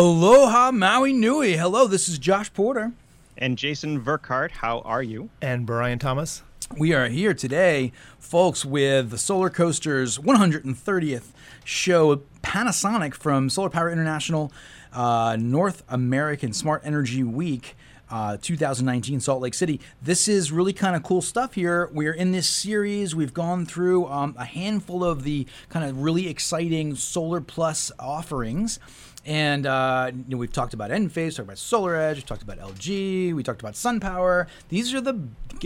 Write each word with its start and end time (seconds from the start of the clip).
Aloha 0.00 0.70
Maui 0.72 1.12
Nui. 1.12 1.58
Hello, 1.58 1.86
this 1.86 2.08
is 2.08 2.18
Josh 2.18 2.50
Porter. 2.54 2.92
And 3.36 3.58
Jason 3.58 4.00
Verkart, 4.00 4.50
how 4.50 4.78
are 4.78 5.02
you? 5.02 5.28
And 5.42 5.66
Brian 5.66 5.98
Thomas. 5.98 6.42
We 6.74 6.94
are 6.94 7.08
here 7.08 7.34
today, 7.34 7.92
folks, 8.18 8.64
with 8.64 9.10
the 9.10 9.18
Solar 9.18 9.50
Coaster's 9.50 10.16
130th 10.16 11.32
show. 11.64 12.22
Panasonic 12.42 13.12
from 13.12 13.50
Solar 13.50 13.68
Power 13.68 13.90
International, 13.90 14.50
uh, 14.94 15.36
North 15.38 15.82
American 15.86 16.54
Smart 16.54 16.80
Energy 16.82 17.22
Week. 17.22 17.76
Uh, 18.10 18.36
2019 18.42 19.20
Salt 19.20 19.40
Lake 19.40 19.54
City. 19.54 19.80
This 20.02 20.26
is 20.26 20.50
really 20.50 20.72
kind 20.72 20.96
of 20.96 21.04
cool 21.04 21.22
stuff 21.22 21.54
here. 21.54 21.88
We're 21.92 22.12
in 22.12 22.32
this 22.32 22.48
series. 22.48 23.14
We've 23.14 23.32
gone 23.32 23.66
through 23.66 24.06
um, 24.06 24.34
a 24.36 24.44
handful 24.44 25.04
of 25.04 25.22
the 25.22 25.46
kind 25.68 25.88
of 25.88 26.02
really 26.02 26.26
exciting 26.28 26.96
Solar 26.96 27.40
Plus 27.40 27.92
offerings. 28.00 28.80
And 29.26 29.66
uh, 29.66 30.10
you 30.14 30.24
know, 30.28 30.36
we've 30.38 30.52
talked 30.52 30.72
about 30.72 30.90
Enphase, 30.90 31.36
talked 31.36 31.46
about 31.46 31.56
SolarEdge, 31.56 32.16
we 32.16 32.22
talked 32.22 32.42
about 32.42 32.58
LG, 32.58 33.34
we 33.34 33.42
talked 33.42 33.60
about 33.60 33.74
SunPower. 33.74 34.46
These 34.68 34.94
are 34.94 35.00
the 35.00 35.20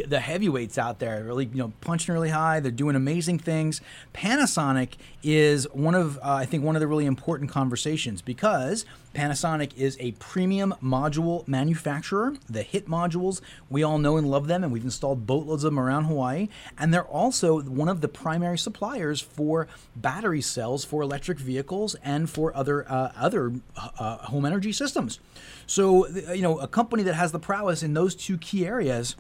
the 0.09 0.19
heavyweights 0.19 0.77
out 0.77 0.99
there, 0.99 1.23
really 1.23 1.47
you 1.47 1.59
know 1.59 1.73
punching 1.81 2.13
really 2.13 2.31
high. 2.31 2.59
They're 2.59 2.73
doing 2.73 2.97
amazing 2.97 3.39
things. 3.39 3.81
Panasonic 4.13 4.95
is 5.23 5.69
one 5.73 5.95
of 5.95 6.19
uh, 6.19 6.33
I 6.35 6.47
think 6.47 6.65
one 6.65 6.75
of 6.75 6.81
the 6.81 6.89
really 6.89 7.07
important 7.07 7.51
conversations 7.51 8.23
because 8.23 8.85
Panasonic 9.15 9.77
is 9.77 9.97
a 10.01 10.13
premium 10.13 10.75
module 10.83 11.47
manufacturer. 11.49 12.35
The 12.49 12.63
HIT 12.63 12.89
modules 12.89 13.41
we 13.71 13.83
all 13.83 13.99
know 13.99 14.17
and 14.17 14.29
love 14.29 14.49
them, 14.49 14.65
and 14.65 14.73
we've 14.73 14.85
installed 14.85 15.27
boatloads 15.27 15.65
of 15.65 15.73
them 15.73 15.81
around 15.81 16.05
Hawaii. 16.05 16.49
And 16.77 16.93
they're 16.93 17.05
also 17.05 17.63
one 17.63 17.89
of 17.89 18.01
the 18.01 18.09
primary 18.09 18.59
suppliers 18.59 19.21
for 19.21 19.69
battery 19.97 20.43
cells 20.43 20.85
for 20.85 21.03
electric 21.03 21.39
vehicles 21.39 21.95
and 22.03 22.29
for 22.29 22.55
other 22.57 22.91
uh, 22.91 23.13
other 23.17 23.53
uh, 23.77 24.19
home 24.19 24.45
energy 24.45 24.73
systems. 24.73 25.21
So, 25.67 26.09
you 26.09 26.43
know, 26.43 26.59
a 26.59 26.69
company 26.69 27.03
that 27.05 27.15
has 27.15 27.33
the 27.33 27.39
prowess 27.39 27.83
in 27.83 27.95
those 27.95 28.15
two 28.15 28.37
key 28.37 28.67
areas 28.67 29.17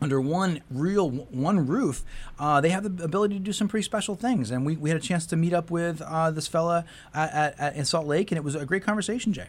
under 0.00 0.20
one 0.20 0.60
real 0.70 1.10
one 1.10 1.66
roof, 1.66 2.04
uh, 2.38 2.60
they 2.60 2.70
have 2.70 2.96
the 2.96 3.04
ability 3.04 3.34
to 3.34 3.40
do 3.40 3.52
some 3.52 3.68
pretty 3.68 3.84
special 3.84 4.14
things. 4.14 4.50
And 4.50 4.66
we, 4.66 4.76
we 4.76 4.90
had 4.90 4.96
a 4.96 5.02
chance 5.02 5.26
to 5.26 5.36
meet 5.36 5.52
up 5.52 5.70
with 5.70 6.02
uh, 6.02 6.30
this 6.30 6.48
fella 6.48 6.84
at, 7.14 7.32
at, 7.32 7.60
at, 7.60 7.76
in 7.76 7.84
Salt 7.84 8.06
Lake, 8.06 8.30
and 8.30 8.38
it 8.38 8.44
was 8.44 8.54
a 8.54 8.66
great 8.66 8.82
conversation, 8.82 9.32
Jay. 9.32 9.48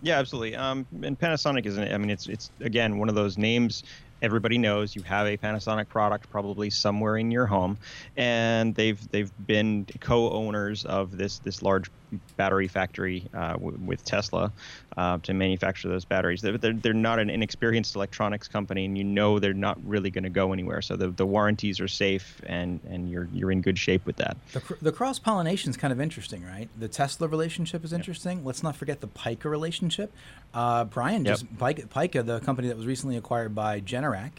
Yeah, 0.00 0.18
absolutely. 0.18 0.54
Um, 0.54 0.86
and 1.02 1.18
Panasonic 1.18 1.66
is, 1.66 1.76
I 1.76 1.96
mean, 1.98 2.10
it's 2.10 2.28
it's 2.28 2.50
again 2.60 2.98
one 2.98 3.08
of 3.08 3.14
those 3.14 3.36
names 3.36 3.82
everybody 4.22 4.58
knows 4.58 4.94
you 4.94 5.02
have 5.02 5.26
a 5.26 5.36
Panasonic 5.36 5.88
product 5.88 6.30
probably 6.30 6.70
somewhere 6.70 7.16
in 7.16 7.30
your 7.30 7.46
home, 7.46 7.78
and 8.16 8.74
they've 8.74 9.10
they've 9.10 9.32
been 9.46 9.86
co-owners 10.00 10.84
of 10.84 11.16
this 11.16 11.38
this 11.38 11.62
large 11.62 11.90
battery 12.36 12.68
factory 12.68 13.24
uh, 13.34 13.52
w- 13.52 13.78
with 13.84 14.04
Tesla 14.04 14.52
uh, 14.96 15.18
to 15.18 15.34
manufacture 15.34 15.88
those 15.88 16.04
batteries. 16.04 16.40
They're, 16.40 16.58
they're, 16.58 16.72
they're 16.72 16.92
not 16.94 17.18
an 17.18 17.30
inexperienced 17.30 17.96
electronics 17.96 18.48
company, 18.48 18.84
and 18.84 18.96
you 18.96 19.04
know 19.04 19.38
they're 19.38 19.54
not 19.54 19.78
really 19.86 20.10
going 20.10 20.24
to 20.24 20.30
go 20.30 20.52
anywhere. 20.52 20.82
So 20.82 20.96
the, 20.96 21.08
the 21.08 21.26
warranties 21.26 21.80
are 21.80 21.88
safe, 21.88 22.40
and, 22.46 22.80
and 22.88 23.10
you're 23.10 23.28
you're 23.32 23.50
in 23.50 23.60
good 23.60 23.78
shape 23.78 24.06
with 24.06 24.16
that. 24.16 24.36
The, 24.52 24.62
the 24.80 24.92
cross 24.92 25.18
pollination 25.18 25.70
is 25.70 25.76
kind 25.76 25.92
of 25.92 26.00
interesting, 26.00 26.44
right? 26.44 26.68
The 26.78 26.88
Tesla 26.88 27.28
relationship 27.28 27.84
is 27.84 27.92
interesting. 27.92 28.38
Yep. 28.38 28.46
Let's 28.46 28.62
not 28.62 28.76
forget 28.76 29.00
the 29.00 29.08
Pika 29.08 29.44
relationship. 29.44 30.12
Uh, 30.54 30.84
Brian, 30.84 31.24
yep. 31.24 31.34
just 31.34 31.56
Pika, 31.56 31.86
Pika, 31.88 32.24
the 32.24 32.40
company 32.40 32.68
that 32.68 32.76
was 32.76 32.86
recently 32.86 33.16
acquired 33.16 33.54
by 33.54 33.80
Generac 34.12 34.30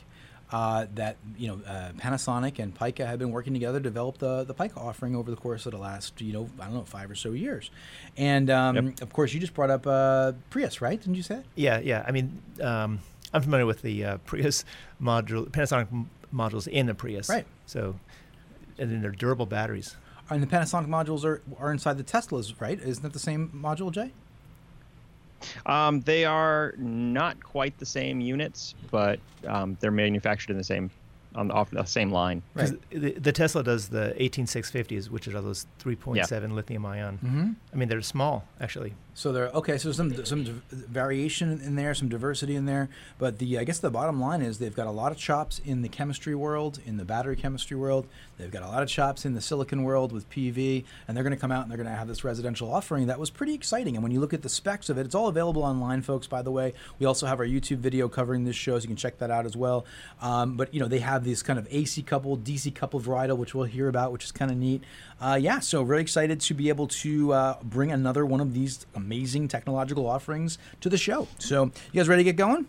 uh, 0.52 0.88
that 0.96 1.18
you 1.38 1.48
know 1.48 1.62
uh, 1.66 1.92
Panasonic 1.98 2.60
and 2.60 2.76
Pika 2.76 3.06
have 3.06 3.20
been 3.20 3.32
working 3.32 3.54
together 3.54 3.80
to 3.80 3.84
develop 3.84 4.18
the 4.18 4.44
the 4.44 4.54
Pika 4.54 4.78
offering 4.78 5.16
over 5.16 5.30
the 5.30 5.38
course 5.38 5.66
of 5.66 5.74
the 5.74 5.78
last 5.78 6.20
you 6.22 6.34
know 6.34 6.50
I 6.60 6.66
don't 6.66 6.74
know 6.74 6.86
five 6.86 7.10
or 7.12 7.16
so 7.16 7.32
years, 7.32 7.70
and 8.18 8.50
um, 8.50 8.76
yep. 8.76 9.02
of 9.02 9.14
course 9.14 9.34
you 9.34 9.40
just 9.40 9.54
brought 9.54 9.70
up 9.70 9.86
uh, 9.86 10.34
Prius, 10.50 10.82
right? 10.82 11.00
Didn't 11.00 11.16
you 11.16 11.24
say? 11.24 11.42
Yeah, 11.56 11.80
yeah. 11.80 12.04
I 12.08 12.12
mean, 12.12 12.42
um, 12.62 13.00
I'm 13.34 13.42
familiar 13.42 13.66
with 13.66 13.82
the 13.82 14.04
uh, 14.06 14.18
Prius 14.26 14.66
module, 15.02 15.48
Panasonic 15.50 15.92
m- 15.92 16.10
modules 16.34 16.68
in 16.68 16.88
the 16.88 16.96
Prius, 16.96 17.30
right? 17.30 17.46
So, 17.66 18.00
and 18.78 18.92
then 18.92 19.02
they're 19.02 19.12
durable 19.12 19.46
batteries. 19.46 19.96
And 20.32 20.44
the 20.44 20.48
Panasonic 20.48 20.88
modules 20.88 21.24
are 21.26 21.42
are 21.60 21.72
inside 21.72 21.98
the 21.98 22.04
Teslas, 22.04 22.60
right? 22.60 22.80
Isn't 22.80 23.04
that 23.04 23.14
the 23.14 23.20
same 23.20 23.52
module, 23.56 23.92
Jay? 23.92 24.14
Um, 25.66 26.02
they 26.02 26.26
are 26.26 26.74
not 26.78 27.44
quite 27.44 27.78
the 27.78 27.86
same 27.86 28.22
units, 28.22 28.76
but 28.92 29.20
um, 29.48 29.78
they're 29.80 29.92
manufactured 29.92 30.52
in 30.52 30.58
the 30.58 30.64
same 30.64 30.90
on 31.36 31.48
the, 31.48 31.54
off 31.54 31.70
the 31.70 31.84
same 31.86 32.12
line. 32.12 32.42
Right. 32.56 32.72
The, 32.90 33.12
the, 33.12 33.32
Tesla 33.32 33.64
does 33.64 33.90
the 33.90 34.16
18650s, 34.20 35.10
which 35.10 35.28
are 35.28 35.42
those 35.42 35.68
3.7 35.80 36.16
yeah. 36.18 36.48
lithium 36.54 36.86
ion. 36.86 37.20
Mm-hmm. 37.24 37.52
I 37.72 37.76
mean, 37.76 37.90
they're 37.90 38.02
small 38.02 38.48
actually. 38.60 38.94
So 39.20 39.34
there, 39.34 39.50
okay, 39.50 39.78
so 39.78 39.92
some 39.92 40.26
some 40.26 40.64
variation 40.72 41.60
in 41.60 41.76
there, 41.76 41.94
some 41.94 42.08
diversity 42.08 42.56
in 42.56 42.66
there, 42.66 42.88
but 43.18 43.38
the 43.38 43.60
I 43.60 43.66
guess 43.66 43.80
the 43.80 43.90
bottom 43.90 44.22
line 44.22 44.42
is 44.42 44.60
they've 44.60 44.74
got 44.74 44.88
a 44.88 44.92
lot 44.92 45.12
of 45.12 45.18
chops 45.18 45.60
in 45.66 45.82
the 45.82 45.90
chemistry 45.90 46.36
world, 46.36 46.80
in 46.86 46.96
the 46.96 47.04
battery 47.04 47.36
chemistry 47.36 47.76
world. 47.76 48.08
They've 48.38 48.50
got 48.50 48.64
a 48.64 48.68
lot 48.68 48.82
of 48.82 48.88
chops 48.88 49.26
in 49.26 49.34
the 49.34 49.42
silicon 49.42 49.84
world 49.84 50.14
with 50.14 50.30
PV, 50.30 50.86
and 51.06 51.18
they're 51.18 51.26
going 51.26 51.36
to 51.36 51.40
come 51.40 51.52
out 51.52 51.64
and 51.64 51.70
they're 51.70 51.78
going 51.78 51.90
to 51.90 51.94
have 51.98 52.08
this 52.08 52.24
residential 52.24 52.74
offering 52.74 53.08
that 53.08 53.20
was 53.20 53.30
pretty 53.30 53.54
exciting. 53.54 53.98
And 53.98 54.04
when 54.04 54.14
you 54.14 54.22
look 54.22 54.34
at 54.34 54.42
the 54.42 54.48
specs 54.48 54.90
of 54.90 54.98
it, 54.98 55.06
it's 55.06 55.16
all 55.16 55.28
available 55.28 55.64
online, 55.64 56.02
folks. 56.02 56.26
By 56.26 56.42
the 56.42 56.52
way, 56.52 56.74
we 56.98 57.06
also 57.06 57.28
have 57.28 57.42
our 57.42 57.46
YouTube 57.46 57.80
video 57.80 58.08
covering 58.08 58.46
this 58.46 58.56
show, 58.56 58.80
so 58.80 58.84
you 58.84 58.88
can 58.88 58.96
check 58.96 59.18
that 59.18 59.30
out 59.30 59.46
as 59.46 59.58
well. 59.58 59.86
Um, 60.22 60.56
but 60.56 60.74
you 60.74 60.80
know, 60.80 60.88
they 60.88 61.00
have 61.00 61.26
this 61.26 61.44
kind 61.44 61.60
of 61.60 61.68
AC 61.70 62.04
coupled, 62.04 62.46
DC 62.46 62.74
coupled 62.74 63.04
varietal, 63.04 63.36
which 63.36 63.54
we'll 63.54 63.66
hear 63.66 63.90
about, 63.90 64.14
which 64.14 64.24
is 64.24 64.32
kind 64.32 64.50
of 64.50 64.56
neat. 64.56 64.82
Uh, 65.20 65.38
yeah, 65.40 65.60
so 65.60 65.84
very 65.84 66.00
excited 66.00 66.40
to 66.40 66.54
be 66.54 66.70
able 66.70 66.88
to 66.88 67.34
uh, 67.34 67.58
bring 67.62 67.92
another 67.92 68.26
one 68.26 68.40
of 68.40 68.54
these 68.54 68.86
amazing 69.10 69.48
technological 69.48 70.06
offerings 70.06 70.60
to 70.82 70.88
the 70.88 70.98
show. 70.98 71.28
So, 71.40 71.72
you 71.92 72.00
guys 72.00 72.08
ready 72.08 72.24
to 72.24 72.30
get 72.32 72.36
going? 72.36 72.68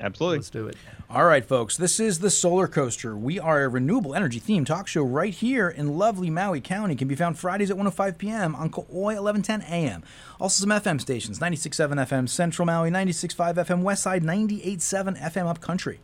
Absolutely. 0.00 0.38
Let's 0.38 0.50
do 0.50 0.68
it. 0.68 0.76
All 1.10 1.24
right, 1.24 1.44
folks. 1.44 1.76
This 1.76 1.98
is 1.98 2.20
the 2.20 2.30
Solar 2.30 2.68
Coaster. 2.68 3.16
We 3.16 3.40
are 3.40 3.64
a 3.64 3.68
renewable 3.68 4.14
energy 4.14 4.38
themed 4.40 4.66
talk 4.66 4.86
show 4.86 5.02
right 5.02 5.34
here 5.34 5.68
in 5.68 5.98
lovely 5.98 6.30
Maui 6.30 6.60
County. 6.60 6.94
Can 6.94 7.08
be 7.08 7.16
found 7.16 7.38
Fridays 7.38 7.72
at 7.72 7.76
1:05 7.76 8.18
p.m. 8.18 8.54
on 8.54 8.70
Kauai 8.70 9.18
1110 9.18 9.62
a.m. 9.62 10.04
Also 10.40 10.60
some 10.60 10.70
FM 10.70 11.00
stations: 11.00 11.40
96.7 11.40 11.94
FM 12.06 12.28
Central 12.28 12.66
Maui, 12.66 12.90
96.5 12.90 13.54
FM 13.54 13.82
Westside, 13.82 14.22
98.7 14.22 15.20
FM 15.20 15.46
Upcountry 15.46 16.00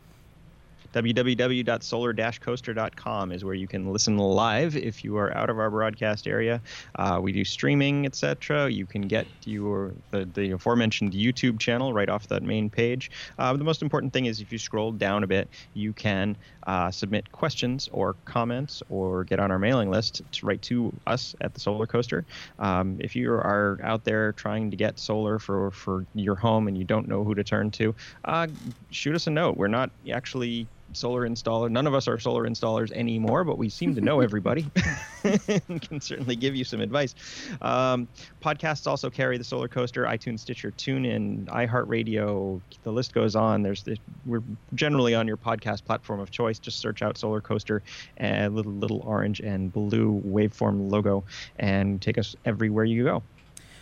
www.solar-coaster.com 0.98 3.30
is 3.30 3.44
where 3.44 3.54
you 3.54 3.68
can 3.68 3.92
listen 3.92 4.18
live 4.18 4.74
if 4.76 5.04
you 5.04 5.16
are 5.16 5.32
out 5.36 5.48
of 5.48 5.60
our 5.60 5.70
broadcast 5.70 6.26
area. 6.26 6.60
Uh, 6.96 7.20
we 7.22 7.30
do 7.30 7.44
streaming, 7.44 8.04
etc. 8.04 8.68
You 8.68 8.84
can 8.84 9.02
get 9.02 9.28
your 9.44 9.92
the, 10.10 10.24
the, 10.34 10.50
aforementioned 10.52 11.12
YouTube 11.12 11.60
channel 11.60 11.92
right 11.92 12.08
off 12.08 12.26
that 12.28 12.42
main 12.42 12.68
page. 12.68 13.12
Uh, 13.38 13.56
the 13.56 13.62
most 13.62 13.80
important 13.80 14.12
thing 14.12 14.26
is 14.26 14.40
if 14.40 14.50
you 14.50 14.58
scroll 14.58 14.90
down 14.90 15.22
a 15.22 15.28
bit, 15.28 15.48
you 15.74 15.92
can 15.92 16.36
uh, 16.66 16.90
submit 16.90 17.30
questions 17.30 17.88
or 17.92 18.16
comments 18.24 18.82
or 18.90 19.22
get 19.22 19.38
on 19.38 19.52
our 19.52 19.58
mailing 19.58 19.90
list 19.90 20.22
to 20.32 20.46
write 20.46 20.62
to 20.62 20.92
us 21.06 21.36
at 21.40 21.54
the 21.54 21.60
Solar 21.60 21.86
Coaster. 21.86 22.24
Um, 22.58 22.96
if 22.98 23.14
you 23.14 23.32
are 23.32 23.78
out 23.84 24.02
there 24.04 24.32
trying 24.32 24.72
to 24.72 24.76
get 24.76 24.98
solar 24.98 25.38
for 25.38 25.70
for 25.70 26.04
your 26.14 26.34
home 26.34 26.66
and 26.66 26.76
you 26.76 26.82
don't 26.84 27.06
know 27.06 27.22
who 27.22 27.36
to 27.36 27.44
turn 27.44 27.70
to, 27.72 27.94
uh, 28.24 28.48
shoot 28.90 29.14
us 29.14 29.28
a 29.28 29.30
note. 29.30 29.56
We're 29.56 29.68
not 29.68 29.90
actually 30.12 30.66
solar 30.92 31.28
installer. 31.28 31.70
None 31.70 31.86
of 31.86 31.94
us 31.94 32.08
are 32.08 32.18
solar 32.18 32.48
installers 32.48 32.90
anymore, 32.92 33.44
but 33.44 33.58
we 33.58 33.68
seem 33.68 33.94
to 33.94 34.00
know 34.00 34.20
everybody 34.20 34.66
and 35.68 35.80
can 35.80 36.00
certainly 36.00 36.36
give 36.36 36.54
you 36.54 36.64
some 36.64 36.80
advice. 36.80 37.14
Um, 37.62 38.08
podcasts 38.42 38.86
also 38.86 39.10
carry 39.10 39.38
the 39.38 39.44
Solar 39.44 39.68
Coaster, 39.68 40.04
iTunes, 40.04 40.40
Stitcher, 40.40 40.70
TuneIn, 40.72 41.46
iHeartRadio. 41.46 42.60
The 42.82 42.92
list 42.92 43.12
goes 43.12 43.36
on. 43.36 43.62
There's 43.62 43.84
we're 44.26 44.42
generally 44.74 45.14
on 45.14 45.26
your 45.26 45.36
podcast 45.36 45.84
platform 45.84 46.20
of 46.20 46.30
choice. 46.30 46.58
Just 46.58 46.78
search 46.78 47.02
out 47.02 47.18
Solar 47.18 47.40
Coaster 47.40 47.82
and 48.16 48.54
little 48.54 48.72
little 48.72 49.00
orange 49.04 49.40
and 49.40 49.72
blue 49.72 50.22
waveform 50.26 50.90
logo, 50.90 51.24
and 51.58 52.00
take 52.00 52.18
us 52.18 52.34
everywhere 52.44 52.84
you 52.84 53.04
go. 53.04 53.22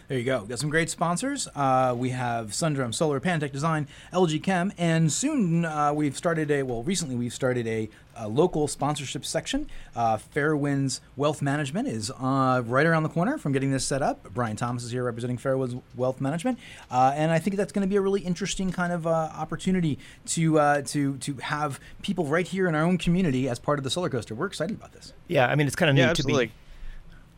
There 0.08 0.16
you 0.16 0.22
go. 0.22 0.42
Got 0.42 0.60
some 0.60 0.70
great 0.70 0.88
sponsors. 0.88 1.48
Uh, 1.56 1.92
we 1.98 2.10
have 2.10 2.54
Sundrum 2.54 2.92
Solar, 2.92 3.18
Pantech 3.18 3.50
Design, 3.50 3.88
LG 4.12 4.40
Chem, 4.40 4.72
and 4.78 5.12
soon 5.12 5.64
uh, 5.64 5.92
we've 5.92 6.16
started 6.16 6.48
a, 6.52 6.62
well, 6.62 6.84
recently 6.84 7.16
we've 7.16 7.34
started 7.34 7.66
a, 7.66 7.88
a 8.14 8.28
local 8.28 8.68
sponsorship 8.68 9.24
section. 9.26 9.68
Uh, 9.96 10.16
Fairwinds 10.16 11.00
Wealth 11.16 11.42
Management 11.42 11.88
is 11.88 12.12
uh, 12.20 12.62
right 12.66 12.86
around 12.86 13.02
the 13.02 13.08
corner 13.08 13.36
from 13.36 13.50
getting 13.50 13.72
this 13.72 13.84
set 13.84 14.00
up. 14.00 14.32
Brian 14.32 14.54
Thomas 14.54 14.84
is 14.84 14.92
here 14.92 15.02
representing 15.02 15.38
Fairwinds 15.38 15.82
Wealth 15.96 16.20
Management, 16.20 16.60
uh, 16.88 17.12
and 17.16 17.32
I 17.32 17.40
think 17.40 17.56
that's 17.56 17.72
going 17.72 17.84
to 17.84 17.90
be 17.90 17.96
a 17.96 18.00
really 18.00 18.20
interesting 18.20 18.70
kind 18.70 18.92
of 18.92 19.08
uh, 19.08 19.10
opportunity 19.10 19.98
to 20.26 20.60
uh, 20.60 20.82
to 20.82 21.16
to 21.16 21.34
have 21.38 21.80
people 22.02 22.26
right 22.26 22.46
here 22.46 22.68
in 22.68 22.76
our 22.76 22.84
own 22.84 22.96
community 22.96 23.48
as 23.48 23.58
part 23.58 23.80
of 23.80 23.82
the 23.82 23.90
solar 23.90 24.08
coaster. 24.08 24.36
We're 24.36 24.46
excited 24.46 24.76
about 24.76 24.92
this. 24.92 25.12
Yeah, 25.26 25.48
I 25.48 25.56
mean 25.56 25.66
it's 25.66 25.74
kind 25.74 25.90
of 25.90 25.96
neat 25.96 26.02
yeah, 26.02 26.12
to 26.12 26.22
be. 26.22 26.52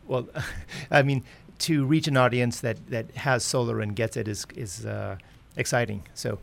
Well, 0.09 0.27
I 0.91 1.03
mean, 1.03 1.23
to 1.59 1.85
reach 1.85 2.07
an 2.07 2.17
audience 2.17 2.61
that, 2.61 2.87
that 2.89 3.11
has 3.11 3.43
solar 3.43 3.79
and 3.79 3.95
gets 3.95 4.17
it 4.17 4.27
is 4.27 4.45
is 4.55 4.85
uh, 4.85 5.17
exciting. 5.55 6.03
So 6.13 6.39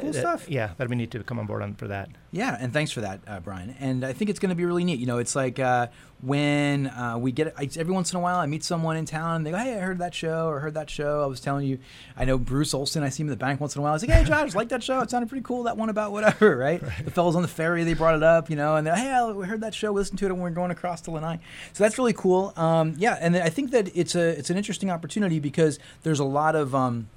cool 0.00 0.12
stuff. 0.12 0.48
Yeah, 0.48 0.70
that 0.76 0.88
we 0.88 0.96
need 0.96 1.10
to 1.12 1.22
come 1.22 1.38
on 1.38 1.46
board 1.46 1.62
on 1.62 1.74
for 1.74 1.88
that. 1.88 2.08
Yeah, 2.30 2.56
and 2.60 2.72
thanks 2.72 2.90
for 2.90 3.00
that, 3.00 3.20
uh, 3.26 3.40
Brian. 3.40 3.74
And 3.80 4.04
I 4.04 4.12
think 4.12 4.30
it's 4.30 4.38
going 4.38 4.50
to 4.50 4.54
be 4.54 4.64
really 4.64 4.84
neat. 4.84 4.98
You 4.98 5.06
know, 5.06 5.18
it's 5.18 5.34
like 5.34 5.58
uh, 5.58 5.88
when 6.20 6.88
uh, 6.88 7.16
we 7.18 7.32
get 7.32 7.54
I, 7.56 7.68
every 7.76 7.94
once 7.94 8.12
in 8.12 8.18
a 8.18 8.20
while, 8.20 8.36
I 8.36 8.46
meet 8.46 8.64
someone 8.64 8.96
in 8.96 9.04
town 9.04 9.36
and 9.36 9.46
they 9.46 9.50
go, 9.50 9.56
"Hey, 9.56 9.76
I 9.76 9.78
heard 9.78 9.98
that 9.98 10.14
show 10.14 10.48
or 10.48 10.60
heard 10.60 10.74
that 10.74 10.90
show." 10.90 11.22
I 11.22 11.26
was 11.26 11.40
telling 11.40 11.66
you, 11.66 11.78
I 12.16 12.24
know 12.24 12.38
Bruce 12.38 12.74
Olson. 12.74 13.02
I 13.02 13.08
see 13.08 13.22
him 13.22 13.28
in 13.28 13.30
the 13.30 13.36
bank 13.36 13.60
once 13.60 13.76
in 13.76 13.80
a 13.80 13.82
while. 13.82 13.92
I 13.92 13.94
was 13.94 14.06
like, 14.06 14.10
"Hey, 14.10 14.24
Josh, 14.28 14.54
like 14.54 14.68
that 14.70 14.82
show? 14.82 15.00
It 15.00 15.10
sounded 15.10 15.28
pretty 15.28 15.44
cool. 15.44 15.62
That 15.62 15.76
one 15.76 15.88
about 15.88 16.12
whatever, 16.12 16.56
right?" 16.58 16.82
right. 16.82 17.04
The 17.04 17.10
fellows 17.10 17.36
on 17.36 17.42
the 17.42 17.48
ferry, 17.48 17.84
they 17.84 17.94
brought 17.94 18.16
it 18.16 18.22
up, 18.22 18.50
you 18.50 18.56
know, 18.56 18.76
and 18.76 18.86
they're, 18.86 18.96
"Hey, 18.96 19.32
we 19.32 19.46
heard 19.46 19.60
that 19.60 19.74
show. 19.74 19.92
We 19.92 20.00
listened 20.00 20.18
to 20.18 20.26
it 20.26 20.32
when 20.32 20.42
we 20.42 20.50
are 20.50 20.54
going 20.54 20.70
across 20.70 21.00
to 21.02 21.10
Lanai." 21.10 21.38
So 21.72 21.84
that's 21.84 21.98
really 21.98 22.12
cool. 22.12 22.52
Um, 22.56 22.94
yeah, 22.98 23.16
and 23.20 23.36
I 23.36 23.48
think 23.48 23.70
that 23.70 23.90
it's 23.96 24.14
a 24.14 24.38
it's 24.38 24.50
an 24.50 24.56
interesting 24.56 24.90
opportunity 24.90 25.40
because 25.40 25.78
there's 26.02 26.20
a 26.20 26.24
lot 26.24 26.56
of 26.56 26.74
um, 26.74 27.08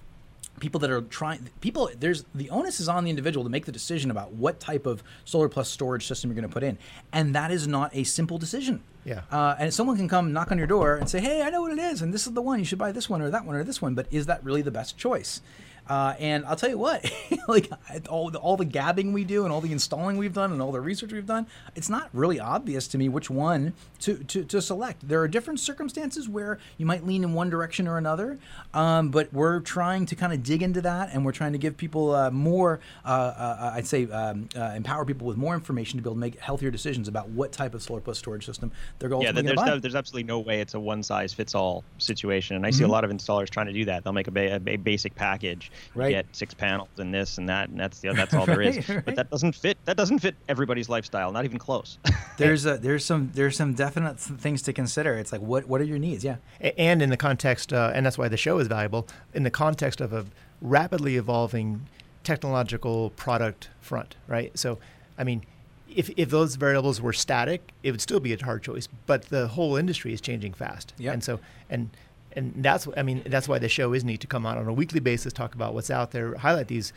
people 0.61 0.79
that 0.79 0.89
are 0.89 1.01
trying 1.01 1.49
people 1.59 1.89
there's 1.99 2.23
the 2.33 2.49
onus 2.49 2.79
is 2.79 2.87
on 2.87 3.03
the 3.03 3.09
individual 3.09 3.43
to 3.43 3.49
make 3.49 3.65
the 3.65 3.71
decision 3.71 4.09
about 4.09 4.31
what 4.31 4.59
type 4.61 4.85
of 4.85 5.03
solar 5.25 5.49
plus 5.49 5.67
storage 5.69 6.07
system 6.07 6.29
you're 6.29 6.35
going 6.35 6.47
to 6.47 6.53
put 6.53 6.63
in. 6.63 6.77
And 7.11 7.35
that 7.35 7.51
is 7.51 7.67
not 7.67 7.93
a 7.93 8.05
simple 8.05 8.37
decision. 8.37 8.83
Yeah. 9.03 9.23
Uh, 9.31 9.55
and 9.57 9.73
someone 9.73 9.97
can 9.97 10.07
come 10.07 10.31
knock 10.31 10.51
on 10.51 10.57
your 10.57 10.67
door 10.67 10.95
and 10.95 11.09
say 11.09 11.19
hey 11.19 11.41
i 11.41 11.49
know 11.49 11.61
what 11.61 11.71
it 11.71 11.79
is 11.79 12.03
and 12.03 12.13
this 12.13 12.27
is 12.27 12.33
the 12.33 12.41
one 12.41 12.59
you 12.59 12.65
should 12.65 12.77
buy 12.77 12.91
this 12.91 13.09
one 13.09 13.21
or 13.21 13.31
that 13.31 13.45
one 13.45 13.55
or 13.55 13.63
this 13.63 13.81
one 13.81 13.95
but 13.95 14.05
is 14.11 14.27
that 14.27 14.43
really 14.43 14.61
the 14.61 14.71
best 14.71 14.95
choice 14.95 15.41
uh, 15.87 16.15
and 16.19 16.45
I'll 16.45 16.55
tell 16.55 16.69
you 16.69 16.77
what, 16.77 17.09
like 17.47 17.69
all 18.09 18.29
the, 18.29 18.39
all 18.39 18.57
the 18.57 18.65
gabbing 18.65 19.13
we 19.13 19.23
do 19.23 19.43
and 19.43 19.51
all 19.51 19.61
the 19.61 19.71
installing 19.71 20.17
we've 20.17 20.33
done 20.33 20.51
and 20.51 20.61
all 20.61 20.71
the 20.71 20.81
research 20.81 21.11
we've 21.11 21.25
done, 21.25 21.47
it's 21.75 21.89
not 21.89 22.09
really 22.13 22.39
obvious 22.39 22.87
to 22.89 22.97
me 22.97 23.09
which 23.09 23.29
one 23.29 23.73
to, 23.99 24.17
to, 24.25 24.43
to 24.45 24.61
select. 24.61 25.07
There 25.07 25.21
are 25.21 25.27
different 25.27 25.59
circumstances 25.59 26.29
where 26.29 26.59
you 26.77 26.85
might 26.85 27.05
lean 27.05 27.23
in 27.23 27.33
one 27.33 27.49
direction 27.49 27.87
or 27.87 27.97
another, 27.97 28.39
um, 28.73 29.09
but 29.09 29.33
we're 29.33 29.59
trying 29.59 30.05
to 30.07 30.15
kind 30.15 30.33
of 30.33 30.43
dig 30.43 30.63
into 30.63 30.81
that 30.81 31.09
and 31.13 31.25
we're 31.25 31.31
trying 31.31 31.51
to 31.53 31.57
give 31.57 31.77
people 31.77 32.15
uh, 32.15 32.31
more, 32.31 32.79
uh, 33.05 33.07
uh 33.09 33.71
I'd 33.75 33.87
say, 33.87 34.05
um, 34.05 34.49
uh, 34.55 34.73
empower 34.75 35.05
people 35.05 35.27
with 35.27 35.37
more 35.37 35.53
information 35.53 35.97
to 35.97 36.03
be 36.03 36.07
able 36.07 36.15
to 36.15 36.19
make 36.19 36.39
healthier 36.39 36.71
decisions 36.71 37.07
about 37.07 37.29
what 37.29 37.51
type 37.51 37.73
of 37.73 37.81
solar 37.81 38.01
plus 38.01 38.17
storage 38.17 38.45
system 38.45 38.71
they're 38.99 39.09
going 39.09 39.23
yeah, 39.23 39.31
to 39.31 39.41
there's, 39.41 39.61
no, 39.61 39.79
there's 39.79 39.95
absolutely 39.95 40.23
no 40.23 40.39
way 40.39 40.61
it's 40.61 40.73
a 40.73 40.79
one 40.79 41.03
size 41.03 41.33
fits 41.33 41.55
all 41.55 41.83
situation. 41.97 42.55
And 42.55 42.65
I 42.65 42.69
mm-hmm. 42.69 42.77
see 42.77 42.83
a 42.83 42.85
mm-hmm. 42.85 42.93
lot 42.93 43.03
of 43.03 43.11
installers 43.11 43.49
trying 43.49 43.67
to 43.67 43.73
do 43.73 43.85
that. 43.85 44.03
They'll 44.03 44.13
make 44.13 44.27
a, 44.27 44.31
ba- 44.31 44.61
a 44.65 44.77
basic 44.77 45.15
package 45.15 45.70
right. 45.95 46.11
get 46.11 46.25
six 46.31 46.53
panels 46.53 46.89
and 46.97 47.13
this 47.13 47.37
and 47.37 47.49
that, 47.49 47.69
and 47.69 47.79
that's 47.79 47.99
the 47.99 48.13
that's 48.13 48.33
all 48.33 48.45
there 48.47 48.61
is. 48.61 48.87
right. 48.87 49.03
But 49.03 49.15
that 49.15 49.29
doesn't 49.29 49.53
fit. 49.53 49.77
That 49.85 49.97
doesn't 49.97 50.19
fit 50.19 50.35
everybody's 50.47 50.89
lifestyle. 50.89 51.31
Not 51.31 51.45
even 51.45 51.57
close. 51.57 51.97
there's 52.37 52.65
a, 52.65 52.77
there's 52.77 53.05
some 53.05 53.31
there's 53.33 53.57
some 53.57 53.73
definite 53.73 54.19
things 54.19 54.61
to 54.63 54.73
consider. 54.73 55.15
It's 55.15 55.31
like 55.31 55.41
what 55.41 55.67
what 55.67 55.81
are 55.81 55.85
your 55.85 55.99
needs? 55.99 56.23
Yeah. 56.23 56.37
And 56.77 57.01
in 57.01 57.09
the 57.09 57.17
context, 57.17 57.73
uh, 57.73 57.91
and 57.93 58.05
that's 58.05 58.17
why 58.17 58.27
the 58.27 58.37
show 58.37 58.59
is 58.59 58.67
valuable. 58.67 59.07
In 59.33 59.43
the 59.43 59.51
context 59.51 60.01
of 60.01 60.13
a 60.13 60.25
rapidly 60.61 61.17
evolving 61.17 61.87
technological 62.23 63.09
product 63.11 63.69
front, 63.79 64.15
right? 64.27 64.57
So, 64.57 64.77
I 65.17 65.23
mean, 65.23 65.43
if, 65.89 66.09
if 66.17 66.29
those 66.29 66.55
variables 66.55 67.01
were 67.01 67.13
static, 67.13 67.71
it 67.83 67.91
would 67.91 68.01
still 68.01 68.19
be 68.19 68.33
a 68.33 68.43
hard 68.43 68.63
choice. 68.63 68.87
But 69.05 69.23
the 69.23 69.47
whole 69.47 69.75
industry 69.75 70.13
is 70.13 70.21
changing 70.21 70.53
fast. 70.53 70.93
Yeah. 70.97 71.11
And 71.11 71.23
so, 71.23 71.39
and 71.69 71.89
and 72.33 72.53
that's 72.57 72.87
I 72.95 73.03
mean 73.03 73.23
that's 73.25 73.47
why 73.47 73.59
the 73.59 73.69
show 73.69 73.93
is 73.93 74.03
neat 74.03 74.21
to 74.21 74.27
come 74.27 74.45
out 74.45 74.57
on 74.57 74.67
a 74.67 74.73
weekly 74.73 74.99
basis, 74.99 75.33
talk 75.33 75.55
about 75.55 75.73
what's 75.73 75.89
out 75.89 76.11
there, 76.11 76.35
highlight 76.35 76.67
these 76.67 76.93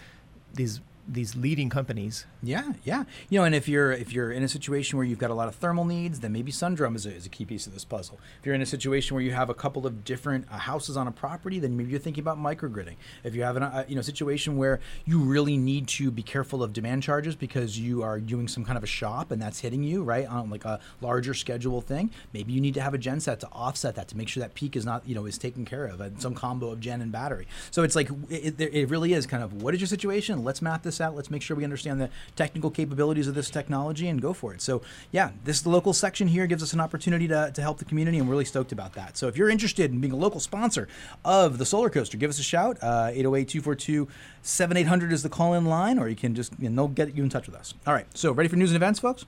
these 0.54 0.80
these 1.06 1.36
leading 1.36 1.68
companies. 1.68 2.26
Yeah, 2.42 2.72
yeah. 2.84 3.04
You 3.28 3.40
know, 3.40 3.44
and 3.44 3.54
if 3.54 3.68
you're 3.68 3.92
if 3.92 4.12
you're 4.12 4.32
in 4.32 4.42
a 4.42 4.48
situation 4.48 4.96
where 4.96 5.06
you've 5.06 5.18
got 5.18 5.30
a 5.30 5.34
lot 5.34 5.48
of 5.48 5.54
thermal 5.54 5.84
needs, 5.84 6.20
then 6.20 6.32
maybe 6.32 6.50
Sundrum 6.50 6.96
is 6.96 7.06
a, 7.06 7.14
is 7.14 7.26
a 7.26 7.28
key 7.28 7.44
piece 7.44 7.66
of 7.66 7.74
this 7.74 7.84
puzzle. 7.84 8.18
If 8.40 8.46
you're 8.46 8.54
in 8.54 8.62
a 8.62 8.66
situation 8.66 9.14
where 9.14 9.22
you 9.22 9.32
have 9.32 9.50
a 9.50 9.54
couple 9.54 9.86
of 9.86 10.04
different 10.04 10.46
uh, 10.50 10.58
houses 10.58 10.96
on 10.96 11.06
a 11.06 11.12
property, 11.12 11.58
then 11.58 11.76
maybe 11.76 11.90
you're 11.90 12.00
thinking 12.00 12.22
about 12.22 12.38
microgridding. 12.38 12.96
If 13.22 13.34
you 13.34 13.42
have 13.42 13.56
a 13.56 13.64
uh, 13.64 13.84
you 13.88 13.96
know 13.96 14.02
situation 14.02 14.56
where 14.56 14.80
you 15.04 15.20
really 15.20 15.56
need 15.56 15.88
to 15.88 16.10
be 16.10 16.22
careful 16.22 16.62
of 16.62 16.72
demand 16.72 17.02
charges 17.02 17.36
because 17.36 17.78
you 17.78 18.02
are 18.02 18.20
doing 18.20 18.48
some 18.48 18.64
kind 18.64 18.78
of 18.78 18.84
a 18.84 18.88
shop 18.88 19.30
and 19.30 19.40
that's 19.40 19.60
hitting 19.60 19.82
you 19.82 20.02
right 20.02 20.26
on 20.26 20.50
like 20.50 20.64
a 20.64 20.80
larger 21.00 21.34
schedule 21.34 21.80
thing, 21.80 22.10
maybe 22.32 22.52
you 22.52 22.60
need 22.60 22.74
to 22.74 22.80
have 22.80 22.94
a 22.94 22.98
genset 22.98 23.38
to 23.40 23.48
offset 23.52 23.94
that 23.94 24.08
to 24.08 24.16
make 24.16 24.28
sure 24.28 24.40
that 24.40 24.54
peak 24.54 24.76
is 24.76 24.84
not 24.84 25.06
you 25.06 25.14
know 25.14 25.26
is 25.26 25.38
taken 25.38 25.64
care 25.64 25.86
of 25.86 26.00
and 26.00 26.20
some 26.20 26.34
combo 26.34 26.70
of 26.70 26.80
gen 26.80 27.00
and 27.00 27.12
battery. 27.12 27.46
So 27.70 27.82
it's 27.82 27.96
like 27.96 28.10
it, 28.30 28.60
it 28.60 28.88
really 28.88 29.12
is 29.12 29.26
kind 29.26 29.42
of 29.42 29.62
what 29.62 29.74
is 29.74 29.80
your 29.80 29.88
situation? 29.88 30.44
Let's 30.44 30.62
map 30.62 30.82
this 30.82 30.93
this 30.94 31.00
out. 31.04 31.14
Let's 31.14 31.30
make 31.30 31.42
sure 31.42 31.56
we 31.56 31.64
understand 31.64 32.00
the 32.00 32.10
technical 32.36 32.70
capabilities 32.70 33.26
of 33.26 33.34
this 33.34 33.50
technology 33.50 34.08
and 34.08 34.20
go 34.20 34.32
for 34.32 34.54
it. 34.54 34.62
So, 34.62 34.82
yeah, 35.12 35.30
this 35.44 35.66
local 35.66 35.92
section 35.92 36.28
here 36.28 36.46
gives 36.46 36.62
us 36.62 36.72
an 36.72 36.80
opportunity 36.80 37.28
to, 37.28 37.50
to 37.52 37.62
help 37.62 37.78
the 37.78 37.84
community, 37.84 38.18
and 38.18 38.28
we're 38.28 38.32
really 38.32 38.44
stoked 38.44 38.72
about 38.72 38.94
that. 38.94 39.16
So, 39.16 39.28
if 39.28 39.36
you're 39.36 39.50
interested 39.50 39.90
in 39.90 40.00
being 40.00 40.12
a 40.12 40.16
local 40.16 40.40
sponsor 40.40 40.88
of 41.24 41.58
the 41.58 41.66
Solar 41.66 41.90
Coaster, 41.90 42.16
give 42.16 42.30
us 42.30 42.38
a 42.38 42.42
shout. 42.42 42.78
Uh, 42.82 43.10
808 43.12 43.48
242 43.48 44.08
7800 44.42 45.12
is 45.12 45.22
the 45.22 45.28
call 45.28 45.54
in 45.54 45.64
line, 45.64 45.98
or 45.98 46.08
you 46.08 46.16
can 46.16 46.34
just, 46.34 46.52
you 46.58 46.68
know, 46.68 46.82
they'll 46.82 46.88
get 46.88 47.16
you 47.16 47.22
in 47.22 47.28
touch 47.28 47.46
with 47.46 47.56
us. 47.56 47.74
All 47.86 47.94
right, 47.94 48.06
so 48.16 48.32
ready 48.32 48.48
for 48.48 48.56
news 48.56 48.70
and 48.70 48.76
events, 48.76 49.00
folks? 49.00 49.26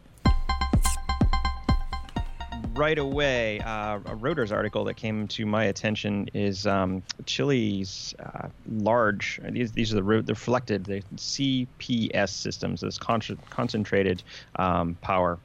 Right 2.77 2.99
away, 2.99 3.61
uh, 3.61 3.97
a 3.97 4.15
Reuters 4.17 4.53
article 4.53 4.85
that 4.85 4.95
came 4.95 5.27
to 5.29 5.47
my 5.47 5.65
attention 5.65 6.29
is 6.35 6.67
um, 6.67 7.03
Chile's 7.25 8.15
uh, 8.19 8.49
large. 8.67 9.41
These 9.51 9.73
these 9.73 9.93
are 9.93 9.97
the 9.97 10.03
reflected 10.03 10.85
the 10.85 11.03
CPS 11.17 12.31
systems, 12.31 12.83
this 12.83 12.99
con- 12.99 13.21
concentrated 13.51 14.23
um, 14.59 14.97
power. 15.01 15.41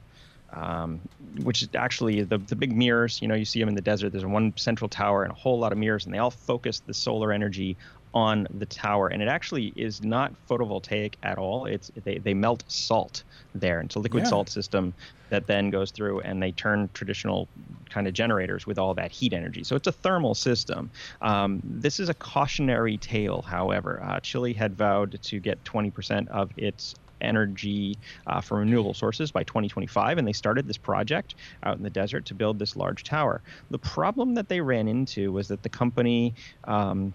Um, 0.54 1.00
which 1.44 1.62
is 1.62 1.70
actually 1.74 2.24
the, 2.24 2.36
the 2.36 2.56
big 2.56 2.76
mirrors, 2.76 3.22
you 3.22 3.28
know, 3.28 3.34
you 3.34 3.46
see 3.46 3.58
them 3.58 3.70
in 3.70 3.74
the 3.74 3.80
desert. 3.80 4.12
There's 4.12 4.26
one 4.26 4.52
central 4.58 4.90
tower 4.90 5.22
and 5.22 5.32
a 5.32 5.34
whole 5.34 5.58
lot 5.58 5.72
of 5.72 5.78
mirrors, 5.78 6.04
and 6.04 6.12
they 6.12 6.18
all 6.18 6.30
focus 6.30 6.80
the 6.80 6.92
solar 6.92 7.32
energy 7.32 7.78
on 8.14 8.46
the 8.58 8.66
tower, 8.66 9.08
and 9.08 9.22
it 9.22 9.28
actually 9.28 9.72
is 9.76 10.02
not 10.02 10.32
photovoltaic 10.48 11.14
at 11.22 11.38
all. 11.38 11.66
It's 11.66 11.90
they, 12.04 12.18
they 12.18 12.34
melt 12.34 12.64
salt 12.68 13.24
there. 13.54 13.80
It's 13.80 13.94
a 13.94 13.98
liquid 13.98 14.24
yeah. 14.24 14.30
salt 14.30 14.48
system 14.48 14.94
that 15.30 15.46
then 15.46 15.70
goes 15.70 15.90
through 15.90 16.20
and 16.20 16.42
they 16.42 16.52
turn 16.52 16.90
traditional 16.92 17.48
kind 17.88 18.06
of 18.06 18.12
generators 18.12 18.66
with 18.66 18.78
all 18.78 18.92
that 18.92 19.10
heat 19.10 19.32
energy. 19.32 19.64
So 19.64 19.76
it's 19.76 19.86
a 19.86 19.92
thermal 19.92 20.34
system. 20.34 20.90
Um, 21.22 21.62
this 21.64 21.98
is 21.98 22.10
a 22.10 22.14
cautionary 22.14 22.98
tale, 22.98 23.40
however. 23.40 24.02
Uh, 24.02 24.20
Chile 24.20 24.52
had 24.52 24.76
vowed 24.76 25.18
to 25.22 25.40
get 25.40 25.64
20% 25.64 26.28
of 26.28 26.50
its 26.58 26.94
energy 27.22 27.96
uh, 28.26 28.40
from 28.40 28.58
renewable 28.58 28.94
sources 28.94 29.30
by 29.30 29.42
2025, 29.44 30.18
and 30.18 30.28
they 30.28 30.32
started 30.32 30.66
this 30.66 30.76
project 30.76 31.34
out 31.62 31.76
in 31.76 31.82
the 31.82 31.90
desert 31.90 32.26
to 32.26 32.34
build 32.34 32.58
this 32.58 32.76
large 32.76 33.04
tower. 33.04 33.40
The 33.70 33.78
problem 33.78 34.34
that 34.34 34.48
they 34.48 34.60
ran 34.60 34.88
into 34.88 35.32
was 35.32 35.48
that 35.48 35.62
the 35.62 35.68
company 35.68 36.34
um, 36.64 37.14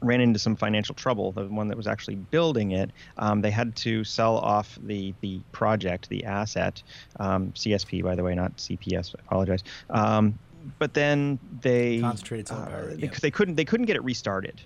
ran 0.00 0.20
into 0.20 0.38
some 0.38 0.56
financial 0.56 0.94
trouble. 0.94 1.32
The 1.32 1.46
one 1.46 1.68
that 1.68 1.76
was 1.76 1.86
actually 1.86 2.16
building 2.16 2.72
it, 2.72 2.90
um, 3.16 3.40
they 3.40 3.50
had 3.50 3.74
to 3.76 4.04
sell 4.04 4.38
off 4.38 4.78
the 4.82 5.14
the 5.20 5.40
project, 5.52 6.08
the 6.08 6.24
asset, 6.24 6.82
um, 7.18 7.52
CSP 7.52 8.02
by 8.02 8.14
the 8.14 8.22
way, 8.22 8.34
not 8.34 8.56
CPS. 8.56 9.14
I 9.16 9.22
apologize. 9.26 9.64
Um, 9.90 10.38
but 10.78 10.94
then 10.94 11.38
they 11.60 12.00
concentrated 12.00 12.50
uh, 12.50 12.66
power. 12.66 12.94
They, 12.94 13.06
they 13.06 13.30
couldn't 13.30 13.54
they 13.54 13.64
couldn't 13.64 13.86
get 13.86 13.96
it 13.96 14.04
restarted. 14.04 14.60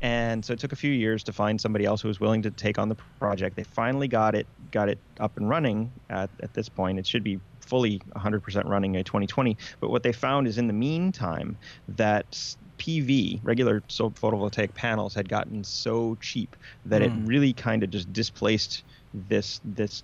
And 0.00 0.44
so 0.44 0.52
it 0.52 0.60
took 0.60 0.72
a 0.72 0.76
few 0.76 0.92
years 0.92 1.24
to 1.24 1.32
find 1.32 1.60
somebody 1.60 1.84
else 1.84 2.00
who 2.00 2.08
was 2.08 2.20
willing 2.20 2.42
to 2.42 2.52
take 2.52 2.78
on 2.78 2.88
the 2.88 2.94
project. 3.18 3.56
They 3.56 3.64
finally 3.64 4.06
got 4.06 4.34
it 4.34 4.46
got 4.70 4.88
it 4.88 4.98
up 5.18 5.36
and 5.36 5.48
running 5.48 5.90
at, 6.10 6.30
at 6.40 6.54
this 6.54 6.68
point. 6.68 6.98
It 6.98 7.06
should 7.06 7.24
be 7.24 7.40
fully 7.60 8.00
100% 8.16 8.64
running 8.64 8.94
in 8.94 9.04
2020. 9.04 9.56
But 9.80 9.90
what 9.90 10.02
they 10.02 10.12
found 10.12 10.46
is 10.46 10.56
in 10.56 10.66
the 10.66 10.72
meantime 10.72 11.56
that 11.88 12.56
PV, 12.78 13.40
regular 13.42 13.82
so 13.88 14.10
photovoltaic 14.10 14.74
panels, 14.74 15.14
had 15.14 15.28
gotten 15.28 15.64
so 15.64 16.16
cheap 16.20 16.56
that 16.86 17.02
mm. 17.02 17.06
it 17.06 17.10
hmm. 17.10 17.26
really 17.26 17.52
kind 17.52 17.82
of 17.82 17.90
just 17.90 18.12
displaced 18.12 18.84
this 19.12 19.60
this 19.64 20.02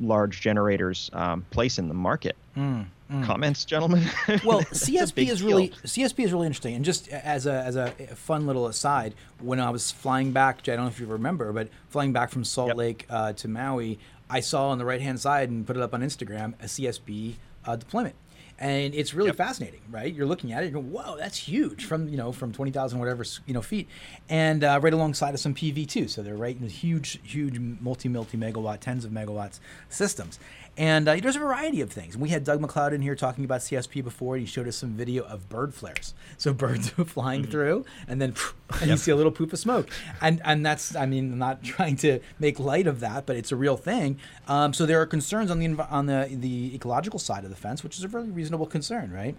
large 0.00 0.40
generators 0.40 1.10
um, 1.12 1.44
place 1.50 1.78
in 1.78 1.88
the 1.88 1.94
market. 1.94 2.36
Mm, 2.56 2.86
mm. 3.10 3.24
Comments, 3.24 3.64
gentlemen. 3.64 4.02
well, 4.44 4.62
CSP 4.62 5.28
is 5.28 5.42
really 5.42 5.70
CSP 5.70 6.24
is 6.24 6.32
really 6.32 6.46
interesting, 6.46 6.74
and 6.74 6.84
just 6.84 7.08
as 7.08 7.46
a 7.46 7.52
as 7.52 7.76
a 7.76 7.90
fun 8.14 8.46
little 8.46 8.66
aside, 8.66 9.14
when 9.40 9.60
I 9.60 9.70
was 9.70 9.90
flying 9.90 10.32
back, 10.32 10.60
I 10.68 10.76
don't 10.76 10.84
know 10.84 10.88
if 10.88 11.00
you 11.00 11.06
remember, 11.06 11.52
but 11.52 11.68
flying 11.88 12.12
back 12.12 12.30
from 12.30 12.44
Salt 12.44 12.68
yep. 12.68 12.76
Lake 12.76 13.06
uh, 13.10 13.32
to 13.34 13.48
Maui, 13.48 13.98
I 14.30 14.40
saw 14.40 14.68
on 14.68 14.78
the 14.78 14.84
right 14.84 15.00
hand 15.00 15.20
side 15.20 15.50
and 15.50 15.66
put 15.66 15.76
it 15.76 15.82
up 15.82 15.94
on 15.94 16.00
Instagram 16.00 16.54
a 16.60 16.66
CSP 16.66 17.34
uh, 17.66 17.76
deployment 17.76 18.14
and 18.58 18.94
it's 18.94 19.14
really 19.14 19.28
yep. 19.28 19.36
fascinating, 19.36 19.80
right? 19.90 20.12
You're 20.12 20.26
looking 20.26 20.52
at 20.52 20.62
it, 20.62 20.66
you 20.66 20.72
go, 20.72 20.80
"Whoa, 20.80 21.16
that's 21.16 21.36
huge!" 21.36 21.84
From 21.84 22.08
you 22.08 22.16
know, 22.16 22.32
from 22.32 22.52
twenty 22.52 22.70
thousand 22.70 22.98
whatever 22.98 23.24
you 23.46 23.54
know 23.54 23.62
feet, 23.62 23.88
and 24.28 24.62
uh, 24.62 24.78
right 24.82 24.92
alongside 24.92 25.34
of 25.34 25.40
some 25.40 25.54
PV 25.54 25.88
too. 25.88 26.08
So 26.08 26.22
they're 26.22 26.36
right 26.36 26.56
in 26.58 26.68
huge, 26.68 27.20
huge 27.22 27.58
multi 27.58 28.08
multi 28.08 28.36
megawatt, 28.36 28.80
tens 28.80 29.04
of 29.04 29.10
megawatts 29.10 29.60
systems, 29.88 30.38
and 30.76 31.08
uh, 31.08 31.16
there's 31.16 31.36
a 31.36 31.40
variety 31.40 31.80
of 31.80 31.92
things. 31.92 32.16
We 32.16 32.30
had 32.30 32.42
Doug 32.42 32.60
McLeod 32.60 32.92
in 32.92 33.02
here 33.02 33.14
talking 33.14 33.44
about 33.44 33.60
CSP 33.60 34.02
before, 34.02 34.34
and 34.34 34.42
he 34.42 34.46
showed 34.46 34.66
us 34.66 34.76
some 34.76 34.90
video 34.90 35.24
of 35.24 35.48
bird 35.48 35.72
flares. 35.74 36.14
So 36.36 36.52
birds 36.64 36.92
are 36.98 37.04
flying 37.04 37.42
mm-hmm. 37.42 37.50
through, 37.50 37.84
and 38.08 38.20
then 38.20 38.34
and 38.70 38.80
yep. 38.80 38.90
you 38.90 38.96
see 38.96 39.10
a 39.10 39.16
little 39.16 39.32
poop 39.32 39.52
of 39.52 39.58
smoke. 39.58 39.88
And 40.20 40.40
and 40.44 40.66
that's, 40.66 40.96
I 40.96 41.06
mean, 41.06 41.32
I'm 41.32 41.38
not 41.38 41.62
trying 41.64 41.96
to 41.98 42.20
make 42.38 42.58
light 42.58 42.86
of 42.86 43.00
that, 43.00 43.26
but 43.26 43.36
it's 43.36 43.52
a 43.52 43.56
real 43.56 43.76
thing. 43.76 44.18
Um, 44.48 44.72
so 44.72 44.86
there 44.86 45.00
are 45.00 45.06
concerns 45.06 45.50
on 45.50 45.58
the 45.60 45.88
on 45.88 46.06
the 46.06 46.28
the 46.30 46.74
ecological 46.74 47.18
side 47.18 47.44
of 47.44 47.50
the 47.50 47.56
fence, 47.56 47.84
which 47.84 47.96
is 47.96 48.04
a 48.04 48.08
really 48.08 48.30
reasonable 48.30 48.66
concern, 48.66 49.12
right? 49.12 49.36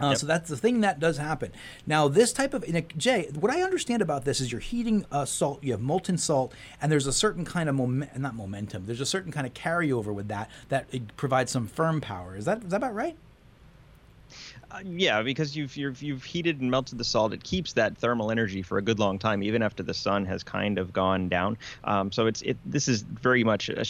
Uh, 0.00 0.10
Yep. 0.10 0.18
So 0.18 0.26
that's 0.26 0.48
the 0.48 0.56
thing 0.56 0.80
that 0.80 0.98
does 0.98 1.18
happen. 1.18 1.52
Now, 1.86 2.08
this 2.08 2.32
type 2.32 2.54
of 2.54 2.64
in 2.64 2.76
a, 2.76 2.82
Jay, 2.82 3.28
what 3.38 3.52
I 3.52 3.62
understand 3.62 4.02
about 4.02 4.24
this 4.24 4.40
is 4.40 4.50
you're 4.50 4.60
heating 4.60 5.04
uh, 5.12 5.24
salt. 5.24 5.62
You 5.62 5.72
have 5.72 5.80
molten 5.80 6.18
salt, 6.18 6.52
and 6.80 6.90
there's 6.90 7.06
a 7.06 7.12
certain 7.12 7.44
kind 7.44 7.68
of 7.68 7.74
moment, 7.74 8.16
not 8.18 8.34
momentum. 8.34 8.86
There's 8.86 9.00
a 9.00 9.06
certain 9.06 9.30
kind 9.32 9.46
of 9.46 9.54
carryover 9.54 10.12
with 10.14 10.28
that 10.28 10.50
that 10.68 10.86
it 10.90 11.16
provides 11.16 11.50
some 11.52 11.66
firm 11.66 12.00
power. 12.00 12.36
Is 12.36 12.44
that 12.46 12.62
is 12.62 12.70
that 12.70 12.76
about 12.76 12.94
right? 12.94 13.16
Uh, 14.70 14.80
yeah, 14.84 15.20
because 15.22 15.56
you've, 15.56 15.76
you've 15.76 16.00
you've 16.02 16.22
heated 16.22 16.60
and 16.60 16.70
melted 16.70 16.96
the 16.96 17.04
salt, 17.04 17.32
it 17.32 17.42
keeps 17.42 17.72
that 17.72 17.96
thermal 17.98 18.30
energy 18.30 18.62
for 18.62 18.78
a 18.78 18.82
good 18.82 19.00
long 19.00 19.18
time, 19.18 19.42
even 19.42 19.62
after 19.62 19.82
the 19.82 19.94
sun 19.94 20.24
has 20.24 20.44
kind 20.44 20.78
of 20.78 20.92
gone 20.92 21.28
down. 21.28 21.58
Um, 21.84 22.12
so 22.12 22.26
it's 22.26 22.40
it. 22.42 22.56
This 22.64 22.86
is 22.86 23.02
very 23.02 23.42
much 23.42 23.68
a 23.68 23.84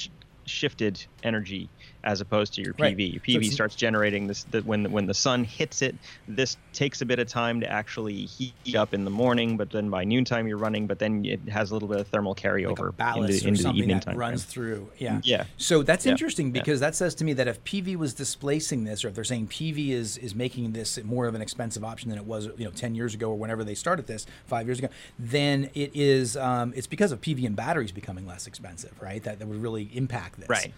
shifted 0.51 1.05
energy 1.23 1.69
as 2.03 2.21
opposed 2.23 2.55
to 2.55 2.63
your 2.63 2.75
Right. 2.79 2.97
PV. 2.97 3.13
Your 3.13 3.21
PV 3.21 3.37
it's- 3.43 3.53
starts 3.53 3.75
generating 3.75 4.27
this 4.27 4.45
the, 4.45 4.61
when 4.63 4.83
the, 4.85 4.89
when 4.89 5.07
the 5.07 5.13
sun 5.15 5.45
hits 5.45 5.83
it. 5.83 5.95
This 6.27 6.57
takes 6.73 7.03
a 7.03 7.05
bit 7.07 7.19
of 7.19 7.29
time 7.29 7.61
to 7.61 7.71
actually 7.71 8.25
heat 8.25 8.55
up 8.75 8.95
in 8.95 9.05
the 9.05 9.11
morning, 9.11 9.57
but 9.59 9.71
then 9.71 9.91
by 9.91 10.05
noontime 10.05 10.49
you're 10.49 10.57
running. 10.57 10.87
But 10.87 10.99
then 10.99 11.25
it 11.27 11.41
has 11.51 11.71
a 11.71 11.75
little 11.75 11.89
bit 11.89 12.01
of 12.01 12.09
thermal 12.09 12.35
carryover 12.35 12.93
like 12.99 13.17
into, 13.31 13.45
or 13.45 13.49
into 13.49 13.63
the 13.65 13.71
evening 13.75 13.97
that 13.99 14.03
time. 14.05 14.17
runs 14.17 14.45
frame. 14.45 14.51
through. 14.53 14.91
Yeah. 14.99 15.21
Yeah. 15.25 15.45
So 15.59 15.83
that's 15.83 16.07
Yeah. 16.07 16.13
interesting 16.13 16.47
Yeah. 16.47 16.53
because 16.63 16.81
that 16.81 16.95
says 16.95 17.15
to 17.17 17.25
me 17.25 17.35
that 17.35 17.47
if 17.49 17.63
PV 17.65 17.97
was 17.97 18.15
displacing 18.15 18.85
this, 18.85 19.05
or 19.05 19.09
if 19.09 19.15
they're 19.15 19.23
saying 19.25 19.49
PV 19.49 19.91
is 19.91 20.17
is 20.17 20.35
making 20.35 20.73
this 20.73 20.99
more 21.05 21.27
of 21.27 21.35
an 21.35 21.43
expensive 21.43 21.85
option 21.85 22.09
than 22.09 22.19
it 22.19 22.25
was, 22.25 22.47
you 22.57 22.65
know, 22.65 22.71
ten 22.71 22.95
years 22.95 23.13
ago 23.15 23.29
or 23.31 23.37
whenever 23.39 23.63
they 23.63 23.75
started 23.75 24.07
this, 24.07 24.27
five 24.47 24.67
years 24.67 24.79
ago, 24.79 24.89
then 25.19 25.69
it 25.75 25.91
is 25.95 26.35
um, 26.39 26.73
it's 26.75 26.87
because 26.87 27.13
of 27.13 27.21
PV 27.21 27.45
and 27.47 27.55
batteries 27.55 27.93
becoming 27.93 28.27
less 28.27 28.47
expensive, 28.47 28.93
right? 29.03 29.23
That 29.23 29.39
that 29.39 29.47
would 29.47 29.61
really 29.63 29.91
impact 29.93 30.40
this. 30.41 30.49
Right. 30.49 30.73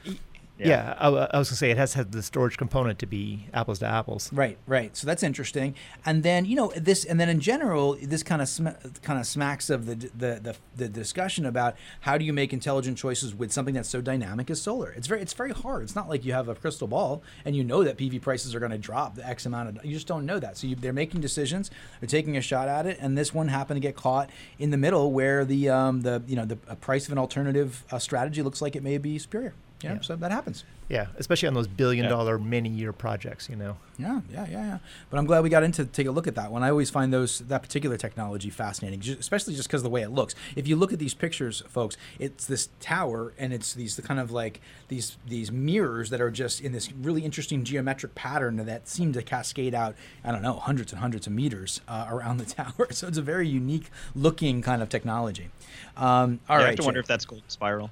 Yeah, 0.59 0.95
I, 0.99 1.09
I 1.09 1.39
was 1.39 1.49
gonna 1.49 1.57
say 1.57 1.71
it 1.71 1.77
has 1.77 1.95
had 1.95 2.13
the 2.13 2.23
storage 2.23 2.57
component 2.57 2.99
to 3.01 3.07
be 3.07 3.49
apples 3.53 3.79
to 3.81 3.87
apples. 3.87 4.33
Right, 4.33 4.59
right. 4.67 4.97
So 4.97 5.07
that's 5.07 5.23
interesting. 5.23 5.75
And 6.05 6.23
then 6.23 6.45
you 6.45 6.57
know 6.57 6.73
this, 6.77 7.05
and 7.05 7.19
then 7.19 7.29
in 7.29 7.41
general, 7.41 7.97
this 8.01 8.23
kind 8.23 8.43
of 8.43 8.49
sm- 8.49 8.69
kind 9.03 9.19
of 9.19 9.27
smacks 9.27 9.71
of 9.71 9.87
the, 9.87 9.95
the 9.95 10.41
the 10.41 10.57
the 10.77 10.89
discussion 10.89 11.47
about 11.47 11.77
how 12.01 12.19
do 12.19 12.25
you 12.25 12.33
make 12.33 12.53
intelligent 12.53 12.99
choices 12.99 13.35
with 13.35 13.53
something 13.53 13.75
that's 13.75 13.89
so 13.89 14.01
dynamic 14.01 14.51
as 14.51 14.61
solar. 14.61 14.91
It's 14.91 15.07
very 15.07 15.21
it's 15.21 15.33
very 15.33 15.53
hard. 15.53 15.83
It's 15.83 15.97
not 15.97 16.09
like 16.09 16.25
you 16.25 16.33
have 16.33 16.49
a 16.49 16.55
crystal 16.55 16.87
ball 16.87 17.23
and 17.45 17.57
you 17.57 17.65
know 17.65 17.83
that 17.85 17.97
PV 17.97 18.21
prices 18.23 18.55
are 18.55 18.61
going 18.61 18.73
to 18.73 18.79
drop 18.79 19.15
the 19.15 19.27
X 19.27 19.47
amount 19.47 19.69
of. 19.71 19.85
You 19.85 19.93
just 19.93 20.07
don't 20.07 20.27
know 20.27 20.39
that. 20.39 20.57
So 20.59 20.67
you, 20.67 20.77
they're 20.77 20.93
making 20.93 21.21
decisions. 21.21 21.71
They're 22.01 22.09
taking 22.09 22.37
a 22.37 22.41
shot 22.41 22.69
at 22.69 22.87
it, 22.87 22.99
and 23.01 23.17
this 23.17 23.35
one 23.35 23.49
happened 23.49 23.77
to 23.77 23.87
get 23.87 23.97
caught 23.97 24.31
in 24.59 24.71
the 24.71 24.77
middle 24.79 25.13
where 25.13 25.45
the 25.45 25.69
um 25.71 26.03
the 26.03 26.23
you 26.27 26.37
know 26.37 26.45
the 26.45 26.57
price 26.57 27.07
of 27.07 27.13
an 27.13 27.19
alternative 27.19 27.85
uh, 27.91 27.99
strategy 27.99 28.43
looks 28.43 28.63
like 28.63 28.77
it 28.77 28.83
may 28.83 28.99
be 28.99 29.19
superior. 29.19 29.55
Know, 29.85 29.95
Yeah. 29.95 30.01
so 30.01 30.17
that 30.17 30.31
happens. 30.31 30.65
Yeah, 30.89 31.07
especially 31.17 31.49
on 31.49 31.55
those 31.55 31.69
billion 31.69 32.05
Yeah. 32.05 32.11
dollar 32.11 32.39
many 32.39 32.69
year 32.69 32.93
projects, 32.93 33.49
you 33.49 33.57
know. 33.57 33.77
Yeah, 33.99 34.21
yeah, 34.31 34.47
yeah, 34.51 34.65
yeah. 34.67 34.79
But 35.11 35.19
I'm 35.19 35.27
glad 35.27 35.43
we 35.43 35.49
got 35.49 35.63
into 35.63 35.85
take 35.87 36.07
a 36.07 36.11
look 36.11 36.27
at 36.27 36.35
that 36.35 36.51
one. 36.51 36.63
I 36.63 36.71
always 36.71 36.91
find 36.91 37.13
those 37.13 37.39
that 37.41 37.63
particular 37.63 37.97
technology 37.97 38.51
fascinating, 38.51 39.01
ju- 39.01 39.17
especially 39.19 39.55
just 39.55 39.69
because 39.69 39.81
of 39.81 39.85
the 39.85 39.91
way 39.91 40.03
it 40.03 40.11
looks. 40.11 40.35
If 40.57 40.67
you 40.67 40.77
look 40.77 40.93
at 40.93 40.99
these 40.99 41.15
pictures, 41.15 41.63
folks, 41.69 41.97
it's 42.19 42.47
this 42.47 42.69
tower 42.81 43.33
and 43.39 43.53
it's 43.53 43.73
these 43.75 43.99
kind 44.01 44.19
of 44.21 44.31
like 44.33 44.61
these 44.89 45.17
these 45.27 45.53
mirrors 45.53 46.11
that 46.11 46.21
are 46.21 46.31
just 46.31 46.61
in 46.61 46.73
this 46.73 46.93
really 46.93 47.25
interesting 47.25 47.65
geometric 47.65 48.15
pattern 48.15 48.57
that 48.57 48.89
seem 48.89 49.13
to 49.13 49.23
cascade 49.23 49.75
out. 49.75 49.95
I 50.25 50.33
don't 50.33 50.43
know, 50.43 50.55
hundreds 50.55 50.93
and 50.93 51.01
hundreds 51.01 51.27
of 51.27 51.33
meters 51.33 51.81
uh, 51.87 52.07
around 52.11 52.39
the 52.39 52.45
tower. 52.55 52.89
So 52.91 53.07
it's 53.09 53.19
a 53.19 53.23
very 53.23 53.49
unique 53.49 53.89
looking 54.15 54.63
kind 54.63 54.83
of 54.83 54.89
technology. 54.89 55.49
Um, 55.97 56.41
all 56.49 56.57
yeah, 56.59 56.65
right, 56.65 56.65
I 56.65 56.67
have 56.69 56.77
to 56.77 56.83
wonder 56.85 57.01
if 57.01 57.07
that's 57.07 57.25
gold 57.25 57.43
spiral. 57.49 57.91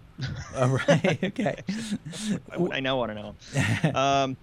All 0.56 0.68
right, 0.68 1.18
okay. 1.24 1.56
I, 2.80 2.82
now 2.82 2.98
want 2.98 3.12
to 3.12 3.14
know. 3.14 3.34
Um, 4.00 4.36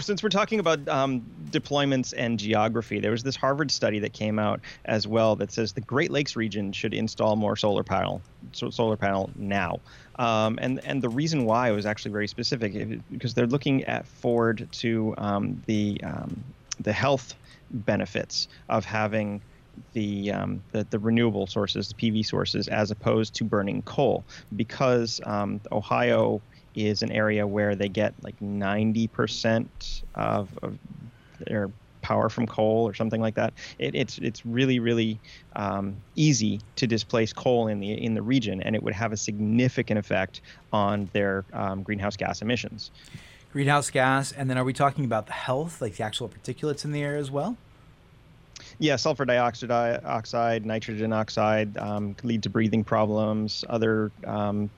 since 0.00 0.22
we're 0.22 0.30
talking 0.30 0.58
about 0.58 0.88
um, 0.88 1.24
deployments 1.50 2.12
and 2.16 2.38
geography, 2.38 2.98
there 2.98 3.12
was 3.12 3.22
this 3.22 3.36
Harvard 3.36 3.70
study 3.70 4.00
that 4.00 4.12
came 4.12 4.38
out 4.38 4.60
as 4.84 5.06
well 5.06 5.36
that 5.36 5.52
says 5.52 5.72
the 5.72 5.80
Great 5.80 6.10
Lakes 6.10 6.34
region 6.34 6.72
should 6.72 6.92
install 6.92 7.36
more 7.36 7.56
solar 7.56 7.84
panel, 7.84 8.20
so 8.52 8.70
solar 8.70 8.96
panel 8.96 9.30
now. 9.36 9.78
Um, 10.16 10.58
and 10.60 10.84
and 10.84 11.00
the 11.00 11.08
reason 11.08 11.44
why 11.44 11.70
was 11.70 11.86
actually 11.86 12.10
very 12.10 12.26
specific 12.26 13.00
because 13.12 13.34
they're 13.34 13.46
looking 13.46 13.84
at 13.84 14.06
forward 14.06 14.68
to 14.72 15.14
um, 15.18 15.62
the 15.66 16.00
um, 16.02 16.42
the 16.80 16.92
health 16.92 17.34
benefits 17.70 18.48
of 18.68 18.84
having 18.84 19.40
the, 19.92 20.32
um, 20.32 20.62
the 20.72 20.84
the 20.90 20.98
renewable 20.98 21.46
sources, 21.46 21.88
the 21.88 21.94
PV 21.94 22.26
sources, 22.26 22.68
as 22.68 22.90
opposed 22.90 23.34
to 23.34 23.44
burning 23.44 23.82
coal, 23.82 24.24
because 24.56 25.20
um, 25.24 25.60
Ohio 25.72 26.42
is 26.74 27.02
an 27.02 27.12
area 27.12 27.46
where 27.46 27.74
they 27.74 27.88
get 27.88 28.14
like 28.22 28.38
90% 28.40 30.02
of, 30.14 30.48
of 30.62 30.78
their 31.46 31.70
power 32.02 32.28
from 32.28 32.46
coal 32.46 32.86
or 32.86 32.94
something 32.94 33.20
like 33.20 33.34
that. 33.34 33.52
It, 33.78 33.94
it's 33.94 34.18
it's 34.18 34.44
really 34.44 34.78
really 34.78 35.18
um, 35.56 35.96
easy 36.16 36.60
to 36.76 36.86
displace 36.86 37.32
coal 37.32 37.68
in 37.68 37.80
the 37.80 37.92
in 37.92 38.14
the 38.14 38.22
region, 38.22 38.62
and 38.62 38.74
it 38.74 38.82
would 38.82 38.94
have 38.94 39.12
a 39.12 39.16
significant 39.16 39.98
effect 39.98 40.40
on 40.72 41.08
their 41.12 41.44
um, 41.52 41.82
greenhouse 41.82 42.16
gas 42.16 42.42
emissions. 42.42 42.90
Greenhouse 43.52 43.90
gas, 43.90 44.32
and 44.32 44.48
then 44.48 44.56
are 44.56 44.64
we 44.64 44.72
talking 44.72 45.04
about 45.04 45.26
the 45.26 45.32
health, 45.32 45.80
like 45.80 45.96
the 45.96 46.04
actual 46.04 46.28
particulates 46.28 46.84
in 46.84 46.92
the 46.92 47.02
air 47.02 47.16
as 47.16 47.30
well? 47.30 47.56
Yeah, 48.78 48.96
sulfur 48.96 49.24
dioxide, 49.24 50.04
oxide, 50.04 50.64
nitrogen 50.64 51.12
oxide 51.12 51.76
um, 51.78 52.14
lead 52.22 52.42
to 52.44 52.50
breathing 52.50 52.84
problems, 52.84 53.64
other 53.68 54.12
um, 54.26 54.70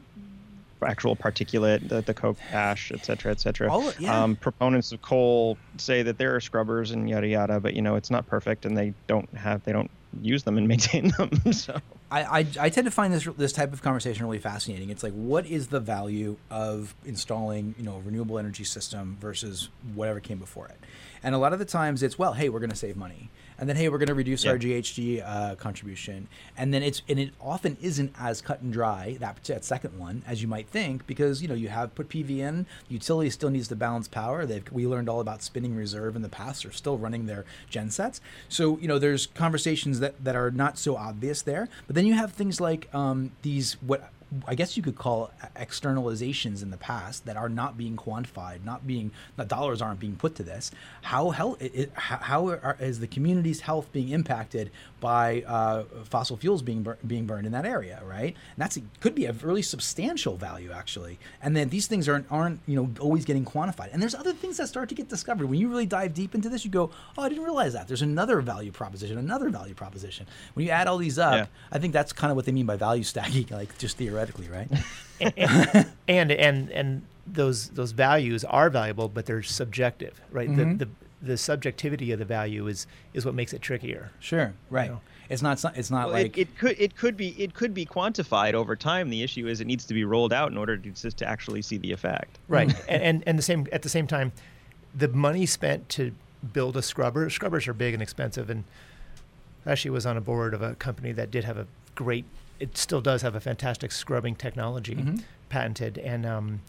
actual 0.84 1.16
particulate, 1.16 1.88
the, 1.88 2.02
the 2.02 2.14
coke 2.14 2.38
ash, 2.52 2.92
et 2.92 3.04
cetera, 3.04 3.32
et 3.32 3.40
cetera. 3.40 3.70
All- 3.70 3.92
yeah. 3.98 4.22
um, 4.22 4.36
proponents 4.36 4.92
of 4.92 5.02
coal 5.02 5.58
say 5.78 6.02
that 6.02 6.18
there 6.18 6.34
are 6.34 6.40
scrubbers 6.40 6.90
and 6.90 7.08
yada 7.08 7.26
yada, 7.26 7.60
but 7.60 7.74
you 7.74 7.82
know 7.82 7.96
it's 7.96 8.10
not 8.10 8.26
perfect, 8.26 8.66
and 8.66 8.76
they 8.76 8.94
don't 9.06 9.28
have 9.36 9.62
they 9.64 9.72
don't 9.72 9.90
use 10.20 10.42
them 10.42 10.58
and 10.58 10.68
maintain 10.72 11.12
them. 11.16 11.30
so 11.52 11.78
I, 12.10 12.40
I, 12.40 12.46
I 12.60 12.68
tend 12.68 12.84
to 12.84 12.90
find 12.90 13.12
this 13.12 13.26
this 13.36 13.52
type 13.52 13.72
of 13.72 13.82
conversation 13.82 14.24
really 14.24 14.38
fascinating. 14.38 14.90
It's 14.90 15.02
like, 15.02 15.14
what 15.14 15.46
is 15.46 15.68
the 15.68 15.80
value 15.80 16.36
of 16.50 16.94
installing, 17.04 17.74
you 17.78 17.84
know, 17.84 17.96
a 17.96 18.00
renewable 18.00 18.38
energy 18.38 18.64
system 18.64 19.16
versus 19.20 19.70
whatever 19.94 20.20
came 20.20 20.38
before 20.38 20.68
it? 20.68 20.78
And 21.22 21.34
a 21.34 21.38
lot 21.38 21.52
of 21.52 21.58
the 21.58 21.64
times, 21.64 22.02
it's 22.02 22.18
well, 22.18 22.34
hey, 22.34 22.48
we're 22.48 22.60
going 22.60 22.70
to 22.70 22.76
save 22.76 22.96
money, 22.96 23.30
and 23.62 23.68
then 23.68 23.76
hey, 23.76 23.88
we're 23.88 23.98
going 23.98 24.08
to 24.08 24.14
reduce 24.14 24.44
our 24.44 24.58
GHG 24.58 25.22
uh, 25.24 25.54
contribution, 25.54 26.26
and 26.56 26.74
then 26.74 26.82
it's 26.82 27.00
and 27.08 27.20
it 27.20 27.30
often 27.40 27.76
isn't 27.80 28.12
as 28.18 28.42
cut 28.42 28.60
and 28.60 28.72
dry 28.72 29.16
that, 29.20 29.44
that 29.44 29.64
second 29.64 29.96
one 29.96 30.24
as 30.26 30.42
you 30.42 30.48
might 30.48 30.68
think 30.68 31.06
because 31.06 31.40
you 31.40 31.46
know 31.46 31.54
you 31.54 31.68
have 31.68 31.94
put 31.94 32.08
PV 32.08 32.38
in, 32.38 32.66
utility 32.88 33.30
still 33.30 33.50
needs 33.50 33.68
to 33.68 33.76
balance 33.76 34.08
power. 34.08 34.44
They've 34.46 34.64
we 34.72 34.84
learned 34.88 35.08
all 35.08 35.20
about 35.20 35.44
spinning 35.44 35.76
reserve 35.76 36.16
in 36.16 36.22
the 36.22 36.28
past. 36.28 36.64
They're 36.64 36.72
still 36.72 36.98
running 36.98 37.26
their 37.26 37.44
gen 37.70 37.92
sets, 37.92 38.20
so 38.48 38.78
you 38.78 38.88
know 38.88 38.98
there's 38.98 39.26
conversations 39.28 40.00
that 40.00 40.24
that 40.24 40.34
are 40.34 40.50
not 40.50 40.76
so 40.76 40.96
obvious 40.96 41.40
there. 41.40 41.68
But 41.86 41.94
then 41.94 42.04
you 42.04 42.14
have 42.14 42.32
things 42.32 42.60
like 42.60 42.92
um, 42.92 43.30
these 43.42 43.74
what 43.74 44.10
I 44.46 44.54
guess 44.54 44.76
you 44.76 44.82
could 44.82 44.96
call 44.96 45.30
externalizations 45.56 46.62
in 46.62 46.70
the 46.70 46.76
past 46.76 47.26
that 47.26 47.36
are 47.36 47.48
not 47.48 47.76
being 47.76 47.96
quantified, 47.96 48.64
not 48.64 48.86
being 48.86 49.10
the 49.36 49.44
dollars 49.44 49.82
aren't 49.82 50.00
being 50.00 50.16
put 50.16 50.34
to 50.36 50.42
this. 50.42 50.70
How 51.02 51.30
hell 51.30 51.58
how 51.94 52.48
are, 52.48 52.76
is 52.80 53.00
the 53.00 53.06
community's 53.06 53.60
health 53.60 53.92
being 53.92 54.08
impacted 54.10 54.70
by 55.02 55.42
uh, 55.48 55.82
fossil 56.04 56.36
fuels 56.38 56.62
being 56.62 56.82
bur- 56.84 56.96
being 57.06 57.26
burned 57.26 57.44
in 57.44 57.52
that 57.52 57.66
area, 57.66 58.00
right? 58.06 58.34
And 58.54 58.56
that's 58.56 58.78
could 59.00 59.14
be 59.14 59.26
a 59.26 59.32
really 59.32 59.60
substantial 59.60 60.36
value 60.36 60.70
actually. 60.72 61.18
And 61.42 61.54
then 61.56 61.68
these 61.68 61.86
things 61.88 62.08
aren't 62.08 62.26
aren't 62.30 62.60
you 62.66 62.76
know 62.76 62.88
always 63.00 63.24
getting 63.24 63.44
quantified. 63.44 63.92
And 63.92 64.00
there's 64.00 64.14
other 64.14 64.32
things 64.32 64.56
that 64.58 64.68
start 64.68 64.88
to 64.90 64.94
get 64.94 65.08
discovered 65.08 65.46
when 65.50 65.58
you 65.58 65.68
really 65.68 65.86
dive 65.86 66.14
deep 66.14 66.34
into 66.36 66.48
this. 66.48 66.64
You 66.64 66.70
go, 66.70 66.90
oh, 67.18 67.22
I 67.22 67.28
didn't 67.28 67.44
realize 67.44 67.72
that. 67.72 67.88
There's 67.88 68.00
another 68.02 68.40
value 68.40 68.70
proposition, 68.72 69.18
another 69.18 69.50
value 69.50 69.74
proposition. 69.74 70.26
When 70.54 70.64
you 70.64 70.70
add 70.72 70.86
all 70.86 70.98
these 70.98 71.18
up, 71.18 71.34
Yeah. 71.34 71.46
I 71.72 71.78
think 71.80 71.92
that's 71.92 72.12
kind 72.12 72.30
of 72.30 72.36
what 72.36 72.44
they 72.46 72.52
mean 72.52 72.66
by 72.66 72.76
value 72.76 73.02
stacking, 73.02 73.46
like 73.50 73.76
just 73.78 73.96
theoretically, 73.96 74.48
right? 74.48 74.68
and 76.08 76.30
and 76.32 76.70
and 76.70 77.02
those 77.26 77.68
those 77.70 77.92
values 77.92 78.44
are 78.44 78.70
valuable, 78.70 79.08
but 79.08 79.26
they're 79.26 79.42
subjective, 79.42 80.20
right? 80.30 80.48
Mhm. 80.48 80.78
The, 80.78 80.84
the 80.84 80.90
the 81.22 81.36
subjectivity 81.36 82.10
of 82.12 82.18
the 82.18 82.24
value 82.24 82.66
is 82.66 82.86
is 83.14 83.24
what 83.24 83.34
makes 83.34 83.52
it 83.52 83.62
trickier. 83.62 84.10
Sure, 84.20 84.52
right. 84.70 84.90
know. 84.90 85.00
It's 85.30 85.40
not. 85.40 85.62
It's 85.76 85.90
not, 85.90 86.06
Well, 86.08 86.14
like 86.22 86.36
it, 86.36 86.42
it 86.42 86.58
could 86.58 86.76
it 86.78 86.96
could 86.96 87.16
be 87.16 87.28
it 87.42 87.54
could 87.54 87.72
be 87.72 87.86
quantified 87.86 88.54
over 88.54 88.76
time. 88.76 89.08
The 89.08 89.22
issue 89.22 89.46
is 89.46 89.60
it 89.60 89.66
needs 89.66 89.84
to 89.86 89.94
be 89.94 90.04
rolled 90.04 90.32
out 90.32 90.50
in 90.50 90.58
order 90.58 90.76
to 90.76 90.90
just 90.90 91.16
to 91.18 91.26
actually 91.26 91.62
see 91.62 91.78
the 91.78 91.92
effect. 91.92 92.38
Right. 92.48 92.68
and, 92.88 93.02
and 93.02 93.22
and 93.26 93.38
the 93.38 93.42
same 93.42 93.66
at 93.72 93.82
the 93.82 93.88
same 93.88 94.06
time, 94.06 94.32
the 94.94 95.08
money 95.08 95.46
spent 95.46 95.88
to 95.90 96.12
build 96.52 96.76
a 96.76 96.82
scrubber. 96.82 97.30
Scrubbers 97.30 97.66
are 97.68 97.72
big 97.72 97.94
and 97.94 98.02
expensive, 98.02 98.50
and 98.50 98.64
I 99.64 99.72
actually 99.72 99.92
was 99.92 100.04
on 100.04 100.16
a 100.16 100.20
board 100.20 100.52
of 100.54 100.60
a 100.60 100.74
company 100.74 101.12
that 101.12 101.30
did 101.30 101.44
have 101.44 101.56
a 101.56 101.66
great. 101.94 102.24
It 102.60 102.76
still 102.76 103.00
does 103.00 103.22
have 103.22 103.34
a 103.34 103.40
fantastic 103.40 103.90
scrubbing 103.92 104.34
technology 104.34 104.96
Mhm. 104.96 105.22
patented, 105.48 105.98
and 105.98 106.26
um, 106.26 106.60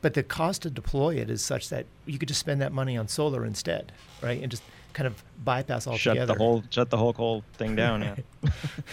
but 0.00 0.14
the 0.14 0.22
cost 0.22 0.62
to 0.62 0.70
deploy 0.70 1.16
it 1.16 1.30
is 1.30 1.44
such 1.44 1.68
that 1.70 1.86
you 2.06 2.18
could 2.18 2.28
just 2.28 2.40
spend 2.40 2.60
that 2.60 2.72
money 2.72 2.96
on 2.96 3.08
solar 3.08 3.44
instead, 3.44 3.92
right? 4.22 4.40
And 4.40 4.50
just 4.50 4.62
kind 4.92 5.06
of 5.06 5.22
bypass 5.44 5.86
Shut 5.96 6.26
the 6.26 6.34
whole 6.34 6.62
shut 6.70 6.90
the 6.90 6.96
whole 6.96 7.12
whole 7.12 7.44
thing 7.54 7.76
down. 7.76 8.02
Yeah. 8.02 8.16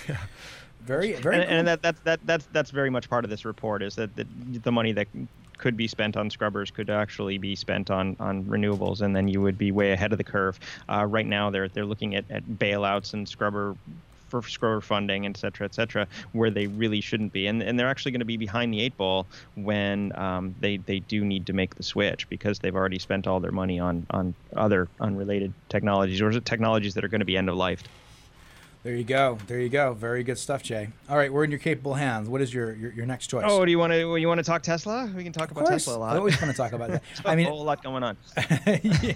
yeah. 0.09 0.17
very, 0.83 1.13
very. 1.13 1.35
and, 1.37 1.45
cool. 1.45 1.57
and 1.57 1.67
that, 1.67 1.81
that's 1.81 1.99
that 2.01 2.19
that's 2.25 2.47
that's 2.51 2.71
very 2.71 2.89
much 2.89 3.09
part 3.09 3.23
of 3.23 3.29
this 3.29 3.45
report 3.45 3.81
is 3.81 3.95
that 3.95 4.15
the, 4.15 4.25
the 4.63 4.71
money 4.71 4.91
that 4.91 5.07
could 5.57 5.77
be 5.77 5.87
spent 5.87 6.17
on 6.17 6.29
scrubbers 6.29 6.69
could 6.69 6.89
actually 6.89 7.37
be 7.37 7.55
spent 7.55 7.89
on 7.89 8.15
on 8.19 8.43
renewables, 8.45 9.01
and 9.01 9.15
then 9.15 9.27
you 9.27 9.41
would 9.41 9.57
be 9.57 9.71
way 9.71 9.91
ahead 9.91 10.11
of 10.11 10.17
the 10.17 10.23
curve. 10.23 10.59
Uh, 10.89 11.05
right 11.05 11.25
now, 11.25 11.49
they're 11.49 11.69
they're 11.69 11.85
looking 11.85 12.15
at, 12.15 12.25
at 12.29 12.45
bailouts 12.45 13.13
and 13.13 13.27
scrubber 13.27 13.75
for 14.41 14.49
scrubber 14.49 14.81
funding, 14.81 15.25
et 15.25 15.37
cetera, 15.37 15.65
et 15.65 15.73
cetera, 15.73 16.07
where 16.31 16.49
they 16.49 16.67
really 16.67 17.01
shouldn't 17.01 17.33
be. 17.33 17.47
And, 17.47 17.61
and 17.61 17.79
they're 17.79 17.89
actually 17.89 18.11
going 18.11 18.19
to 18.19 18.25
be 18.25 18.37
behind 18.37 18.73
the 18.73 18.81
eight 18.81 18.97
ball 18.97 19.27
when 19.55 20.17
um, 20.17 20.55
they, 20.59 20.77
they 20.77 20.99
do 20.99 21.23
need 21.23 21.45
to 21.47 21.53
make 21.53 21.75
the 21.75 21.83
switch 21.83 22.27
because 22.29 22.59
they've 22.59 22.75
already 22.75 22.99
spent 22.99 23.27
all 23.27 23.39
their 23.39 23.51
money 23.51 23.79
on, 23.79 24.05
on 24.09 24.33
other 24.55 24.87
unrelated 24.99 25.53
technologies 25.69 26.21
or 26.21 26.39
technologies 26.39 26.93
that 26.93 27.03
are 27.03 27.09
going 27.09 27.19
to 27.19 27.25
be 27.25 27.37
end 27.37 27.49
of 27.49 27.55
life. 27.55 27.83
There 28.85 28.93
you 28.93 29.03
go. 29.03 29.39
There 29.47 29.59
you 29.59 29.69
go. 29.69 29.95
Very 29.95 30.23
good 30.23 30.37
stuff, 30.37 30.61
Jay. 30.61 30.89
All 31.09 31.17
right, 31.17 31.33
we're 31.33 31.43
in 31.43 31.49
your 31.49 31.59
capable 31.59 31.95
hands. 31.95 32.29
What 32.29 32.39
is 32.39 32.53
your 32.53 32.75
your, 32.75 32.93
your 32.93 33.07
next 33.07 33.25
choice? 33.25 33.43
Oh, 33.47 33.65
do 33.65 33.71
you 33.71 33.79
want 33.79 33.91
to 33.93 34.15
you 34.15 34.27
want 34.27 34.37
to 34.37 34.43
talk 34.43 34.61
Tesla? 34.61 35.11
We 35.15 35.23
can 35.23 35.33
talk 35.33 35.49
of 35.49 35.57
about 35.57 35.69
course. 35.69 35.85
Tesla 35.85 35.97
a 35.97 36.01
lot. 36.01 36.15
I 36.15 36.19
always 36.19 36.39
want 36.39 36.51
to 36.51 36.57
talk 36.57 36.71
about 36.71 36.91
that. 36.91 37.03
I 37.25 37.35
mean, 37.35 37.47
a 37.47 37.49
whole 37.49 37.63
lot 37.63 37.81
going 37.81 38.03
on. 38.03 38.15
yeah. 38.67 39.13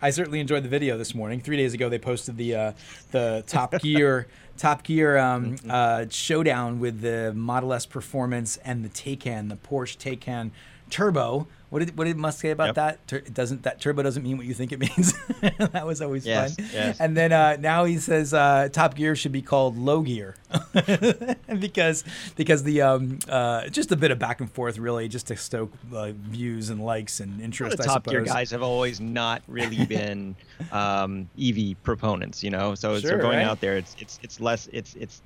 I 0.00 0.08
certainly 0.08 0.40
enjoyed 0.40 0.62
the 0.62 0.70
video 0.70 0.96
this 0.96 1.14
morning. 1.14 1.42
Three 1.42 1.58
days 1.58 1.74
ago, 1.74 1.90
they 1.90 1.98
posted 1.98 2.38
the 2.38 2.54
uh, 2.54 2.72
the 3.10 3.44
Top 3.46 3.78
Gear 3.82 4.28
Top 4.56 4.82
Gear 4.82 5.18
um, 5.18 5.56
uh, 5.68 6.06
showdown 6.08 6.80
with 6.80 7.02
the 7.02 7.34
Model 7.34 7.74
S 7.74 7.84
Performance 7.84 8.56
and 8.64 8.82
the 8.82 8.88
Taycan, 8.88 9.50
the 9.50 9.56
Porsche 9.56 9.98
Taycan 9.98 10.52
Turbo. 10.90 11.46
What 11.68 11.80
did 11.80 11.98
what 11.98 12.04
did 12.04 12.16
Musk 12.16 12.40
say 12.40 12.50
about 12.50 12.66
Yep. 12.66 12.74
that? 12.76 13.06
Tur- 13.08 13.16
it 13.16 13.34
doesn't 13.34 13.64
that 13.64 13.80
turbo 13.80 14.02
doesn't 14.04 14.22
mean 14.22 14.36
what 14.36 14.46
you 14.46 14.54
think 14.54 14.70
it 14.70 14.78
means. 14.78 15.12
that 15.72 15.84
was 15.84 16.00
always 16.00 16.24
Yes, 16.24 16.54
fun. 16.54 16.66
yes. 16.72 17.00
And 17.00 17.16
then 17.16 17.32
uh, 17.32 17.56
now 17.58 17.84
he 17.84 17.98
says 17.98 18.32
uh, 18.32 18.68
Top 18.72 18.94
Gear 18.94 19.16
should 19.16 19.32
be 19.32 19.42
called 19.42 19.76
Low 19.76 20.00
Gear 20.02 20.36
because 21.58 22.04
because 22.36 22.62
the 22.62 22.82
um, 22.82 23.18
uh, 23.28 23.66
just 23.68 23.90
a 23.92 23.96
bit 23.96 24.10
of 24.10 24.18
back 24.18 24.40
and 24.40 24.50
forth 24.50 24.78
really 24.78 25.08
just 25.08 25.26
to 25.26 25.36
stoke 25.36 25.72
uh, 25.92 26.12
views 26.12 26.70
and 26.70 26.84
likes 26.84 27.20
and 27.20 27.40
interest. 27.40 27.76
the 27.78 27.82
I 27.82 27.86
top 27.86 28.04
suppose. 28.04 28.12
gear 28.12 28.22
guys 28.24 28.50
have 28.52 28.62
always 28.62 29.00
not 29.00 29.42
really 29.48 29.84
been 29.86 30.36
um, 30.72 31.28
EV 31.40 31.76
proponents, 31.82 32.42
you 32.44 32.50
know. 32.50 32.74
So, 32.74 32.98
Sure, 33.00 33.10
so 33.10 33.18
going 33.18 33.38
right? 33.38 33.44
out 33.46 33.60
there, 33.60 33.76
it's 33.76 33.96
it's 33.98 34.18
it's 34.22 34.40
less 34.40 34.68
it's 34.72 34.94
it's 34.94 35.20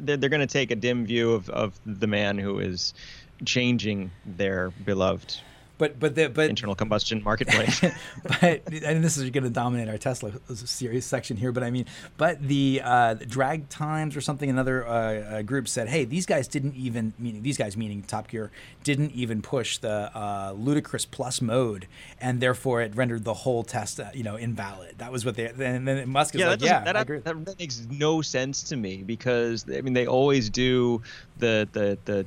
they're, 0.00 0.16
they're 0.16 0.30
going 0.30 0.40
to 0.40 0.46
take 0.48 0.72
a 0.72 0.76
dim 0.76 1.06
view 1.06 1.32
of, 1.32 1.48
of 1.50 1.78
the 1.86 2.08
man 2.08 2.36
who 2.38 2.58
is 2.58 2.92
changing 3.44 4.10
their 4.24 4.70
beloved 4.70 5.40
But 5.78 6.00
but 6.00 6.14
the, 6.14 6.28
but 6.28 6.48
internal 6.48 6.74
combustion 6.74 7.22
marketplace. 7.22 7.80
but 8.22 8.62
and 8.72 9.04
this 9.04 9.18
is 9.18 9.28
going 9.30 9.44
to 9.44 9.50
dominate 9.50 9.88
our 9.88 9.98
Tesla 9.98 10.32
series 10.54 11.04
section 11.04 11.36
here. 11.36 11.52
But 11.52 11.62
I 11.62 11.70
mean, 11.70 11.84
but 12.16 12.40
the 12.40 12.80
uh, 12.82 13.14
drag 13.14 13.68
times 13.68 14.16
or 14.16 14.20
something. 14.20 14.48
Another 14.48 14.86
uh, 14.86 14.90
uh, 14.90 15.42
group 15.42 15.68
said, 15.68 15.88
"Hey, 15.88 16.04
these 16.04 16.24
guys 16.24 16.48
didn't 16.48 16.74
even 16.76 17.12
meaning 17.18 17.42
these 17.42 17.58
guys 17.58 17.76
meaning 17.76 18.02
Top 18.02 18.28
Gear 18.28 18.50
didn't 18.84 19.12
even 19.12 19.42
push 19.42 19.78
the 19.78 20.10
uh, 20.16 20.54
ludicrous 20.56 21.04
plus 21.04 21.42
mode, 21.42 21.86
and 22.20 22.40
therefore 22.40 22.80
it 22.80 22.96
rendered 22.96 23.24
the 23.24 23.34
whole 23.34 23.62
test, 23.62 24.00
uh, 24.00 24.06
you 24.14 24.22
know, 24.22 24.36
invalid." 24.36 24.96
That 24.98 25.12
was 25.12 25.26
what 25.26 25.36
they. 25.36 25.46
And 25.46 25.86
then 25.86 26.08
Musk 26.08 26.34
is 26.34 26.40
yeah, 26.40 26.48
like, 26.48 26.62
"Yeah, 26.62 26.84
that, 26.84 26.96
I 26.96 27.00
agree." 27.02 27.18
that, 27.18 27.44
that 27.44 27.58
makes 27.58 27.86
no 27.90 28.22
sense 28.22 28.62
to 28.64 28.76
me 28.76 29.02
because 29.02 29.66
I 29.70 29.82
mean 29.82 29.92
they 29.92 30.06
always 30.06 30.48
do 30.48 31.02
the 31.38 31.68
the 31.72 31.98
the 32.06 32.26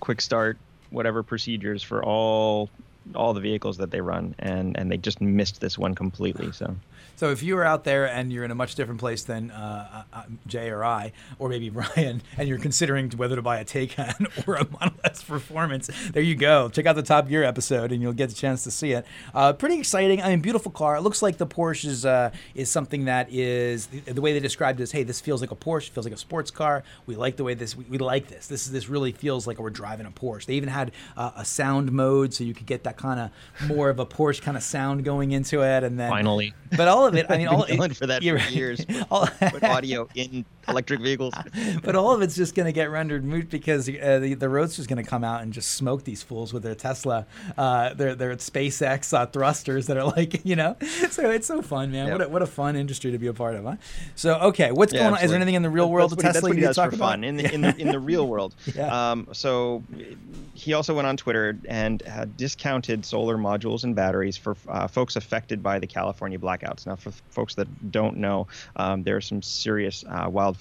quick 0.00 0.20
start 0.20 0.58
whatever 0.90 1.22
procedures 1.22 1.82
for 1.82 2.04
all 2.04 2.68
all 3.14 3.34
the 3.34 3.40
vehicles 3.40 3.78
that 3.78 3.90
they 3.90 4.00
run 4.00 4.34
and 4.38 4.76
and 4.78 4.90
they 4.90 4.96
just 4.96 5.20
missed 5.20 5.60
this 5.60 5.78
one 5.78 5.94
completely 5.94 6.52
so 6.52 6.76
So 7.20 7.28
if 7.28 7.42
you 7.42 7.58
are 7.58 7.64
out 7.64 7.84
there 7.84 8.08
and 8.08 8.32
you're 8.32 8.44
in 8.44 8.50
a 8.50 8.54
much 8.54 8.76
different 8.76 8.98
place 8.98 9.24
than 9.24 9.50
uh, 9.50 10.04
uh, 10.10 10.22
Jay 10.46 10.70
or 10.70 10.82
I, 10.82 11.12
or 11.38 11.50
maybe 11.50 11.68
Brian, 11.68 12.22
and 12.38 12.48
you're 12.48 12.58
considering 12.58 13.10
whether 13.10 13.36
to 13.36 13.42
buy 13.42 13.58
a 13.58 13.64
Taycan 13.66 14.26
or 14.48 14.54
a 14.54 14.66
Model 14.70 14.98
S 15.04 15.22
Performance, 15.22 15.90
there 16.12 16.22
you 16.22 16.34
go. 16.34 16.70
Check 16.70 16.86
out 16.86 16.96
the 16.96 17.02
Top 17.02 17.28
Gear 17.28 17.44
episode, 17.44 17.92
and 17.92 18.00
you'll 18.00 18.14
get 18.14 18.30
the 18.30 18.34
chance 18.34 18.64
to 18.64 18.70
see 18.70 18.92
it. 18.92 19.04
Uh, 19.34 19.52
pretty 19.52 19.78
exciting. 19.78 20.22
I 20.22 20.30
mean, 20.30 20.40
beautiful 20.40 20.72
car. 20.72 20.96
It 20.96 21.02
looks 21.02 21.20
like 21.20 21.36
the 21.36 21.46
Porsche 21.46 21.84
is 21.84 22.06
uh, 22.06 22.30
is 22.54 22.70
something 22.70 23.04
that 23.04 23.30
is 23.30 23.88
the, 23.88 24.00
the 24.00 24.22
way 24.22 24.32
they 24.32 24.40
described 24.40 24.80
it 24.80 24.84
is, 24.84 24.92
hey, 24.92 25.02
this 25.02 25.20
feels 25.20 25.42
like 25.42 25.50
a 25.50 25.56
Porsche, 25.56 25.90
feels 25.90 26.06
like 26.06 26.14
a 26.14 26.18
sports 26.18 26.50
car. 26.50 26.84
We 27.04 27.16
like 27.16 27.36
the 27.36 27.44
way 27.44 27.52
this. 27.52 27.76
We, 27.76 27.84
we 27.84 27.98
like 27.98 28.28
this. 28.28 28.46
This 28.46 28.64
is 28.64 28.72
this 28.72 28.88
really 28.88 29.12
feels 29.12 29.46
like 29.46 29.58
we're 29.58 29.68
driving 29.68 30.06
a 30.06 30.10
Porsche. 30.10 30.46
They 30.46 30.54
even 30.54 30.70
had 30.70 30.92
uh, 31.18 31.32
a 31.36 31.44
sound 31.44 31.92
mode, 31.92 32.32
so 32.32 32.44
you 32.44 32.54
could 32.54 32.64
get 32.64 32.84
that 32.84 32.96
kind 32.96 33.20
of 33.20 33.68
more 33.68 33.90
of 33.90 33.98
a 33.98 34.06
Porsche 34.06 34.40
kind 34.40 34.56
of 34.56 34.62
sound 34.62 35.04
going 35.04 35.32
into 35.32 35.60
it, 35.60 35.84
and 35.84 36.00
then 36.00 36.08
finally 36.08 36.54
but 36.76 36.88
all 36.88 37.06
of 37.10 37.16
it, 37.16 37.26
I 37.28 37.36
mean, 37.38 37.46
all 37.48 37.66
been 37.66 37.76
yelling 37.76 37.92
for 37.94 38.06
that 38.06 38.22
for 38.22 38.24
years 38.54 38.84
All- 39.10 39.26
put 39.26 39.62
audio 39.64 40.08
in 40.14 40.44
electric 40.70 41.00
vehicles 41.00 41.34
but 41.82 41.94
all 41.96 42.14
of 42.14 42.22
it's 42.22 42.36
just 42.36 42.54
going 42.54 42.66
to 42.66 42.72
get 42.72 42.90
rendered 42.90 43.24
moot 43.24 43.50
because 43.50 43.88
uh, 43.88 44.18
the, 44.20 44.34
the 44.34 44.48
Roadster's 44.48 44.86
going 44.86 45.02
to 45.02 45.08
come 45.08 45.24
out 45.24 45.42
and 45.42 45.52
just 45.52 45.72
smoke 45.72 46.04
these 46.04 46.22
fools 46.22 46.52
with 46.52 46.62
their 46.62 46.74
Tesla, 46.74 47.26
uh, 47.58 47.94
their 47.94 48.14
their 48.14 48.34
SpaceX 48.36 49.12
uh, 49.12 49.26
thrusters 49.26 49.86
that 49.86 49.96
are 49.96 50.04
like, 50.04 50.40
you 50.44 50.56
know, 50.56 50.76
so 51.10 51.30
it's 51.30 51.46
so 51.46 51.62
fun, 51.62 51.90
man. 51.92 52.06
Yep. 52.08 52.18
What 52.18 52.26
a, 52.26 52.28
what 52.30 52.42
a 52.42 52.46
fun 52.46 52.76
industry 52.76 53.10
to 53.12 53.18
be 53.18 53.26
a 53.26 53.32
part 53.34 53.54
of, 53.54 53.64
huh? 53.64 53.76
So 54.14 54.34
okay, 54.40 54.72
what's 54.72 54.92
Yeah, 54.92 55.00
going 55.00 55.14
on? 55.14 55.24
Is 55.24 55.30
there 55.30 55.36
anything 55.36 55.54
in 55.54 55.62
the 55.62 55.70
real 55.70 55.90
world 55.90 56.10
that's 56.12 56.38
of 56.38 56.42
what 56.42 56.52
he- 56.54 56.60
Tesla 56.60 56.72
that's 56.72 56.78
what 56.78 56.86
he 56.86 56.90
does 56.90 56.96
for 56.96 56.96
about? 56.96 57.10
fun 57.12 57.24
in 57.24 57.36
the, 57.36 57.52
in 57.54 57.60
the 57.60 57.76
in 57.76 57.88
the 57.88 57.98
real 57.98 58.26
world. 58.26 58.54
Yeah. 58.74 59.10
Um, 59.10 59.28
so 59.32 59.82
he 60.54 60.74
also 60.74 60.94
went 60.94 61.06
on 61.06 61.16
Twitter 61.16 61.58
and 61.68 62.02
discounted 62.36 63.04
solar 63.04 63.36
modules 63.36 63.84
and 63.84 63.94
batteries 63.96 64.36
for 64.36 64.56
uh, 64.68 64.86
folks 64.86 65.16
affected 65.16 65.62
by 65.62 65.78
the 65.78 65.86
California 65.86 66.38
blackouts. 66.38 66.86
Now, 66.86 66.96
for 66.96 67.12
folks 67.30 67.54
that 67.54 67.90
don't 67.90 68.18
know, 68.18 68.46
um, 68.76 69.02
there 69.02 69.16
are 69.16 69.20
some 69.20 69.40
serious 69.40 70.04
uh, 70.08 70.28
wildfires 70.28 70.59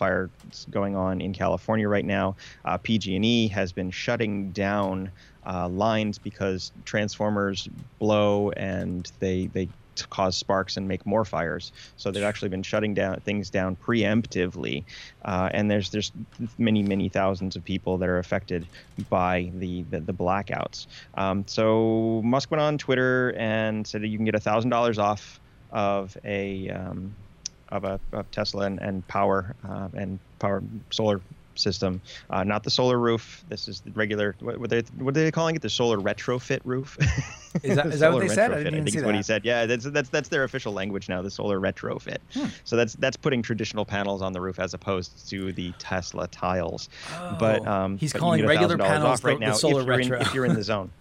going 0.70 0.96
on 0.96 1.22
in 1.22 1.34
California 1.34 1.88
right 1.88 2.06
now. 2.06 2.36
Uh, 2.66 2.78
PG&E 2.78 3.48
has 3.50 3.72
been 3.72 3.92
shutting 3.92 4.52
down 4.52 5.12
uh, 5.46 5.68
lines 5.68 6.18
because 6.18 6.72
transformers 6.86 7.68
blow 8.00 8.52
and 8.52 9.12
they 9.20 9.48
they 9.48 9.68
cause 10.10 10.38
sparks 10.38 10.78
and 10.78 10.88
make 10.88 11.06
more 11.06 11.26
fires. 11.26 11.72
So 11.98 12.12
they've 12.12 12.24
actually 12.24 12.50
been 12.50 12.64
shutting 12.64 12.94
down 12.94 13.20
things 13.22 13.50
down 13.50 13.76
preemptively, 13.76 14.86
uh, 15.26 15.50
and 15.52 15.70
there's 15.70 15.90
there's 15.90 16.12
many 16.58 16.84
many 16.84 17.10
thousands 17.10 17.56
of 17.56 17.64
people 17.64 17.98
that 17.98 18.10
are 18.10 18.20
affected 18.20 18.66
by 19.10 19.52
the 19.56 19.84
the, 19.90 20.00
the 20.00 20.14
blackouts. 20.14 20.88
Um, 21.16 21.46
so 21.48 22.22
Musk 22.24 22.52
went 22.52 22.62
on 22.62 22.78
Twitter 22.78 23.34
and 23.38 23.86
said 23.86 24.02
that 24.02 24.08
you 24.08 24.18
can 24.18 24.26
get 24.26 24.36
a 24.36 24.40
thousand 24.40 24.70
dollars 24.70 25.00
off 25.00 25.40
of 25.72 26.18
a 26.24 26.70
um, 26.70 27.14
of 27.72 27.84
a 27.84 28.00
of 28.14 28.30
Tesla 28.32 28.66
and, 28.66 28.80
and 28.80 29.08
power 29.08 29.56
uh, 29.68 29.88
and 29.94 30.20
power 30.40 30.64
solar 30.92 31.22
system, 31.56 32.00
uh, 32.30 32.42
not 32.44 32.64
the 32.64 32.70
solar 32.70 32.98
roof. 32.98 33.44
This 33.50 33.68
is 33.68 33.82
the 33.82 33.92
regular. 33.92 34.34
What, 34.40 34.60
what, 34.60 34.70
they, 34.70 34.82
what 34.98 35.10
are 35.18 35.24
they 35.24 35.30
calling 35.32 35.58
it? 35.58 35.62
The 35.62 35.70
solar 35.70 35.98
retrofit 35.98 36.62
roof. 36.64 36.98
Is 37.64 37.76
that- 37.76 37.86
is 37.94 38.00
that 38.00 38.14
what 38.14 38.22
they 38.22 38.34
said? 38.34 38.54
I 38.54 38.62
even 38.62 38.74
think 38.76 38.90
see 38.92 38.98
is 39.00 39.04
what 39.04 39.14
he 39.16 39.22
said. 39.24 39.44
Yeah, 39.44 39.66
that's 39.66 39.84
that's 39.86 40.08
that's 40.10 40.30
their 40.30 40.44
official 40.46 40.72
language 40.72 41.10
now. 41.10 41.22
The 41.22 41.30
solar 41.32 41.60
retrofit. 41.60 42.20
Hmm. 42.34 42.46
So 42.64 42.76
that's 42.78 42.94
that's 42.94 43.18
putting 43.18 43.42
traditional 43.42 43.84
panels 43.86 44.22
on 44.22 44.32
the 44.34 44.40
roof 44.42 44.58
as 44.60 44.74
opposed 44.74 45.28
to 45.30 45.52
the 45.52 45.72
Tesla 45.80 46.28
tiles. 46.30 46.88
but 47.40 47.68
Oh, 47.68 47.72
um, 47.72 47.98
he's 47.98 48.14
but 48.14 48.20
calling 48.20 48.46
regular 48.46 48.78
$1,000 48.78 48.80
panels 48.86 49.04
off 49.20 49.24
right 49.26 49.34
the- 49.38 49.40
the 49.46 49.52
now 49.52 49.54
solar 49.54 49.82
if 49.82 49.88
retro. 49.88 50.16
in, 50.18 50.22
if 50.22 50.34
you're 50.34 50.46
in 50.46 50.54
the 50.54 50.64
zone. 50.64 50.92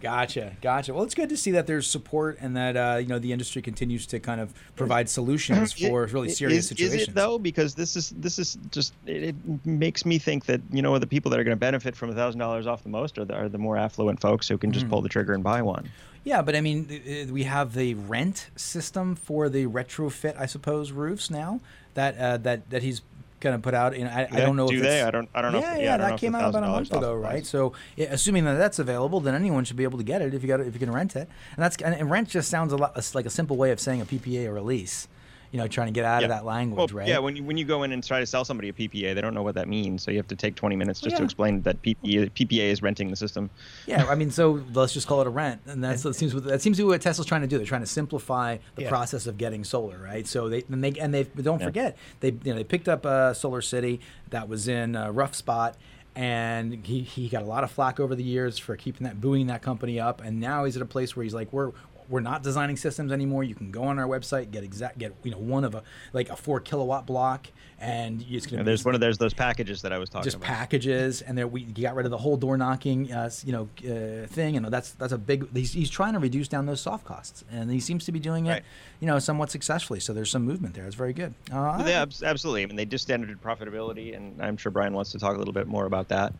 Gotcha, 0.00 0.56
gotcha. 0.62 0.94
Well, 0.94 1.04
it's 1.04 1.14
good 1.14 1.28
to 1.28 1.36
see 1.36 1.50
that 1.52 1.66
there's 1.66 1.86
support 1.86 2.38
and 2.40 2.56
that 2.56 2.76
uh, 2.76 2.98
you 2.98 3.06
know 3.08 3.18
the 3.18 3.32
industry 3.32 3.60
continues 3.60 4.06
to 4.06 4.20
kind 4.20 4.40
of 4.40 4.54
provide 4.76 5.08
solutions 5.08 5.72
for 5.88 6.06
really 6.06 6.28
serious 6.28 6.64
is, 6.64 6.68
situations. 6.68 7.02
Is 7.02 7.08
it 7.08 7.14
though? 7.14 7.38
Because 7.38 7.74
this 7.74 7.96
is 7.96 8.10
this 8.10 8.38
is 8.38 8.56
just 8.70 8.94
it, 9.06 9.22
it 9.24 9.66
makes 9.66 10.06
me 10.06 10.18
think 10.18 10.46
that 10.46 10.60
you 10.70 10.82
know 10.82 10.98
the 10.98 11.06
people 11.06 11.30
that 11.30 11.40
are 11.40 11.44
going 11.44 11.56
to 11.56 11.60
benefit 11.60 11.96
from 11.96 12.14
thousand 12.14 12.38
dollars 12.38 12.66
off 12.66 12.82
the 12.82 12.88
most 12.88 13.18
are 13.18 13.24
the, 13.24 13.34
are 13.34 13.48
the 13.48 13.58
more 13.58 13.76
affluent 13.76 14.20
folks 14.20 14.48
who 14.48 14.56
can 14.56 14.70
just 14.70 14.84
Mm-hmm. 14.84 14.90
pull 14.90 15.00
the 15.02 15.08
trigger 15.08 15.32
and 15.32 15.42
buy 15.42 15.62
one. 15.62 15.88
Yeah, 16.24 16.42
but 16.42 16.54
I 16.56 16.60
mean, 16.60 16.88
uh, 16.90 17.32
we 17.32 17.44
have 17.44 17.74
the 17.74 17.94
rent 17.94 18.48
system 18.56 19.14
for 19.14 19.48
the 19.48 19.66
retrofit, 19.66 20.38
I 20.38 20.46
suppose, 20.46 20.90
roofs 20.92 21.30
now 21.30 21.60
that 21.94 22.18
uh, 22.18 22.36
that 22.38 22.70
that 22.70 22.82
he's 22.82 23.02
going 23.44 23.56
to 23.56 23.62
put 23.62 23.74
out. 23.74 23.94
And 23.94 24.08
I, 24.08 24.26
I 24.30 24.40
don't 24.40 24.56
know 24.56 24.66
Do 24.66 24.74
if 24.76 24.82
they? 24.82 24.88
it's- 24.98 25.06
I 25.06 25.10
don't. 25.12 25.28
I 25.34 25.42
don't 25.42 25.52
know. 25.52 25.60
Yeah, 25.60 25.76
if, 25.76 25.82
yeah, 25.82 25.94
I 25.94 25.98
that 25.98 26.18
came 26.18 26.34
out 26.34 26.50
about 26.50 26.64
a 26.64 26.66
month 26.68 26.92
ago, 26.92 27.14
right? 27.14 27.46
So, 27.46 27.72
yeah, 27.96 28.06
assuming 28.10 28.44
that 28.46 28.54
that's 28.54 28.80
available, 28.80 29.20
then 29.20 29.34
anyone 29.36 29.64
should 29.64 29.76
be 29.76 29.84
able 29.84 29.98
to 29.98 30.04
get 30.04 30.20
it 30.20 30.34
if 30.34 30.42
you 30.42 30.48
got 30.48 30.60
it, 30.60 30.66
if 30.66 30.74
you 30.74 30.80
can 30.80 30.90
rent 30.90 31.14
it. 31.14 31.28
And 31.54 31.62
that's 31.62 31.76
and 31.76 32.10
rent 32.10 32.28
just 32.28 32.50
sounds 32.50 32.72
a 32.72 32.76
lot 32.76 32.96
like 33.14 33.26
a 33.26 33.30
simple 33.30 33.56
way 33.56 33.70
of 33.70 33.78
saying 33.78 34.00
a 34.00 34.06
PPA 34.06 34.48
or 34.48 34.56
a 34.56 34.62
lease. 34.62 35.06
You 35.54 35.60
know, 35.60 35.68
trying 35.68 35.86
to 35.86 35.92
get 35.92 36.04
out 36.04 36.24
of 36.24 36.30
that 36.30 36.44
language, 36.44 36.92
Well, 36.92 36.98
right? 37.02 37.06
Yeah, 37.06 37.20
when 37.20 37.36
you 37.36 37.44
when 37.44 37.56
you 37.56 37.64
go 37.64 37.84
in 37.84 37.92
and 37.92 38.02
try 38.02 38.18
to 38.18 38.26
sell 38.26 38.44
somebody 38.44 38.70
a 38.70 38.72
PPA, 38.72 39.14
they 39.14 39.20
don't 39.20 39.34
know 39.34 39.44
what 39.44 39.54
that 39.54 39.68
means. 39.68 40.02
So 40.02 40.10
you 40.10 40.16
have 40.16 40.26
to 40.26 40.34
take 40.34 40.56
20 40.56 40.74
minutes 40.74 41.00
just 41.00 41.16
to 41.18 41.22
explain 41.22 41.62
that 41.62 41.80
PPA, 41.80 42.28
PPA 42.32 42.72
is 42.72 42.82
renting 42.82 43.08
the 43.08 43.14
system. 43.14 43.50
Yeah, 43.86 44.04
I 44.06 44.16
mean, 44.16 44.32
so 44.32 44.64
let's 44.72 44.92
just 44.92 45.06
call 45.06 45.20
it 45.20 45.28
a 45.28 45.30
rent, 45.30 45.60
and 45.66 45.84
that's 45.84 46.02
that 46.02 46.14
seems 46.16 46.32
that 46.42 46.60
seems 46.60 46.76
to 46.78 46.82
be 46.82 46.88
what 46.88 47.00
Tesla's 47.00 47.28
trying 47.28 47.42
to 47.42 47.46
do. 47.46 47.56
They're 47.56 47.66
trying 47.68 47.82
to 47.82 47.86
simplify 47.86 48.56
the 48.74 48.82
Yeah. 48.82 48.88
process 48.88 49.28
of 49.28 49.38
getting 49.38 49.62
solar, 49.62 49.96
right? 50.02 50.26
So 50.26 50.48
they 50.48 50.64
and 50.68 50.82
they 50.82 50.90
and 50.98 51.14
they 51.14 51.22
don't 51.22 51.60
Yeah. 51.60 51.66
forget 51.66 51.96
they 52.18 52.30
you 52.30 52.38
know 52.46 52.54
they 52.56 52.64
picked 52.64 52.88
up 52.88 53.06
uh, 53.06 53.32
Solar 53.32 53.62
City 53.62 54.00
that 54.30 54.48
was 54.48 54.66
in 54.66 54.96
a 54.96 55.12
rough 55.12 55.36
spot, 55.36 55.76
and 56.16 56.84
he 56.84 57.02
he 57.02 57.28
got 57.28 57.42
a 57.42 57.46
lot 57.46 57.62
of 57.62 57.70
flack 57.70 58.00
over 58.00 58.16
the 58.16 58.24
years 58.24 58.58
for 58.58 58.76
keeping 58.76 59.04
that 59.04 59.20
booing 59.20 59.46
that 59.46 59.62
company 59.62 60.00
up, 60.00 60.20
and 60.20 60.40
now 60.40 60.64
he's 60.64 60.74
at 60.74 60.82
a 60.82 60.86
place 60.86 61.14
where 61.14 61.22
he's 61.22 61.32
like 61.34 61.52
we're 61.52 61.70
we're 62.08 62.20
not 62.20 62.42
designing 62.42 62.76
systems 62.76 63.12
anymore. 63.12 63.44
You 63.44 63.54
can 63.54 63.70
go 63.70 63.84
on 63.84 63.98
our 63.98 64.06
website, 64.06 64.50
get 64.50 64.62
exact, 64.64 64.98
get 64.98 65.14
you 65.22 65.30
know 65.30 65.38
one 65.38 65.64
of 65.64 65.74
a 65.74 65.82
like 66.12 66.28
a 66.30 66.36
four 66.36 66.60
kilowatt 66.60 67.06
block, 67.06 67.46
and 67.78 68.20
you 68.22 68.38
just 68.38 68.48
gonna 68.50 68.60
And 68.60 68.68
there's 68.68 68.84
one 68.84 68.94
of 68.94 69.00
there's 69.00 69.18
those 69.18 69.34
packages 69.34 69.82
that 69.82 69.92
I 69.92 69.98
was 69.98 70.08
talking 70.08 70.24
just 70.24 70.36
about. 70.36 70.46
Just 70.46 70.58
packages, 70.58 71.22
and 71.22 71.36
there 71.36 71.46
we 71.46 71.62
got 71.64 71.94
rid 71.94 72.06
of 72.06 72.10
the 72.10 72.18
whole 72.18 72.36
door 72.36 72.56
knocking, 72.56 73.12
uh, 73.12 73.30
you 73.44 73.52
know, 73.52 73.68
uh, 73.84 74.26
thing, 74.26 74.56
and 74.56 74.66
that's 74.66 74.92
that's 74.92 75.12
a 75.12 75.18
big. 75.18 75.46
He's, 75.54 75.72
he's 75.72 75.90
trying 75.90 76.12
to 76.14 76.18
reduce 76.18 76.48
down 76.48 76.66
those 76.66 76.80
soft 76.80 77.04
costs, 77.04 77.44
and 77.50 77.70
he 77.70 77.80
seems 77.80 78.04
to 78.04 78.12
be 78.12 78.18
doing 78.20 78.46
it, 78.46 78.50
Right. 78.50 78.62
you 79.00 79.06
know, 79.06 79.18
somewhat 79.18 79.50
successfully. 79.50 80.00
So 80.00 80.12
there's 80.12 80.30
some 80.30 80.42
movement 80.44 80.74
there. 80.74 80.86
It's 80.86 80.94
very 80.96 81.12
good. 81.12 81.34
Uh, 81.52 81.82
Yeah, 81.86 82.02
abs- 82.02 82.22
absolutely. 82.22 82.62
I 82.62 82.66
mean, 82.66 82.76
they 82.76 82.84
just 82.84 83.04
standarded 83.04 83.42
profitability, 83.42 84.16
and 84.16 84.40
I'm 84.42 84.56
sure 84.56 84.70
Brian 84.72 84.92
wants 84.92 85.12
to 85.12 85.18
talk 85.18 85.34
a 85.34 85.38
little 85.38 85.54
bit 85.54 85.66
more 85.66 85.86
about 85.86 86.08
that. 86.08 86.32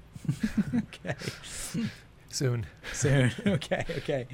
okay. 0.76 1.14
Soon. 2.30 2.66
Soon. 2.98 3.32
okay. 3.46 3.84
Okay. 3.98 4.26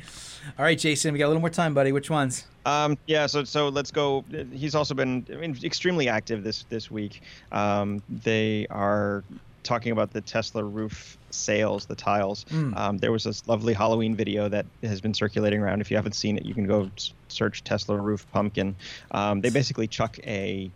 All 0.58 0.64
right, 0.64 0.78
Jason. 0.78 1.12
We 1.12 1.18
got 1.18 1.26
a 1.26 1.28
little 1.28 1.40
more 1.40 1.50
time, 1.50 1.74
buddy. 1.74 1.92
Which 1.92 2.10
ones? 2.10 2.46
Um, 2.66 2.98
yeah, 3.06 3.26
so 3.26 3.44
so 3.44 3.68
let's 3.68 3.90
go. 3.90 4.24
He's 4.52 4.74
also 4.74 4.94
been 4.94 5.26
I 5.32 5.36
mean, 5.36 5.56
extremely 5.64 6.08
active 6.08 6.44
this 6.44 6.64
this 6.68 6.90
week. 6.90 7.22
Um, 7.52 8.02
they 8.08 8.66
are 8.68 9.24
talking 9.62 9.92
about 9.92 10.12
the 10.12 10.20
Tesla 10.20 10.62
roof 10.62 11.16
sales, 11.30 11.86
the 11.86 11.94
tiles. 11.94 12.44
Mm. 12.50 12.76
Um, 12.76 12.98
there 12.98 13.12
was 13.12 13.24
this 13.24 13.46
lovely 13.46 13.72
Halloween 13.72 14.14
video 14.14 14.48
that 14.48 14.66
has 14.82 15.00
been 15.00 15.14
circulating 15.14 15.60
around. 15.60 15.80
If 15.80 15.90
you 15.90 15.96
haven't 15.96 16.14
seen 16.14 16.36
it, 16.36 16.44
you 16.44 16.54
can 16.54 16.66
go 16.66 16.90
search 17.28 17.64
Tesla 17.64 17.96
roof 17.96 18.26
pumpkin. 18.32 18.76
Um, 19.10 19.40
they 19.40 19.50
basically 19.50 19.86
chuck 19.86 20.18
a 20.26 20.70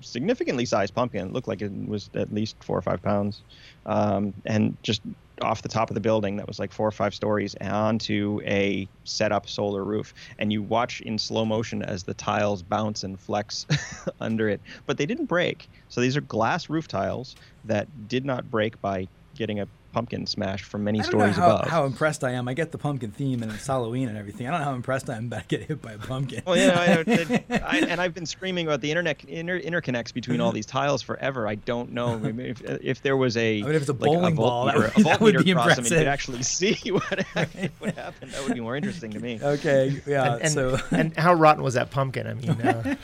significantly 0.00 0.64
sized 0.64 0.94
pumpkin. 0.94 1.28
It 1.28 1.32
looked 1.32 1.48
like 1.48 1.62
it 1.62 1.72
was 1.86 2.10
at 2.14 2.32
least 2.32 2.56
four 2.60 2.76
or 2.76 2.82
five 2.82 3.02
pounds, 3.02 3.42
um, 3.86 4.32
and 4.44 4.76
just 4.82 5.02
off 5.42 5.62
the 5.62 5.68
top 5.68 5.90
of 5.90 5.94
the 5.94 6.00
building 6.00 6.36
that 6.36 6.46
was 6.46 6.58
like 6.58 6.72
four 6.72 6.86
or 6.86 6.92
five 6.92 7.14
stories 7.14 7.54
onto 7.60 8.40
a 8.44 8.88
set 9.04 9.32
up 9.32 9.48
solar 9.48 9.84
roof. 9.84 10.14
And 10.38 10.52
you 10.52 10.62
watch 10.62 11.00
in 11.00 11.18
slow 11.18 11.44
motion 11.44 11.82
as 11.82 12.04
the 12.04 12.14
tiles 12.14 12.62
bounce 12.62 13.02
and 13.02 13.20
flex 13.20 13.66
under 14.20 14.48
it, 14.48 14.62
but 14.86 14.98
they 14.98 15.06
didn't 15.06 15.26
break. 15.26 15.68
So 15.88 16.00
these 16.00 16.16
are 16.16 16.20
glass 16.20 16.68
roof 16.68 16.88
tiles 16.88 17.34
that 17.64 18.08
did 18.08 18.24
not 18.24 18.50
break 18.50 18.80
by 18.80 19.08
getting 19.34 19.60
a 19.60 19.68
pumpkin 19.92 20.26
smashed 20.26 20.64
from 20.64 20.84
many 20.84 21.00
I 21.00 21.02
don't 21.02 21.12
know 21.12 21.18
stories 21.18 21.36
how, 21.36 21.56
above. 21.56 21.68
how 21.68 21.84
impressed 21.84 22.24
I 22.24 22.32
am. 22.32 22.48
I 22.48 22.54
get 22.54 22.72
the 22.72 22.78
pumpkin 22.78 23.10
theme 23.10 23.42
and 23.42 23.52
it's 23.52 23.66
Halloween 23.66 24.08
and 24.08 24.16
everything. 24.16 24.46
I 24.46 24.50
don't 24.50 24.60
know 24.60 24.66
how 24.66 24.74
impressed 24.74 25.08
I 25.10 25.16
am 25.16 25.26
about 25.26 25.48
get 25.48 25.62
hit 25.62 25.82
by 25.82 25.92
a 25.92 25.98
pumpkin. 25.98 26.42
Well, 26.46 26.56
yeah, 26.56 27.04
I, 27.06 27.12
I, 27.12 27.60
I, 27.64 27.78
and 27.88 28.00
I've 28.00 28.14
been 28.14 28.26
screaming 28.26 28.66
about 28.66 28.80
the 28.80 28.90
internet 28.90 29.24
inter, 29.24 29.60
interconnects 29.60 30.12
between 30.12 30.40
all 30.40 30.52
these 30.52 30.66
tiles 30.66 31.02
forever. 31.02 31.46
I 31.46 31.56
don't 31.56 31.92
know 31.92 32.20
if, 32.24 32.62
if 32.62 33.02
there 33.02 33.16
was 33.16 33.36
a 33.36 33.60
I 33.60 33.62
mean, 33.62 33.74
if 33.74 33.82
it's 33.82 33.90
a 33.90 33.92
like 33.92 34.00
bowling 34.00 34.32
a 34.32 34.36
ball, 34.36 34.66
that 34.66 34.74
voltmeter- 34.74 34.96
would- 34.96 35.06
that 35.06 35.20
would 35.20 35.34
voltmeter 35.36 35.44
be 35.44 35.50
across 35.52 35.76
them 35.76 35.84
and 35.84 35.90
you 35.90 35.98
could 35.98 36.06
actually 36.08 36.42
see 36.42 36.74
what 36.90 37.26
actually 37.36 37.70
would 37.80 37.94
happen. 37.94 38.30
That 38.30 38.44
would 38.44 38.54
be 38.54 38.60
more 38.60 38.76
interesting 38.76 39.10
to 39.12 39.20
me. 39.20 39.38
Okay. 39.42 40.00
Yeah. 40.06 40.34
and, 40.34 40.42
and, 40.42 40.52
so. 40.52 40.78
and 40.90 41.16
how 41.16 41.34
rotten 41.34 41.62
was 41.62 41.74
that 41.74 41.90
pumpkin? 41.90 42.26
I 42.26 42.34
mean, 42.34 42.50
uh, 42.50 42.94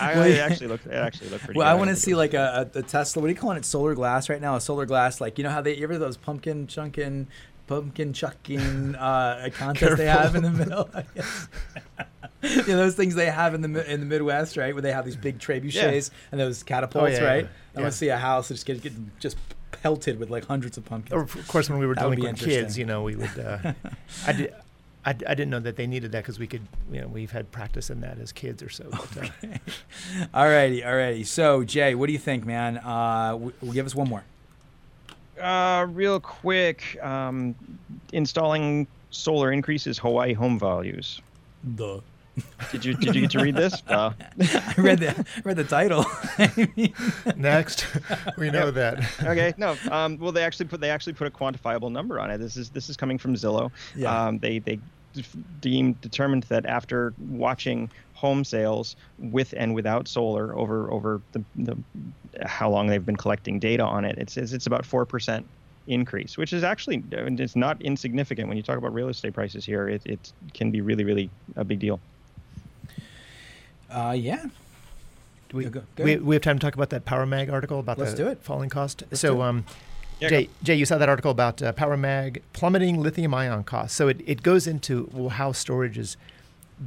I, 0.00 0.14
Well, 0.14 0.22
it 0.24 0.38
actually 0.38 0.68
looked 0.68 0.86
it 0.86 0.92
actually 0.92 1.30
looked 1.30 1.44
pretty. 1.44 1.58
Well, 1.58 1.66
good. 1.66 1.72
I 1.72 1.74
want 1.74 1.90
to 1.90 1.96
see 1.96 2.14
like 2.14 2.34
a, 2.34 2.70
a, 2.74 2.78
a 2.78 2.82
Tesla. 2.82 3.20
What 3.20 3.26
are 3.26 3.30
you 3.32 3.38
calling 3.38 3.58
it? 3.58 3.64
Solar 3.64 3.94
glass 3.94 4.28
right 4.28 4.40
now? 4.40 4.56
A 4.56 4.60
solar 4.60 4.86
glass, 4.86 5.20
like 5.20 5.38
you 5.38 5.44
know 5.44 5.50
how 5.50 5.60
they 5.60 5.76
you 5.76 5.84
ever 5.84 5.98
those 5.98 6.16
pumpkin 6.22 6.66
chunkin, 6.66 7.26
pumpkin 7.66 8.12
chucking 8.12 8.94
uh, 8.94 9.48
contests 9.54 9.96
they 9.96 10.06
have 10.06 10.34
in 10.34 10.42
the 10.42 10.50
middle. 10.50 10.88
you 12.42 12.56
know, 12.58 12.76
those 12.76 12.94
things 12.94 13.14
they 13.14 13.30
have 13.30 13.54
in 13.54 13.60
the 13.62 13.92
in 13.92 14.00
the 14.00 14.06
Midwest, 14.06 14.56
right? 14.56 14.74
Where 14.74 14.82
they 14.82 14.92
have 14.92 15.04
these 15.04 15.16
big 15.16 15.38
trebuchets 15.38 16.10
and 16.30 16.40
those 16.40 16.62
catapults, 16.62 17.12
yeah, 17.18 17.24
right? 17.24 17.44
yeah. 17.44 17.78
I 17.78 17.82
want 17.82 17.92
to 17.92 17.98
see 17.98 18.08
a 18.08 18.18
house 18.18 18.48
that 18.48 18.54
just 18.54 18.66
get, 18.66 18.82
get 18.82 18.92
just 19.20 19.36
pelted 19.70 20.18
with 20.18 20.30
like 20.30 20.44
hundreds 20.46 20.76
of 20.76 20.84
pumpkins. 20.84 21.12
or 21.12 21.22
of 21.22 21.48
course, 21.48 21.68
when 21.70 21.78
we 21.78 21.86
were 21.86 21.94
That 21.94 22.02
delinquent 22.02 22.38
kids, 22.38 22.76
you 22.78 22.84
know, 22.84 23.02
we 23.02 23.16
would. 23.16 23.38
Uh, 23.38 23.72
I 24.26 24.32
did. 24.32 24.54
I, 25.04 25.12
d- 25.14 25.26
I 25.26 25.34
didn't 25.34 25.50
know 25.50 25.58
that 25.58 25.74
they 25.74 25.88
needed 25.88 26.12
that 26.12 26.22
because 26.22 26.38
we 26.38 26.46
could, 26.46 26.62
you 26.92 27.00
know, 27.00 27.08
we've 27.08 27.32
had 27.32 27.50
practice 27.50 27.90
in 27.90 28.02
that 28.02 28.20
as 28.20 28.30
kids 28.30 28.62
or 28.62 28.68
so. 28.68 28.88
But, 28.88 29.30
uh, 29.42 30.26
all 30.32 30.46
righty. 30.46 31.24
So 31.24 31.64
Jay, 31.64 31.96
what 31.96 32.06
do 32.06 32.12
you 32.12 32.20
think, 32.20 32.46
man? 32.46 32.78
Uh, 32.78 33.32
w- 33.32 33.52
give 33.72 33.84
us 33.84 33.96
one 33.96 34.08
more. 34.08 34.22
Uh, 35.42 35.86
real 35.90 36.20
quick, 36.20 36.96
um, 37.02 37.54
installing 38.12 38.86
solar 39.10 39.52
increases 39.52 39.98
Hawaii 39.98 40.32
home 40.32 40.58
values. 40.58 41.20
Duh. 41.74 42.00
Did 42.70 42.84
you 42.84 42.94
did 42.94 43.14
you 43.14 43.20
get 43.22 43.30
to 43.32 43.40
read 43.40 43.56
this? 43.56 43.82
Uh, 43.88 44.12
I 44.40 44.74
read 44.78 45.00
the 45.00 45.26
read 45.44 45.56
the 45.56 45.64
title. 45.64 46.06
I 46.38 46.72
mean, 46.76 46.94
next, 47.36 47.86
we 48.38 48.50
know 48.50 48.70
that. 48.70 49.04
okay, 49.22 49.52
no. 49.58 49.76
Um, 49.90 50.16
well, 50.18 50.32
they 50.32 50.42
actually 50.42 50.66
put 50.66 50.80
they 50.80 50.88
actually 50.88 51.12
put 51.12 51.26
a 51.26 51.30
quantifiable 51.30 51.92
number 51.92 52.18
on 52.18 52.30
it. 52.30 52.38
This 52.38 52.56
is 52.56 52.70
this 52.70 52.88
is 52.88 52.96
coming 52.96 53.18
from 53.18 53.34
Zillow. 53.34 53.70
Yeah. 53.94 54.26
Um, 54.28 54.38
they 54.38 54.60
they 54.60 54.78
def- 55.12 55.36
deemed 55.60 56.00
determined 56.00 56.44
that 56.44 56.64
after 56.64 57.12
watching 57.28 57.90
home 58.22 58.44
sales 58.44 58.94
with 59.18 59.52
and 59.56 59.74
without 59.74 60.06
solar 60.06 60.56
over 60.56 60.88
over 60.92 61.20
the, 61.32 61.42
the 61.56 61.76
how 62.46 62.70
long 62.70 62.86
they've 62.86 63.04
been 63.04 63.16
collecting 63.16 63.58
data 63.58 63.82
on 63.82 64.04
it, 64.04 64.16
it 64.16 64.30
says 64.30 64.52
it's 64.52 64.66
about 64.68 64.86
four 64.86 65.04
percent 65.04 65.44
increase, 65.88 66.38
which 66.38 66.52
is 66.52 66.62
actually 66.62 67.02
it's 67.10 67.56
not 67.56 67.82
insignificant 67.82 68.46
when 68.48 68.56
you 68.56 68.62
talk 68.62 68.78
about 68.78 68.94
real 68.94 69.08
estate 69.08 69.34
prices 69.34 69.64
here. 69.66 69.88
It 69.88 70.02
it 70.04 70.32
can 70.54 70.70
be 70.70 70.80
really 70.80 71.02
really 71.04 71.28
a 71.56 71.64
big 71.64 71.80
deal. 71.80 71.98
uh, 73.90 74.14
yeah. 74.16 74.44
Do 75.48 75.56
we, 75.56 75.64
Yeah, 75.64 75.70
go- 75.70 75.82
go 75.96 76.04
we, 76.04 76.16
we 76.16 76.34
have 76.36 76.42
time 76.42 76.58
to 76.60 76.64
talk 76.64 76.74
about 76.76 76.90
that 76.90 77.04
Power 77.04 77.26
Mag 77.26 77.50
article 77.50 77.80
about 77.80 77.98
Let's 77.98 78.12
the 78.12 78.18
do 78.18 78.28
it. 78.28 78.38
falling 78.42 78.70
cost. 78.70 79.02
Let's 79.10 79.20
so, 79.20 79.42
um, 79.42 79.64
Yeah, 80.20 80.28
Jay. 80.30 80.48
Jay, 80.62 80.74
you 80.76 80.86
saw 80.86 80.96
that 80.98 81.08
article 81.08 81.30
about 81.32 81.60
uh, 81.60 81.72
Power 81.72 81.96
Mag 81.96 82.42
plummeting 82.52 83.02
lithium 83.02 83.34
ion 83.34 83.64
costs. 83.64 83.96
So 83.96 84.06
it, 84.08 84.20
it 84.24 84.42
goes 84.42 84.66
into 84.68 85.10
well, 85.12 85.28
how 85.30 85.50
storage 85.52 85.98
is 85.98 86.16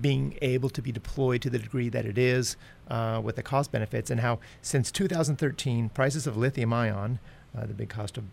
being 0.02 0.38
able 0.42 0.70
to 0.70 0.82
be 0.82 0.92
deployed 0.92 1.42
to 1.42 1.50
the 1.50 1.60
degree 1.60 1.90
that 1.90 2.06
it 2.06 2.18
is 2.18 2.58
uh, 2.90 3.22
with 3.24 3.36
the 3.36 3.44
cost 3.44 3.72
benefits, 3.72 4.10
and 4.12 4.20
how 4.22 4.40
since 4.62 4.92
2013, 4.92 5.90
prices 5.90 6.28
of 6.28 6.36
lithium 6.38 6.74
ion, 6.74 7.20
uh, 7.58 7.66
the 7.66 7.74
big 7.74 7.90
cost 7.90 8.18
of 8.18 8.24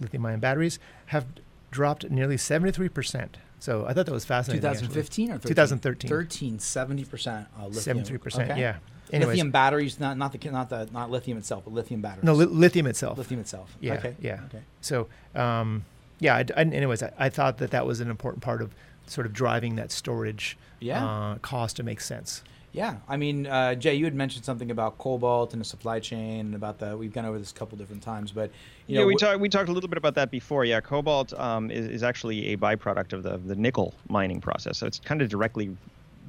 lithium 0.00 0.26
ion 0.26 0.40
batteries, 0.40 0.78
have 1.06 1.26
dropped 1.70 2.10
nearly 2.10 2.36
73%. 2.36 3.28
So 3.60 3.86
I 3.86 3.92
thought 3.94 4.06
that 4.06 4.12
was 4.12 4.24
fascinating. 4.24 4.64
actually. 4.68 4.88
2015 4.88 5.30
or 5.30 5.38
13? 5.38 5.48
2013. 5.48 6.08
13, 6.08 6.58
70% 6.58 7.46
uh, 7.60 7.66
lithium. 7.68 7.98
73%, 8.00 8.50
Okay. 8.50 8.60
yeah. 8.60 8.76
Anyways, 9.12 9.28
lithium 9.28 9.50
batteries, 9.50 10.00
not 10.00 10.16
not 10.16 10.32
the 10.32 10.50
not 10.50 10.70
the 10.70 10.88
not 10.90 11.10
lithium 11.10 11.36
itself, 11.38 11.64
but 11.64 11.74
lithium 11.74 12.00
batteries. 12.00 12.24
no, 12.24 12.32
li- 12.32 12.46
lithium 12.46 12.86
itself. 12.86 13.16
lithium 13.18 13.40
itself. 13.40 13.76
Yeah, 13.80 13.94
Okay. 13.94 14.16
yeah. 14.20 14.40
Okay. 14.46 14.62
So, 14.80 15.08
um, 15.34 15.84
yeah. 16.20 16.36
I, 16.36 16.44
I- 16.56 16.62
anyways, 16.62 17.02
I, 17.02 17.12
I 17.18 17.28
thought 17.28 17.58
that 17.58 17.70
that 17.70 17.86
was 17.86 18.00
an 18.00 18.10
important 18.10 18.42
part 18.42 18.60
of 18.62 18.74
sort 19.06 19.26
of 19.26 19.32
driving 19.32 19.76
that 19.76 19.90
storage 19.92 20.56
Yeah. 20.80 21.04
uh, 21.04 21.38
cost 21.38 21.76
to 21.76 21.82
make 21.82 22.00
sense. 22.00 22.42
Yeah, 22.72 22.96
I 23.08 23.16
mean, 23.16 23.46
uh, 23.46 23.76
Jay, 23.76 23.94
you 23.94 24.04
had 24.04 24.16
mentioned 24.16 24.44
something 24.44 24.68
about 24.72 24.98
cobalt 24.98 25.52
and 25.52 25.60
the 25.60 25.64
supply 25.64 26.00
chain, 26.00 26.40
and 26.46 26.54
about 26.56 26.80
the. 26.80 26.96
We've 26.96 27.12
gone 27.12 27.24
over 27.24 27.38
this 27.38 27.52
a 27.52 27.54
couple 27.54 27.78
different 27.78 28.02
times, 28.02 28.32
but 28.32 28.50
you 28.88 28.96
yeah, 28.96 29.02
know, 29.02 29.06
we 29.06 29.14
wh- 29.14 29.18
talked 29.18 29.38
we 29.38 29.48
talked 29.48 29.68
a 29.68 29.72
little 29.72 29.88
bit 29.88 29.96
about 29.96 30.16
that 30.16 30.32
before. 30.32 30.64
Yeah, 30.64 30.80
cobalt 30.80 31.32
um, 31.38 31.70
is, 31.70 31.86
is 31.86 32.02
actually 32.02 32.48
a 32.52 32.56
byproduct 32.56 33.12
of 33.12 33.22
the 33.22 33.38
the 33.38 33.54
nickel 33.54 33.94
mining 34.08 34.40
process, 34.40 34.76
so 34.78 34.88
it's 34.88 34.98
kind 34.98 35.22
of 35.22 35.28
directly 35.28 35.76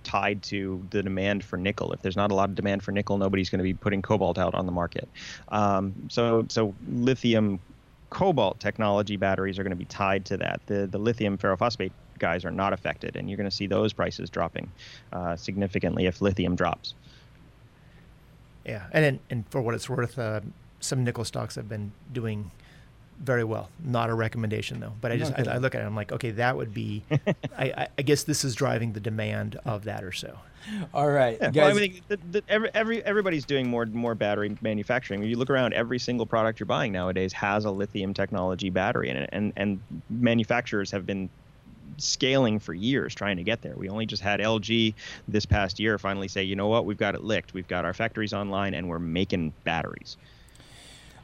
tied 0.04 0.44
to 0.44 0.86
the 0.92 1.02
demand 1.02 1.44
for 1.44 1.58
nickel. 1.58 1.92
If 1.94 2.04
there's 2.04 2.16
not 2.16 2.30
a 2.30 2.36
lot 2.36 2.50
of 2.50 2.54
demand 2.56 2.84
for 2.84 2.92
nickel, 2.92 3.18
nobody's 3.18 3.50
going 3.50 3.58
to 3.58 3.64
be 3.64 3.74
putting 3.74 4.04
cobalt 4.04 4.38
out 4.38 4.54
on 4.54 4.68
the 4.68 4.72
market. 4.72 5.10
Um, 5.50 5.96
so 6.10 6.46
so 6.48 6.76
lithium 6.88 7.60
cobalt 8.12 8.60
technology 8.60 9.18
batteries 9.18 9.58
are 9.58 9.64
going 9.64 9.72
to 9.72 9.76
be 9.76 9.86
tied 9.86 10.26
to 10.26 10.38
that. 10.38 10.62
The 10.68 10.86
the 10.86 11.00
lithium 11.00 11.40
ferrophosphate 11.40 11.92
guys 12.26 12.44
are 12.46 12.52
not 12.52 12.72
affected, 12.74 13.16
and 13.16 13.30
you're 13.30 13.38
going 13.38 13.50
to 13.50 13.56
see 13.56 13.68
those 13.68 13.94
prices 13.94 14.30
dropping 14.30 14.72
uh, 15.14 15.36
significantly 15.36 16.06
if 16.08 16.22
lithium 16.22 16.56
drops. 16.56 16.96
Yeah, 18.66 18.84
and 18.94 19.04
then, 19.06 19.20
and 19.30 19.44
for 19.52 19.62
what 19.62 19.76
it's 19.76 19.88
worth, 19.88 20.18
uh, 20.18 20.42
some 20.80 21.04
nickel 21.04 21.24
stocks 21.26 21.56
have 21.56 21.70
been 21.70 21.92
doing 22.12 22.50
very 23.20 23.44
well. 23.44 23.70
Not 23.84 24.10
a 24.10 24.14
recommendation 24.16 24.80
though, 24.80 24.94
but 25.02 25.12
I 25.12 25.18
just 25.18 25.32
Okay. 25.34 25.50
I, 25.50 25.56
I 25.56 25.58
look 25.58 25.76
at 25.76 25.82
it, 25.82 25.86
I'm 25.86 25.96
like, 25.96 26.12
okay, 26.12 26.32
that 26.32 26.58
would 26.58 26.74
be. 26.74 27.04
I, 27.58 27.66
I, 27.66 27.88
I 27.98 28.02
guess 28.02 28.24
this 28.24 28.44
is 28.44 28.56
driving 28.56 28.94
the 28.94 29.00
demand 29.00 29.58
of 29.66 29.84
that 29.86 30.04
or 30.04 30.12
so. 30.12 30.38
all 30.96 31.10
right, 31.10 31.38
Yeah, 31.40 31.52
guys. 31.52 31.56
well, 31.56 31.70
I 31.78 31.88
mean, 31.88 32.02
the, 32.08 32.18
the, 32.32 32.44
every, 32.50 32.70
every 32.74 33.04
everybody's 33.06 33.46
doing 33.46 33.70
more 33.70 33.86
more 33.86 34.16
battery 34.16 34.58
manufacturing. 34.62 35.20
When 35.20 35.30
you 35.30 35.38
look 35.38 35.52
around, 35.52 35.74
every 35.76 36.00
single 36.00 36.26
product 36.26 36.60
you're 36.60 36.66
buying 36.66 36.92
nowadays 36.92 37.32
has 37.34 37.66
a 37.66 37.72
lithium 37.72 38.14
technology 38.16 38.72
battery 38.72 39.10
in 39.10 39.16
it, 39.18 39.30
and 39.32 39.54
and 39.56 39.80
manufacturers 40.10 40.90
have 40.92 41.06
been 41.06 41.30
scaling 41.98 42.60
for 42.60 42.74
years 42.74 43.16
trying 43.16 43.38
to 43.38 43.44
get 43.44 43.62
there. 43.62 43.76
We 43.76 43.90
only 43.90 44.06
just 44.06 44.22
had 44.22 44.40
LG 44.40 44.94
this 45.28 45.46
past 45.46 45.80
year 45.80 45.98
finally 45.98 46.28
say, 46.28 46.44
you 46.44 46.56
know 46.56 46.68
what, 46.68 46.86
we've 46.86 46.98
got 46.98 47.16
it 47.16 47.24
licked. 47.24 47.54
We've 47.54 47.68
got 47.68 47.86
our 47.86 47.94
factories 47.94 48.34
online, 48.34 48.74
and 48.74 48.88
we're 48.90 49.00
making 49.00 49.54
batteries. 49.64 50.18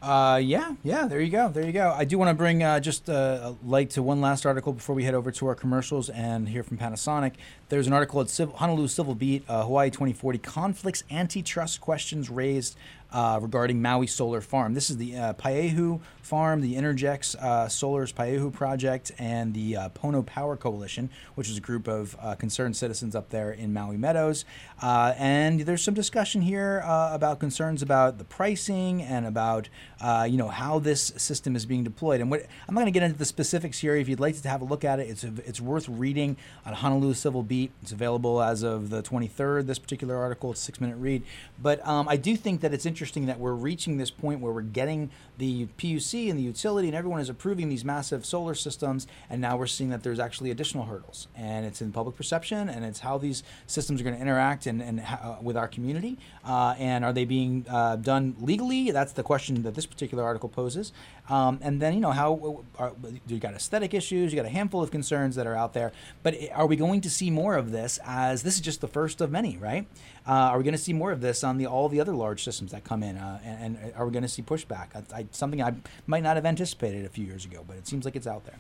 Uh, 0.02 0.42
yeah, 0.44 0.74
yeah. 0.82 1.06
There 1.06 1.22
you 1.22 1.30
go. 1.30 1.50
There 1.50 1.64
you 1.64 1.72
go. 1.72 1.94
I 1.96 2.06
do 2.06 2.18
want 2.18 2.30
to 2.30 2.34
bring 2.34 2.64
uh, 2.64 2.80
just 2.80 3.08
uh, 3.08 3.54
a 3.54 3.56
light 3.64 3.92
to 3.92 4.02
one 4.02 4.20
last 4.20 4.48
article 4.48 4.74
before 4.74 4.96
we 4.96 5.04
head 5.04 5.14
over 5.14 5.30
to 5.30 5.46
our 5.46 5.54
commercials 5.54 6.10
and 6.10 6.50
hear 6.50 6.64
from 6.64 6.80
Panasonic. 6.80 7.34
There's 7.70 7.86
an 7.86 7.94
article 7.94 8.20
at 8.20 8.30
Civil, 8.30 8.56
Honolulu 8.56 8.88
Civil 8.88 9.14
Beat, 9.14 9.48
uh, 9.48 9.64
Hawaii 9.64 9.92
2040 9.92 10.40
conflicts, 10.40 11.04
antitrust 11.12 11.82
questions 11.82 12.32
raised 12.32 12.76
uh, 13.12 13.38
regarding 13.42 13.80
Maui 13.80 14.08
Solar 14.08 14.42
Farm. 14.42 14.74
This 14.74 14.90
is 14.90 14.98
the 14.98 15.16
uh, 15.16 15.34
Paeahu 15.34 16.00
Farm, 16.32 16.62
the 16.62 16.76
Innergex 16.76 17.36
uh, 17.36 17.68
Solar's 17.68 18.14
Paeahu 18.14 18.54
project, 18.54 19.12
and 19.20 19.54
the 19.54 19.76
uh, 19.76 19.90
Pono 19.90 20.26
Power 20.26 20.56
Coalition, 20.56 21.10
which 21.36 21.50
is 21.50 21.58
a 21.58 21.60
group 21.60 21.90
of 21.90 22.16
uh, 22.22 22.36
concerned 22.36 22.78
citizens 22.78 23.18
up 23.18 23.32
there 23.32 23.52
in 23.52 23.74
Maui 23.74 23.98
Meadows. 23.98 24.46
Uh, 24.82 25.14
and 25.18 25.60
there's 25.60 25.84
some 25.84 25.94
discussion 25.94 26.42
here 26.42 26.84
uh, 26.86 27.10
about 27.12 27.42
concerns 27.42 27.82
about 27.82 28.18
the 28.18 28.24
pricing 28.24 29.02
and 29.02 29.26
about 29.26 29.68
uh, 30.00 30.26
you 30.26 30.38
know 30.38 30.48
how 30.48 30.80
this 30.80 31.12
system 31.18 31.54
is 31.54 31.66
being 31.66 31.84
deployed. 31.84 32.22
And 32.22 32.32
what 32.32 32.46
I'm 32.66 32.76
not 32.76 32.80
going 32.80 32.94
to 32.94 32.98
get 32.98 33.04
into 33.04 33.18
the 33.18 33.26
specifics 33.26 33.80
here. 33.80 33.98
If 33.98 34.08
you'd 34.08 34.22
like 34.22 34.42
to 34.42 34.48
have 34.48 34.62
a 34.62 34.66
look 34.66 34.86
at 34.86 35.02
it, 35.02 35.10
it's 35.10 35.26
it's 35.26 35.60
worth 35.60 35.90
reading 35.90 36.38
on 36.66 36.72
Honolulu 36.76 37.14
Civil 37.14 37.44
Beat. 37.44 37.72
It's 37.82 37.92
available 37.92 38.42
as 38.42 38.64
of 38.64 38.90
the 38.90 39.04
23rd. 39.04 39.68
This 39.68 39.80
particular 39.80 40.16
article, 40.16 40.52
it's 40.52 40.62
a 40.62 40.64
six 40.64 40.80
minute 40.80 40.96
read. 40.96 41.24
But 41.62 41.86
um, 41.86 42.08
I 42.08 42.16
do 42.16 42.38
think 42.38 42.62
that 42.62 42.74
it's 42.74 42.86
interesting 42.86 43.26
that 43.26 43.38
we're 43.38 43.52
reaching 43.52 43.98
this 43.98 44.12
point 44.12 44.40
where 44.40 44.54
we're 44.54 44.62
getting 44.62 45.10
the 45.38 45.66
PUC 45.78 46.21
and 46.30 46.38
the 46.38 46.44
utility 46.44 46.88
and 46.88 46.96
everyone 46.96 47.20
is 47.20 47.30
approving 47.30 47.70
these 47.70 47.86
massive 47.86 48.26
solar 48.26 48.56
systems, 48.56 49.08
and 49.30 49.42
now 49.42 49.58
we're 49.58 49.68
seeing 49.68 49.90
that 49.90 50.04
there's 50.04 50.20
actually 50.20 50.52
additional 50.52 50.86
hurdles, 50.86 51.28
and 51.36 51.66
it's 51.66 51.82
in 51.82 51.92
public 51.92 52.16
perception, 52.16 52.70
and 52.70 52.86
it's 52.86 53.00
how 53.00 53.18
these 53.18 53.44
systems 53.68 54.02
are 54.02 54.04
going 54.04 54.16
to 54.16 54.22
interact 54.22 54.66
and, 54.66 54.82
and 54.82 55.02
uh, 55.02 55.36
with 55.42 55.58
our 55.58 55.68
community, 55.68 56.18
uh, 56.46 56.76
and 56.78 57.04
are 57.04 57.14
they 57.14 57.26
being 57.26 57.66
uh, 57.70 57.96
done 57.96 58.36
legally? 58.40 58.92
That's 58.92 59.14
the 59.14 59.24
question 59.24 59.64
that 59.64 59.76
this 59.76 59.86
particular 59.86 60.24
article 60.24 60.50
poses. 60.50 60.92
Um, 61.30 61.60
and 61.62 61.82
then 61.82 61.94
you 61.94 62.00
know 62.00 62.12
how 62.12 62.64
uh, 62.78 62.84
are, 62.84 62.94
you 63.28 63.40
got 63.40 63.54
aesthetic 63.54 63.94
issues, 63.94 64.34
you 64.34 64.36
got 64.36 64.46
a 64.46 64.50
handful 64.50 64.84
of 64.84 64.92
concerns 64.92 65.36
that 65.36 65.48
are 65.48 65.56
out 65.56 65.74
there, 65.74 65.92
but 66.24 66.36
are 66.54 66.66
we 66.66 66.76
going 66.76 67.02
to 67.02 67.10
see 67.10 67.30
more 67.30 67.56
of 67.56 67.72
this? 67.72 68.00
As 68.06 68.44
this 68.44 68.56
is 68.56 68.62
just 68.62 68.82
the 68.82 68.88
first 68.88 69.22
of 69.22 69.32
many, 69.32 69.58
right? 69.58 69.88
Uh, 70.28 70.32
are 70.32 70.58
we 70.58 70.64
going 70.64 70.74
to 70.74 70.78
see 70.78 70.94
more 70.94 71.12
of 71.12 71.20
this 71.20 71.44
on 71.44 71.58
the 71.58 71.66
all 71.66 71.90
the 71.90 72.00
other 72.00 72.14
large 72.14 72.44
systems 72.44 72.72
that 72.72 72.84
come 72.84 73.02
in? 73.02 73.18
Uh, 73.18 73.40
and, 73.44 73.78
and, 73.78 73.94
are 73.96 74.06
we 74.06 74.12
going 74.12 74.22
to 74.24 74.30
see 74.30 74.42
pushback? 74.42 74.90
I, 74.96 75.20
I, 75.20 75.28
something 75.32 75.62
I 75.62 75.74
might 76.06 76.22
not 76.22 76.36
have 76.36 76.46
anticipated 76.46 77.06
a 77.06 77.10
few 77.10 77.26
years 77.26 77.46
ago, 77.46 77.64
but 77.68 77.78
it 77.78 77.88
seems 77.88 78.06
like 78.06 78.16
it's 78.16 78.28
out 78.28 78.46
there. 78.46 78.56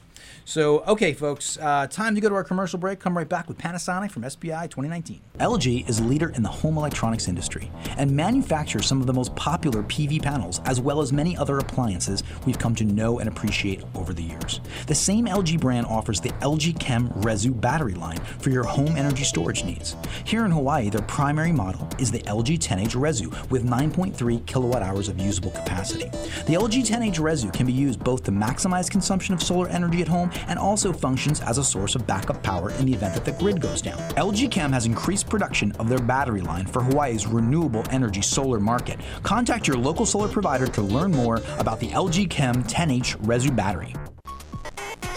So, 0.45 0.80
okay, 0.86 1.13
folks, 1.13 1.60
uh, 1.62 1.88
time 1.88 2.15
to 2.15 2.21
go 2.21 2.30
to 2.30 2.36
our 2.36 2.43
commercial 2.43 2.80
break. 2.80 3.00
Come 3.00 3.15
right 3.15 3.30
back 3.30 3.47
with 3.47 3.58
Panasonic 3.60 4.12
from 4.12 4.28
SPI 4.28 4.67
2019. 4.69 5.21
LG 5.39 5.88
is 5.88 6.00
a 6.00 6.04
leader 6.04 6.30
in 6.30 6.41
the 6.41 6.50
home 6.50 6.78
electronics 6.78 7.28
industry 7.28 7.69
and 7.97 8.10
manufactures 8.10 8.88
some 8.88 9.00
of 9.00 9.08
the 9.08 9.13
most 9.13 9.36
popular 9.36 9.84
PV 9.84 10.21
panels, 10.21 10.62
as 10.65 10.82
well 10.82 11.00
as 11.00 11.13
many 11.13 11.38
other 11.38 11.60
appliances 11.60 12.24
we've 12.51 12.59
come 12.59 12.75
to 12.75 12.83
know 12.83 13.19
and 13.19 13.29
appreciate 13.29 13.81
over 13.95 14.11
the 14.11 14.21
years. 14.21 14.59
The 14.87 14.95
same 14.95 15.25
LG 15.25 15.61
brand 15.61 15.85
offers 15.85 16.19
the 16.19 16.31
LG 16.41 16.77
Chem 16.81 17.07
Resu 17.21 17.49
battery 17.59 17.93
line 17.93 18.17
for 18.39 18.49
your 18.49 18.65
home 18.65 18.97
energy 18.97 19.23
storage 19.23 19.63
needs. 19.63 19.95
Here 20.25 20.43
in 20.43 20.51
Hawaii, 20.51 20.89
their 20.89 21.01
primary 21.03 21.53
model 21.53 21.87
is 21.97 22.11
the 22.11 22.19
LG 22.23 22.59
10H 22.59 22.97
Resu 22.97 23.49
with 23.49 23.63
9.3 23.63 24.45
kilowatt 24.45 24.83
hours 24.83 25.07
of 25.07 25.17
usable 25.17 25.51
capacity. 25.51 26.09
The 26.45 26.55
LG 26.55 26.85
10H 26.85 27.19
Resu 27.19 27.53
can 27.53 27.65
be 27.65 27.71
used 27.71 28.03
both 28.03 28.23
to 28.25 28.31
maximize 28.31 28.91
consumption 28.91 29.33
of 29.33 29.41
solar 29.41 29.69
energy 29.69 30.01
at 30.01 30.09
home 30.09 30.29
and 30.47 30.59
also 30.59 30.91
functions 30.91 31.39
as 31.39 31.57
a 31.57 31.63
source 31.63 31.95
of 31.95 32.05
backup 32.05 32.43
power 32.43 32.71
in 32.71 32.85
the 32.85 32.93
event 32.93 33.13
that 33.13 33.23
the 33.23 33.31
grid 33.31 33.61
goes 33.61 33.81
down. 33.81 33.97
LG 34.15 34.51
Chem 34.51 34.73
has 34.73 34.85
increased 34.85 35.29
production 35.29 35.71
of 35.79 35.87
their 35.87 35.99
battery 35.99 36.41
line 36.41 36.65
for 36.65 36.83
Hawaii's 36.83 37.27
renewable 37.27 37.85
energy 37.91 38.21
solar 38.21 38.59
market. 38.59 38.99
Contact 39.23 39.69
your 39.69 39.77
local 39.77 40.05
solar 40.05 40.27
provider 40.27 40.67
to 40.67 40.81
learn 40.81 41.11
more 41.11 41.41
about 41.57 41.79
the 41.79 41.87
LG 41.91 42.29
Chem 42.29 42.40
10H 42.41 43.17
Resu 43.17 43.56
battery. 43.56 43.93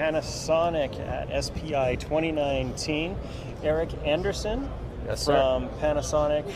Panasonic 0.00 0.98
at 1.06 1.44
SPI 1.44 1.96
2019. 1.96 3.14
Erik 3.62 3.90
Anderson 4.06 4.66
yes, 5.04 5.26
from 5.26 5.68
Panasonic 5.78 6.50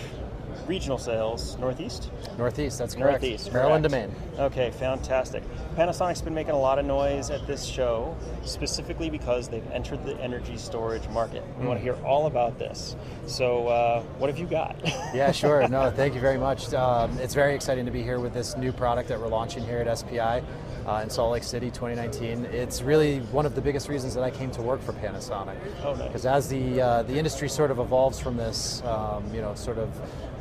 Regional 0.67 0.97
Sales 0.97 1.59
Northeast. 1.59 2.11
Northeast, 2.39 2.79
that's 2.79 2.95
correct. 2.95 3.21
Northeast, 3.21 3.53
Maryland 3.53 3.85
correct. 3.87 4.11
to 4.13 4.39
Maine. 4.39 4.41
Okay, 4.47 4.71
fantastic. 4.71 5.43
Panasonic's 5.77 6.23
been 6.23 6.35
making 6.35 6.55
a 6.55 6.59
lot 6.59 6.79
of 6.79 6.87
noise 6.87 7.29
at 7.29 7.47
this 7.47 7.67
show, 7.67 8.17
specifically 8.45 9.11
because 9.11 9.49
they've 9.49 9.71
entered 9.73 10.07
the 10.07 10.19
energy 10.23 10.57
storage 10.57 11.07
market. 11.09 11.43
We 11.59 11.65
mm. 11.65 11.69
want 11.69 11.81
to 11.81 11.83
hear 11.83 11.97
all 12.03 12.27
about 12.27 12.59
this. 12.59 12.97
So, 13.27 13.69
uh, 13.69 14.01
what 14.17 14.31
have 14.31 14.39
you 14.39 14.47
got? 14.47 14.75
yeah, 15.15 15.33
sure. 15.33 15.69
No, 15.69 15.91
thank 15.91 16.15
you 16.15 16.21
very 16.21 16.39
much. 16.39 16.73
Um, 16.73 17.19
it's 17.19 17.35
very 17.35 17.55
exciting 17.55 17.85
to 17.85 17.93
be 17.93 18.03
here 18.03 18.21
with 18.21 18.33
this 18.33 18.57
new 18.57 18.73
product 18.73 19.11
that 19.11 19.21
we're 19.21 19.29
launching 19.29 19.67
here 19.67 19.81
at 19.81 19.99
SPI 19.99 20.43
uh, 20.87 21.01
in 21.03 21.11
Salt 21.11 21.33
Lake 21.33 21.43
City 21.43 21.71
2019. 21.71 22.47
It's 22.47 22.83
really 22.83 23.21
one 23.21 23.47
of 23.47 23.55
the 23.55 23.61
biggest 23.61 23.89
reasons 23.89 24.15
that 24.15 24.23
I 24.23 24.31
came 24.31 24.51
to 24.53 24.63
work 24.63 24.81
for 24.83 24.93
Panasonic. 24.93 25.57
Oh, 25.83 25.95
nice. 25.95 26.09
Because 26.09 26.27
as 26.27 26.49
the 26.49 26.81
uh, 26.81 27.03
the 27.03 27.17
industry 27.17 27.49
sort 27.49 27.71
of 27.71 27.79
evolves 27.79 28.19
from 28.19 28.37
this, 28.37 28.83
um, 28.85 29.25
you 29.35 29.41
know, 29.41 29.55
sort 29.55 29.79
of 29.79 29.91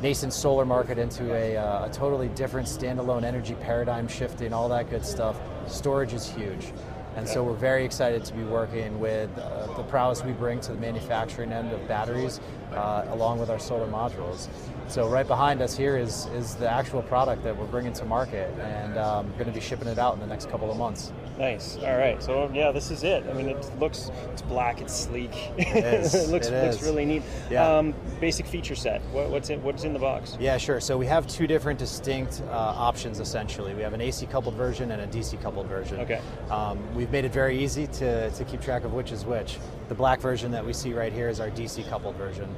nascent 0.02 0.32
solar 0.32 0.64
market 0.64 0.98
into 0.98 1.34
a, 1.34 1.56
uh, 1.56 1.86
a 1.86 1.90
totally 1.90 2.28
different 2.28 2.68
standalone 2.68 3.24
energy 3.24 3.54
paradigm 3.54 4.06
shifting, 4.06 4.52
all 4.52 4.68
that 4.68 4.90
good 4.90 5.04
stuff, 5.04 5.36
storage 5.66 6.12
is 6.12 6.28
huge. 6.28 6.72
And 7.16 7.28
so 7.28 7.44
we're 7.44 7.54
very 7.54 7.84
excited 7.84 8.24
to 8.24 8.34
be 8.34 8.42
working 8.42 8.98
with 8.98 9.30
uh, 9.38 9.68
the 9.76 9.84
prowess 9.84 10.24
we 10.24 10.32
bring 10.32 10.60
to 10.62 10.72
the 10.72 10.78
manufacturing 10.78 11.52
end 11.52 11.70
of 11.70 11.86
batteries, 11.86 12.40
uh, 12.72 13.04
along 13.10 13.38
with 13.38 13.50
our 13.50 13.60
solar 13.60 13.86
modules. 13.86 14.48
So 14.88 15.08
right 15.08 15.26
behind 15.26 15.62
us 15.62 15.76
here 15.76 15.96
is, 15.96 16.26
is 16.26 16.54
the 16.56 16.70
actual 16.70 17.02
product 17.02 17.42
that 17.44 17.56
we're 17.56 17.66
bringing 17.66 17.92
to 17.94 18.04
market, 18.04 18.52
and 18.60 18.98
um, 18.98 19.30
going 19.32 19.46
to 19.46 19.52
be 19.52 19.60
shipping 19.60 19.88
it 19.88 19.98
out 19.98 20.14
in 20.14 20.20
the 20.20 20.26
next 20.26 20.50
couple 20.50 20.70
of 20.70 20.76
months. 20.76 21.12
Nice. 21.38 21.76
All 21.78 21.96
right. 21.96 22.22
So 22.22 22.48
yeah, 22.54 22.70
this 22.70 22.90
is 22.90 23.02
it. 23.02 23.24
I 23.28 23.32
mean, 23.32 23.48
it 23.48 23.78
looks 23.80 24.10
it's 24.32 24.42
black, 24.42 24.80
it's 24.80 24.94
sleek. 24.94 25.32
It, 25.58 25.84
is. 25.84 26.14
it 26.14 26.28
looks 26.28 26.48
it 26.48 26.64
looks 26.64 26.82
really 26.82 27.04
neat. 27.04 27.22
Yeah. 27.50 27.66
Um, 27.66 27.94
basic 28.20 28.46
feature 28.46 28.76
set. 28.76 29.00
What, 29.12 29.30
what's 29.30 29.50
in 29.50 29.62
what's 29.62 29.82
in 29.84 29.92
the 29.92 29.98
box? 29.98 30.36
Yeah, 30.38 30.56
sure. 30.58 30.80
So 30.80 30.96
we 30.96 31.06
have 31.06 31.26
two 31.26 31.46
different 31.46 31.78
distinct 31.78 32.42
uh, 32.48 32.52
options 32.52 33.18
essentially. 33.18 33.74
We 33.74 33.82
have 33.82 33.94
an 33.94 34.00
AC 34.00 34.26
coupled 34.26 34.54
version 34.54 34.92
and 34.92 35.02
a 35.02 35.06
DC 35.06 35.40
coupled 35.42 35.66
version. 35.66 36.00
Okay. 36.00 36.20
Um, 36.50 36.94
we've 36.94 37.10
made 37.10 37.24
it 37.24 37.32
very 37.32 37.58
easy 37.58 37.86
to 37.88 38.30
to 38.30 38.44
keep 38.44 38.60
track 38.60 38.84
of 38.84 38.92
which 38.92 39.10
is 39.10 39.24
which. 39.24 39.58
The 39.88 39.94
black 39.94 40.20
version 40.20 40.52
that 40.52 40.64
we 40.64 40.72
see 40.72 40.92
right 40.92 41.12
here 41.12 41.28
is 41.28 41.40
our 41.40 41.50
DC 41.50 41.88
coupled 41.88 42.16
version 42.16 42.54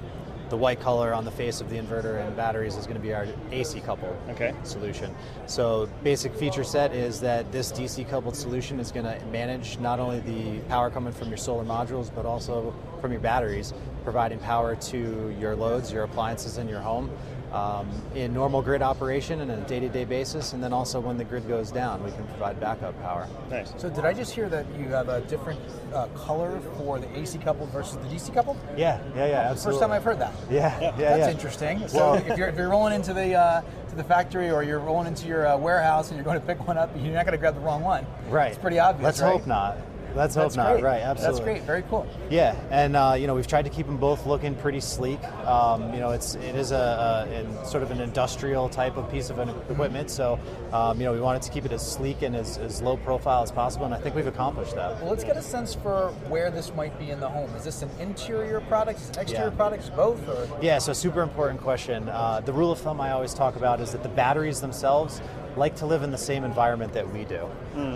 the 0.48 0.56
white 0.56 0.80
color 0.80 1.12
on 1.12 1.24
the 1.24 1.30
face 1.30 1.60
of 1.60 1.70
the 1.70 1.76
inverter 1.76 2.24
and 2.24 2.36
batteries 2.36 2.76
is 2.76 2.86
going 2.86 2.96
to 2.96 3.02
be 3.02 3.12
our 3.12 3.26
AC 3.50 3.80
coupled 3.80 4.16
okay. 4.30 4.54
solution. 4.62 5.14
So 5.46 5.88
basic 6.02 6.34
feature 6.34 6.64
set 6.64 6.94
is 6.94 7.20
that 7.20 7.50
this 7.52 7.72
DC 7.72 8.08
coupled 8.08 8.36
solution 8.36 8.78
is 8.78 8.92
going 8.92 9.06
to 9.06 9.24
manage 9.26 9.78
not 9.78 9.98
only 9.98 10.20
the 10.20 10.60
power 10.68 10.90
coming 10.90 11.12
from 11.12 11.28
your 11.28 11.36
solar 11.36 11.64
modules, 11.64 12.14
but 12.14 12.26
also 12.26 12.74
from 13.00 13.12
your 13.12 13.20
batteries, 13.20 13.74
providing 14.04 14.38
power 14.38 14.76
to 14.76 15.34
your 15.40 15.56
loads, 15.56 15.92
your 15.92 16.04
appliances 16.04 16.58
in 16.58 16.68
your 16.68 16.80
home 16.80 17.10
um, 17.56 17.88
in 18.14 18.34
normal 18.34 18.60
grid 18.60 18.82
operation 18.82 19.40
and 19.40 19.50
on 19.50 19.58
a 19.58 19.66
day-to-day 19.66 20.04
basis, 20.04 20.52
and 20.52 20.62
then 20.62 20.72
also 20.72 21.00
when 21.00 21.16
the 21.16 21.24
grid 21.24 21.48
goes 21.48 21.70
down, 21.70 22.02
we 22.04 22.10
can 22.10 22.24
provide 22.26 22.60
backup 22.60 23.00
power. 23.00 23.26
Nice. 23.50 23.72
So 23.78 23.88
did 23.88 24.04
I 24.04 24.12
just 24.12 24.32
hear 24.32 24.48
that 24.50 24.66
you 24.78 24.88
have 24.88 25.08
a 25.08 25.22
different 25.22 25.60
uh, 25.94 26.06
color 26.08 26.60
for 26.76 26.98
the 26.98 27.18
AC 27.18 27.38
coupled 27.38 27.70
versus 27.70 27.96
the 27.96 28.08
DC 28.14 28.32
coupled? 28.34 28.58
Yeah, 28.76 29.00
yeah, 29.14 29.26
yeah. 29.26 29.50
Absolutely. 29.50 29.80
First 29.80 29.80
time 29.80 29.92
I've 29.92 30.04
heard 30.04 30.18
that. 30.18 30.32
Yeah, 30.50 30.78
yeah, 30.80 30.90
That's 30.92 31.18
yeah. 31.20 31.30
interesting. 31.30 31.88
So 31.88 32.14
if, 32.14 32.36
you're, 32.36 32.48
if 32.48 32.56
you're 32.56 32.68
rolling 32.68 32.94
into 32.94 33.14
the 33.14 33.34
uh, 33.34 33.62
to 33.88 33.94
the 33.94 34.04
factory 34.04 34.50
or 34.50 34.62
you're 34.62 34.80
rolling 34.80 35.06
into 35.06 35.26
your 35.26 35.46
uh, 35.46 35.56
warehouse 35.56 36.10
and 36.10 36.16
you're 36.16 36.24
going 36.24 36.40
to 36.40 36.46
pick 36.46 36.66
one 36.66 36.76
up, 36.76 36.90
you're 36.96 37.14
not 37.14 37.24
going 37.24 37.32
to 37.32 37.38
grab 37.38 37.54
the 37.54 37.60
wrong 37.60 37.82
one. 37.82 38.06
Right. 38.28 38.50
It's 38.50 38.58
pretty 38.58 38.78
obvious. 38.78 39.04
Let's 39.04 39.20
right? 39.20 39.32
hope 39.32 39.46
not. 39.46 39.78
Let's 40.16 40.34
That's 40.34 40.54
hope 40.54 40.64
not. 40.64 40.72
Great. 40.72 40.84
Right, 40.84 41.02
absolutely. 41.02 41.36
That's 41.36 41.44
great. 41.44 41.62
Very 41.62 41.82
cool. 41.82 42.06
Yeah, 42.30 42.56
and 42.70 42.96
uh, 42.96 43.16
you 43.18 43.26
know 43.26 43.34
we've 43.34 43.46
tried 43.46 43.66
to 43.66 43.70
keep 43.70 43.86
them 43.86 43.98
both 43.98 44.26
looking 44.26 44.54
pretty 44.54 44.80
sleek. 44.80 45.22
Um, 45.46 45.92
you 45.92 46.00
know, 46.00 46.10
it's 46.10 46.36
it 46.36 46.54
is 46.54 46.72
a, 46.72 47.28
a, 47.62 47.66
sort 47.66 47.82
of 47.82 47.90
an 47.90 48.00
industrial 48.00 48.70
type 48.70 48.96
of 48.96 49.10
piece 49.10 49.28
of 49.28 49.38
equipment, 49.70 50.10
so 50.10 50.38
um, 50.72 50.98
you 50.98 51.04
know 51.04 51.12
we 51.12 51.20
wanted 51.20 51.42
to 51.42 51.50
keep 51.50 51.66
it 51.66 51.72
as 51.72 51.86
sleek 51.86 52.22
and 52.22 52.34
as, 52.34 52.56
as 52.56 52.80
low 52.80 52.96
profile 52.96 53.42
as 53.42 53.52
possible, 53.52 53.84
and 53.84 53.94
I 53.94 53.98
think 53.98 54.14
we've 54.14 54.26
accomplished 54.26 54.74
that. 54.74 54.98
Well, 55.00 55.10
let's 55.10 55.24
get 55.24 55.36
a 55.36 55.42
sense 55.42 55.74
for 55.74 56.08
where 56.28 56.50
this 56.50 56.74
might 56.74 56.98
be 56.98 57.10
in 57.10 57.20
the 57.20 57.28
home. 57.28 57.50
Is 57.54 57.64
this 57.64 57.82
an 57.82 57.90
interior 58.00 58.60
product? 58.62 59.00
Is 59.00 59.10
it 59.10 59.18
exterior 59.18 59.50
Yeah. 59.50 59.56
products? 59.56 59.90
Both? 59.90 60.26
Or? 60.28 60.48
Yeah, 60.62 60.78
so 60.78 60.94
super 60.94 61.20
important 61.20 61.60
question. 61.60 62.08
Uh, 62.08 62.40
the 62.40 62.52
rule 62.52 62.72
of 62.72 62.78
thumb 62.78 63.00
I 63.00 63.12
always 63.12 63.34
talk 63.34 63.56
about 63.56 63.80
is 63.80 63.92
that 63.92 64.02
the 64.02 64.08
batteries 64.08 64.60
themselves 64.60 65.20
like 65.56 65.76
to 65.76 65.86
live 65.86 66.02
in 66.02 66.10
the 66.10 66.18
same 66.18 66.44
environment 66.44 66.92
that 66.92 67.10
we 67.12 67.24
do. 67.24 67.48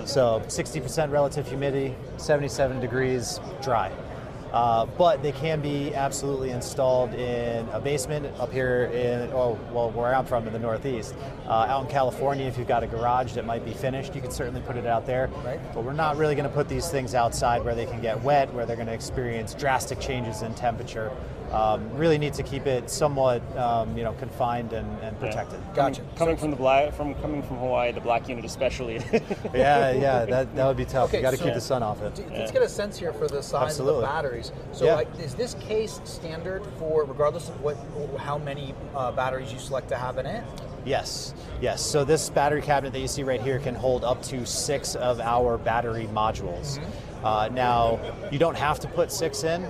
So 0.06 0.42
60% 0.46 1.10
relative 1.10 1.46
humidity, 1.46 1.94
77 2.16 2.80
degrees, 2.80 3.40
dry. 3.62 3.92
Uh, 4.52 4.84
but 4.98 5.22
they 5.22 5.30
can 5.30 5.60
be 5.60 5.94
absolutely 5.94 6.50
installed 6.50 7.14
in 7.14 7.68
a 7.68 7.80
basement 7.80 8.26
up 8.40 8.50
here 8.52 8.90
in, 8.92 9.30
oh, 9.32 9.56
well, 9.72 9.92
where 9.92 10.12
I'm 10.12 10.26
from 10.26 10.44
in 10.48 10.52
the 10.52 10.58
Northeast. 10.58 11.14
Uh, 11.46 11.52
out 11.52 11.84
in 11.84 11.90
California, 11.90 12.46
if 12.46 12.58
you've 12.58 12.66
got 12.66 12.82
a 12.82 12.88
garage 12.88 13.34
that 13.34 13.46
might 13.46 13.64
be 13.64 13.72
finished, 13.72 14.14
you 14.14 14.20
can 14.20 14.32
certainly 14.32 14.60
put 14.62 14.76
it 14.76 14.86
out 14.86 15.06
there. 15.06 15.28
Right. 15.44 15.60
But 15.72 15.84
we're 15.84 15.92
not 15.92 16.16
really 16.16 16.34
going 16.34 16.48
to 16.48 16.54
put 16.54 16.68
these 16.68 16.88
things 16.88 17.14
outside 17.14 17.64
where 17.64 17.76
they 17.76 17.86
can 17.86 18.00
get 18.02 18.20
wet, 18.24 18.52
where 18.52 18.66
they're 18.66 18.74
going 18.74 18.88
to 18.88 18.92
experience 18.92 19.54
drastic 19.54 20.00
changes 20.00 20.42
in 20.42 20.52
temperature. 20.54 21.12
Um, 21.50 21.90
really 21.96 22.16
need 22.16 22.34
to 22.34 22.44
keep 22.44 22.66
it 22.66 22.88
somewhat, 22.88 23.42
um, 23.56 23.96
you 23.98 24.04
know, 24.04 24.12
confined 24.14 24.72
and, 24.72 24.86
and 25.00 25.18
protected. 25.18 25.58
Gotcha. 25.74 26.00
Coming, 26.02 26.16
coming 26.16 26.36
from 26.36 26.50
the 26.50 26.56
black, 26.56 26.94
from 26.94 27.14
coming 27.16 27.42
from 27.42 27.56
Hawaii, 27.56 27.90
the 27.90 28.00
black 28.00 28.28
unit 28.28 28.44
especially. 28.44 29.00
Yeah, 29.52 29.90
yeah, 29.92 30.24
that, 30.26 30.54
that 30.54 30.66
would 30.66 30.76
be 30.76 30.84
tough. 30.84 31.08
Okay, 31.08 31.18
you 31.18 31.22
got 31.22 31.32
to 31.32 31.36
so- 31.36 31.44
keep 31.44 31.54
the 31.54 31.60
sun 31.60 31.82
off 31.82 32.00
it. 32.02 32.24
Let's 32.30 32.52
get 32.52 32.62
a 32.62 32.68
sense 32.68 32.98
here 32.98 33.12
for 33.12 33.26
the 33.26 33.42
size 33.42 33.70
Absolutely. 33.70 33.96
of 33.96 34.00
the 34.02 34.06
batteries. 34.06 34.52
So, 34.72 34.84
Yeah. 34.84 34.94
like, 34.94 35.08
is 35.18 35.34
this 35.34 35.54
case 35.54 36.00
standard 36.04 36.62
for, 36.78 37.04
regardless 37.04 37.48
of 37.48 37.60
what, 37.60 37.76
how 38.18 38.38
many 38.38 38.74
uh, 38.94 39.10
batteries 39.12 39.52
you 39.52 39.58
select 39.58 39.88
to 39.88 39.96
have 39.96 40.18
in 40.18 40.26
it? 40.26 40.44
Yes, 40.84 41.34
yes. 41.60 41.82
So 41.84 42.04
this 42.04 42.30
battery 42.30 42.62
cabinet 42.62 42.92
that 42.92 43.00
you 43.00 43.08
see 43.08 43.22
right 43.22 43.40
here 43.42 43.58
can 43.58 43.74
hold 43.74 44.04
up 44.04 44.22
to 44.24 44.46
six 44.46 44.94
of 44.94 45.20
our 45.20 45.58
battery 45.58 46.08
modules. 46.12 46.82
Uh, 47.22 47.50
now, 47.52 48.00
you 48.30 48.38
don't 48.38 48.56
have 48.56 48.80
to 48.80 48.88
put 48.88 49.12
six 49.12 49.44
in. 49.44 49.62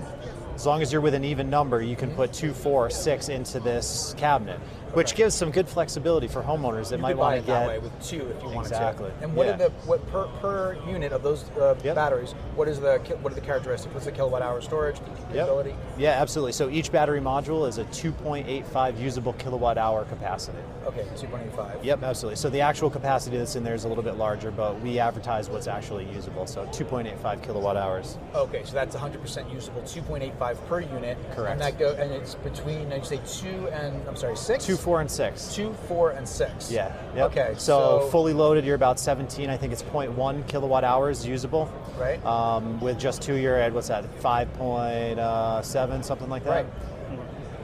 As 0.61 0.67
long 0.67 0.83
as 0.83 0.93
you're 0.93 1.01
with 1.01 1.15
an 1.15 1.25
even 1.25 1.49
number, 1.49 1.81
you 1.81 1.97
can 1.97 2.11
put 2.11 2.35
two, 2.35 2.53
four, 2.53 2.91
six 2.91 3.31
into 3.31 3.61
this 3.61 4.15
cabinet, 4.19 4.59
which 4.93 5.15
gives 5.15 5.35
some 5.35 5.51
good 5.51 5.67
flexibility 5.67 6.29
for 6.29 6.43
homeowners 6.43 6.91
that 6.91 6.97
You 6.97 7.03
might 7.03 7.17
want 7.17 7.41
to 7.41 7.47
that 7.47 7.61
get. 7.61 7.69
way 7.69 7.79
with 7.79 7.99
two 8.07 8.29
if 8.29 8.43
you 8.43 8.51
wanted 8.51 8.69
Exactly, 8.73 9.09
to. 9.09 9.25
And 9.25 9.35
what 9.35 9.47
yeah. 9.47 9.55
are 9.55 9.57
the 9.57 9.71
what 9.87 10.07
per, 10.13 10.27
per 10.43 10.77
unit 10.87 11.13
of 11.13 11.23
those 11.23 11.49
uh, 11.57 11.77
Yep. 11.83 11.95
batteries? 11.95 12.33
What 12.57 12.69
is 12.69 12.79
the 12.79 12.99
what 13.23 13.33
are 13.33 13.37
the 13.37 13.41
characteristics? 13.41 13.95
What's 13.95 14.05
the 14.05 14.13
kilowatt 14.13 14.43
hour 14.43 14.61
storage 14.61 14.97
Yep. 15.33 15.77
Yeah, 15.97 16.21
absolutely. 16.21 16.53
So 16.53 16.69
each 16.69 16.93
battery 16.93 17.23
module 17.23 17.67
is 17.67 17.79
a 17.79 17.85
2.85 17.85 19.01
usable 19.01 19.33
kilowatt 19.35 19.79
hour 19.79 20.05
capacity. 20.05 20.59
Okay, 20.85 21.07
two 21.17 21.27
point 21.29 21.45
eight 21.47 21.55
five. 21.55 21.83
Yep, 21.83 22.03
absolutely. 22.03 22.37
So 22.37 22.51
the 22.51 22.61
actual 22.61 22.91
capacity 22.91 23.39
that's 23.39 23.57
in 23.57 23.65
there 23.65 23.75
is 23.75 23.85
a 23.85 23.89
little 23.89 24.05
bit 24.05 24.17
larger, 24.17 24.51
but 24.51 24.79
we 24.83 24.99
advertise 24.99 25.49
what's 25.49 25.69
actually 25.69 26.05
usable. 26.13 26.47
So 26.47 26.67
2.85 26.67 27.43
kilowatt 27.43 27.77
hours. 27.79 28.19
Okay, 28.35 28.63
so 28.65 28.73
that's 28.75 28.95
100% 28.95 29.53
usable, 29.55 29.81
2.85 29.83 30.50
per 30.55 30.81
unit. 30.81 31.19
Correct. 31.35 31.53
And 31.53 31.61
that 31.61 31.79
go 31.79 31.93
and 31.93 32.13
it's 32.13 32.35
between, 32.37 32.91
you 32.91 33.05
say 33.05 33.21
two 33.27 33.69
and 33.69 34.07
I'm 34.09 34.17
sorry, 34.17 34.37
six? 34.37 34.65
Two, 34.65 34.77
four, 34.77 35.01
and 35.01 35.11
six. 35.11 35.55
Two, 35.55 35.73
four, 35.89 36.11
and 36.11 36.29
six. 36.29 36.71
Yeah. 36.71 36.95
Yep. 37.15 37.31
Okay. 37.31 37.55
So, 37.59 38.09
fully 38.11 38.33
loaded, 38.33 38.65
you're 38.65 38.75
about 38.75 38.99
17. 38.99 39.51
I 39.51 39.57
think 39.57 39.73
it's 39.73 39.83
0.1 39.83 40.47
kilowatt 40.49 40.85
hours 40.85 41.27
usable. 41.27 41.73
Right. 41.99 42.25
Um, 42.25 42.81
with 42.81 42.99
just 42.99 43.23
two, 43.23 43.35
you're 43.35 43.57
at 43.57 43.73
what's 43.73 43.89
that? 43.89 44.05
5.7, 44.21 46.05
something 46.05 46.29
like 46.29 46.45
that. 46.45 46.51
Right. 46.51 46.67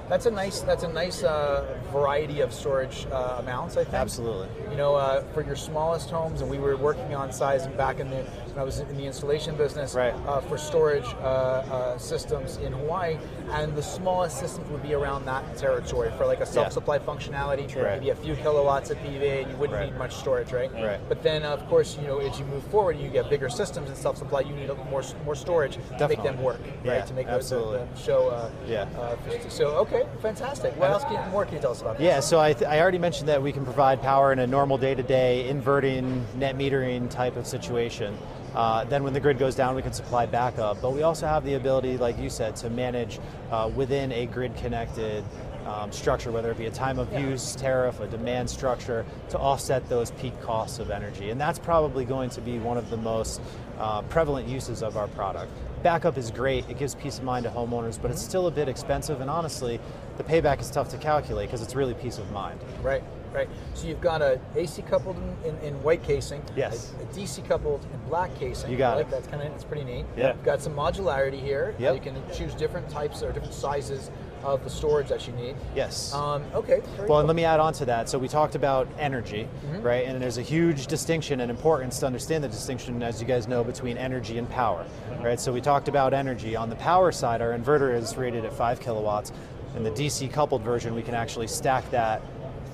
That's 0.08 0.26
a 0.26 0.30
nice. 0.30 0.60
That's 0.60 0.84
a 0.84 0.88
nice 0.88 1.24
uh, 1.24 1.78
variety 1.90 2.40
of 2.40 2.52
storage 2.52 3.06
uh, 3.10 3.38
amounts. 3.40 3.76
I 3.76 3.82
think. 3.82 3.94
Absolutely. 3.94 4.48
You 4.70 4.76
know, 4.76 4.94
uh, 4.94 5.24
for 5.32 5.42
your 5.42 5.56
smallest 5.56 6.10
homes, 6.10 6.42
and 6.42 6.50
we 6.50 6.58
were 6.58 6.76
working 6.76 7.14
on 7.16 7.32
sizing 7.32 7.76
back 7.76 7.98
in 7.98 8.10
the 8.10 8.24
I 8.56 8.62
was 8.64 8.80
in 8.80 8.96
the 8.96 9.04
installation 9.04 9.54
business 9.56 9.94
Right. 9.94 10.14
uh, 10.26 10.40
for 10.40 10.56
storage 10.56 11.04
uh, 11.20 11.26
uh, 11.26 11.98
systems 11.98 12.56
in 12.56 12.72
Hawaii, 12.72 13.18
and 13.52 13.76
the 13.76 13.82
smallest 13.82 14.38
systems 14.38 14.70
would 14.70 14.82
be 14.82 14.94
around 14.94 15.26
that 15.26 15.56
territory 15.58 16.10
for 16.16 16.24
like 16.26 16.40
a 16.40 16.46
self-supply 16.46 17.00
functionality, 17.00 17.66
Right. 17.76 17.98
maybe 17.98 18.10
a 18.10 18.14
few 18.14 18.34
kilowatts 18.36 18.88
of 18.90 18.96
PV, 18.98 19.42
and 19.42 19.50
you 19.50 19.56
wouldn't 19.58 19.78
Right. 19.78 19.90
need 19.90 19.98
much 19.98 20.14
storage, 20.16 20.52
right? 20.52 20.72
Right. 20.72 20.98
But 21.08 21.22
then, 21.22 21.42
of 21.42 21.68
course, 21.68 21.98
you 22.00 22.06
know, 22.06 22.18
as 22.18 22.38
you 22.38 22.46
move 22.46 22.62
forward, 22.64 22.96
you 22.98 23.10
get 23.10 23.28
bigger 23.28 23.50
systems 23.50 23.88
and 23.88 23.96
self-supply. 23.98 24.40
You 24.40 24.54
need 24.54 24.70
a- 24.70 24.74
more 24.90 25.02
more 25.24 25.34
storage 25.34 25.78
to 25.98 26.08
make 26.08 26.22
them 26.22 26.42
work, 26.42 26.60
Yeah, 26.84 26.92
right? 26.92 27.06
To 27.06 27.12
make 27.14 27.26
the- 27.26 27.32
the, 27.32 27.36
absolutely. 27.36 27.80
the 27.94 28.00
show. 28.00 28.28
Uh, 28.28 28.48
Yeah. 28.66 28.86
uh, 28.98 29.16
so 29.50 29.66
okay, 29.84 30.04
fantastic. 30.22 30.74
What 30.78 30.90
else 30.90 31.04
can, 31.04 31.30
more 31.30 31.44
can 31.44 31.54
you 31.54 31.60
tell 31.60 31.72
us 31.72 31.82
about? 31.82 32.00
Yeah, 32.00 32.20
so 32.20 32.40
I, 32.40 32.52
th- 32.54 32.68
I 32.70 32.80
already 32.80 32.98
mentioned 32.98 33.28
that 33.28 33.42
we 33.42 33.52
can 33.52 33.64
provide 33.64 34.00
power 34.00 34.32
in 34.32 34.38
a 34.38 34.46
normal 34.46 34.78
day-to-day 34.78 35.48
inverting, 35.48 36.24
net 36.36 36.56
metering 36.56 37.10
type 37.10 37.36
of 37.36 37.46
situation. 37.46 38.16
Uh, 38.56 38.84
then 38.84 39.04
when 39.04 39.12
the 39.12 39.20
grid 39.20 39.38
goes 39.38 39.54
down, 39.54 39.76
we 39.76 39.82
can 39.82 39.92
supply 39.92 40.24
backup. 40.24 40.80
But 40.80 40.92
we 40.94 41.02
also 41.02 41.26
have 41.26 41.44
the 41.44 41.54
ability, 41.54 41.98
like 41.98 42.18
you 42.18 42.30
said, 42.30 42.56
to 42.56 42.70
manage 42.70 43.20
uh, 43.50 43.70
within 43.76 44.10
a 44.12 44.24
grid-connected 44.26 45.22
um, 45.66 45.92
structure, 45.92 46.30
whether 46.30 46.50
it 46.50 46.56
be 46.56 46.66
a 46.66 46.70
time 46.70 46.98
of 46.98 47.12
use 47.12 47.54
tariff, 47.54 48.00
a 48.00 48.06
demand 48.06 48.48
structure, 48.48 49.04
to 49.30 49.38
offset 49.38 49.86
those 49.88 50.12
peak 50.12 50.40
costs 50.40 50.78
of 50.78 50.90
energy. 50.90 51.30
And 51.30 51.40
that's 51.40 51.58
probably 51.58 52.04
going 52.04 52.30
to 52.30 52.40
be 52.40 52.58
one 52.58 52.78
of 52.78 52.88
the 52.88 52.96
most 52.96 53.40
uh, 53.78 54.02
prevalent 54.02 54.48
uses 54.48 54.82
of 54.82 54.96
our 54.96 55.08
product. 55.08 55.52
Backup 55.82 56.16
is 56.16 56.30
great, 56.30 56.68
it 56.70 56.78
gives 56.78 56.94
peace 56.94 57.18
of 57.18 57.24
mind 57.24 57.44
to 57.44 57.50
homeowners, 57.50 58.00
but 58.00 58.10
it's 58.10 58.22
still 58.22 58.46
a 58.46 58.50
bit 58.50 58.68
expensive, 58.68 59.20
and 59.20 59.28
honestly, 59.28 59.78
the 60.16 60.24
payback 60.24 60.60
is 60.60 60.70
tough 60.70 60.88
to 60.88 60.98
calculate 60.98 61.48
because 61.48 61.62
it's 61.62 61.74
really 61.74 61.94
peace 61.94 62.18
of 62.18 62.30
mind. 62.30 62.58
Right, 62.82 63.04
right. 63.36 63.48
So 63.74 63.86
you've 63.86 64.00
got 64.00 64.22
a 64.22 64.40
AC 64.54 64.82
coupled 64.82 65.16
in, 65.16 65.50
in, 65.50 65.58
in 65.60 65.82
white 65.82 66.02
casing. 66.02 66.42
Yes. 66.56 66.92
A, 66.98 67.02
a 67.02 67.06
DC 67.06 67.46
coupled 67.46 67.84
in 67.92 68.08
black 68.08 68.34
casing. 68.38 68.70
You 68.70 68.76
got 68.76 68.94
I 68.94 68.96
like 68.96 69.06
it. 69.06 69.10
That's 69.10 69.26
kind 69.28 69.42
of 69.42 69.52
it's 69.52 69.64
pretty 69.64 69.84
neat. 69.84 70.06
Yeah. 70.16 70.32
You've 70.32 70.44
got 70.44 70.60
some 70.62 70.74
modularity 70.74 71.40
here. 71.40 71.74
Yep. 71.78 71.94
You 71.94 72.00
can 72.00 72.22
choose 72.34 72.54
different 72.54 72.88
types 72.88 73.22
or 73.22 73.32
different 73.32 73.54
sizes 73.54 74.10
of 74.42 74.62
the 74.62 74.70
storage 74.70 75.08
that 75.08 75.26
you 75.26 75.32
need. 75.34 75.56
Yes. 75.74 76.14
Um, 76.14 76.44
okay. 76.54 76.80
Well, 77.08 77.18
and 77.18 77.26
let 77.26 77.34
me 77.34 77.44
add 77.44 77.58
on 77.58 77.72
to 77.74 77.84
that. 77.86 78.08
So 78.08 78.18
we 78.18 78.28
talked 78.28 78.54
about 78.54 78.88
energy, 78.98 79.48
right? 79.80 80.06
And 80.06 80.22
there's 80.22 80.38
a 80.38 80.42
huge 80.42 80.86
distinction 80.86 81.40
and 81.40 81.50
importance 81.50 81.98
to 82.00 82.06
understand 82.06 82.44
the 82.44 82.48
distinction, 82.48 83.02
as 83.02 83.20
you 83.20 83.26
guys 83.26 83.48
know, 83.48 83.64
between 83.64 83.96
energy 83.98 84.38
and 84.38 84.48
power, 84.48 84.86
right? 85.20 85.40
So 85.40 85.52
we 85.52 85.60
talked 85.60 85.88
about 85.88 86.14
energy. 86.14 86.54
On 86.54 86.70
the 86.70 86.76
power 86.76 87.10
side, 87.12 87.40
our 87.42 87.56
inverter 87.58 87.94
is 87.94 88.16
rated 88.16 88.44
at 88.44 88.52
five 88.52 88.78
kilowatts. 88.80 89.32
In 89.74 89.82
the 89.82 89.90
DC 89.90 90.32
coupled 90.32 90.62
version, 90.62 90.94
we 90.94 91.02
can 91.02 91.14
actually 91.14 91.48
stack 91.48 91.90
that 91.90 92.22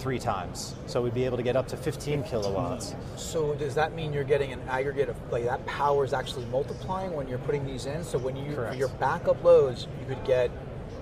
three 0.03 0.19
times. 0.19 0.75
So 0.87 1.01
we'd 1.01 1.15
be 1.15 1.25
able 1.25 1.37
to 1.37 1.43
get 1.45 1.55
up 1.55 1.69
to 1.69 1.77
15 1.77 2.25
kilowatts. 2.25 2.97
So 3.17 3.55
does 3.55 3.75
that 3.77 3.95
mean 3.95 4.13
you're 4.13 4.25
getting 4.25 4.53
an 4.53 4.61
aggregate 4.69 5.09
of 5.09 5.17
like 5.31 5.45
that 5.45 5.65
power 5.65 6.05
is 6.05 6.13
actually 6.13 6.45
multiplying 6.47 7.13
when 7.15 7.29
you're 7.29 7.39
putting 7.39 7.65
these 7.65 7.87
in? 7.87 8.03
So 8.03 8.19
when 8.19 8.37
you 8.37 8.55
Correct. 8.57 8.77
your 8.77 8.89
backup 8.89 9.43
loads, 9.45 9.87
you 10.01 10.15
could 10.15 10.25
get 10.25 10.51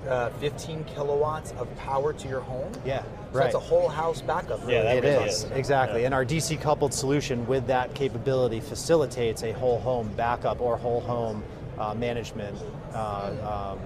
uh, 0.07 0.29
15 0.33 0.85
kilowatts 0.85 1.53
of 1.53 1.75
power 1.79 2.13
to 2.13 2.29
your 2.29 2.41
home. 2.41 2.71
Yeah, 2.85 3.03
So 3.03 3.09
right. 3.33 3.45
that's 3.45 3.55
a 3.55 3.59
whole 3.59 3.89
house 3.89 4.21
backup. 4.21 4.61
Yeah, 4.69 4.83
that 4.83 4.97
It 4.99 5.05
really 5.05 5.29
is, 5.29 5.45
is. 5.45 5.51
exactly. 5.53 6.01
Yeah. 6.01 6.07
And 6.07 6.15
our 6.15 6.25
DC 6.25 6.61
coupled 6.61 6.93
solution 6.93 7.47
with 7.47 7.67
that 7.69 7.95
capability 7.95 8.61
facilitates 8.61 9.43
a 9.43 9.53
whole 9.53 9.79
home 9.81 10.11
backup 10.15 10.61
or 10.61 10.77
whole 10.77 11.01
home 11.01 11.43
uh, 11.79 11.95
management 11.95 12.57
uh, 12.95 13.73
um, 13.75 13.79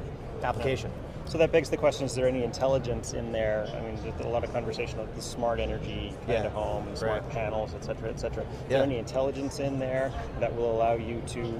application. 0.42 0.90
So 1.26 1.38
that 1.38 1.50
begs 1.52 1.70
the 1.70 1.76
question: 1.76 2.04
Is 2.06 2.14
there 2.14 2.28
any 2.28 2.44
intelligence 2.44 3.12
in 3.12 3.32
there? 3.32 3.66
I 3.74 3.80
mean, 3.80 3.98
there's 4.02 4.20
a 4.26 4.28
lot 4.28 4.44
of 4.44 4.52
conversation 4.52 4.98
about 5.00 5.14
the 5.16 5.22
smart 5.22 5.58
energy 5.58 6.10
kind 6.26 6.28
Yeah. 6.28 6.44
of 6.44 6.52
home, 6.52 6.86
smart 6.94 7.22
Right. 7.22 7.30
panels, 7.30 7.74
et 7.74 7.84
cetera, 7.84 8.10
et 8.10 8.20
cetera. 8.20 8.42
Is 8.42 8.48
Yeah. 8.68 8.76
there 8.78 8.82
any 8.82 8.98
intelligence 8.98 9.58
in 9.58 9.78
there 9.78 10.12
that 10.40 10.54
will 10.54 10.70
allow 10.70 10.94
you 10.94 11.22
to 11.28 11.54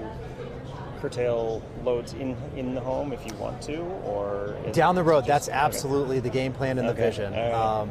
curtail 1.01 1.61
loads 1.85 2.13
in 2.15 2.37
in 2.57 2.75
the 2.75 2.81
home 2.81 3.13
if 3.13 3.27
you 3.27 3.37
want 3.39 3.61
to, 3.63 3.79
or 4.07 4.55
is 4.67 4.75
Down 4.77 4.95
the 4.95 5.03
road, 5.03 5.21
just- 5.27 5.29
that's 5.29 5.49
okay. 5.49 5.57
absolutely 5.59 6.21
the 6.21 6.31
game 6.31 6.53
plan 6.53 6.79
and 6.79 6.89
the 6.89 6.95
vision. 6.95 7.33
right. 7.33 7.53
Um, 7.53 7.91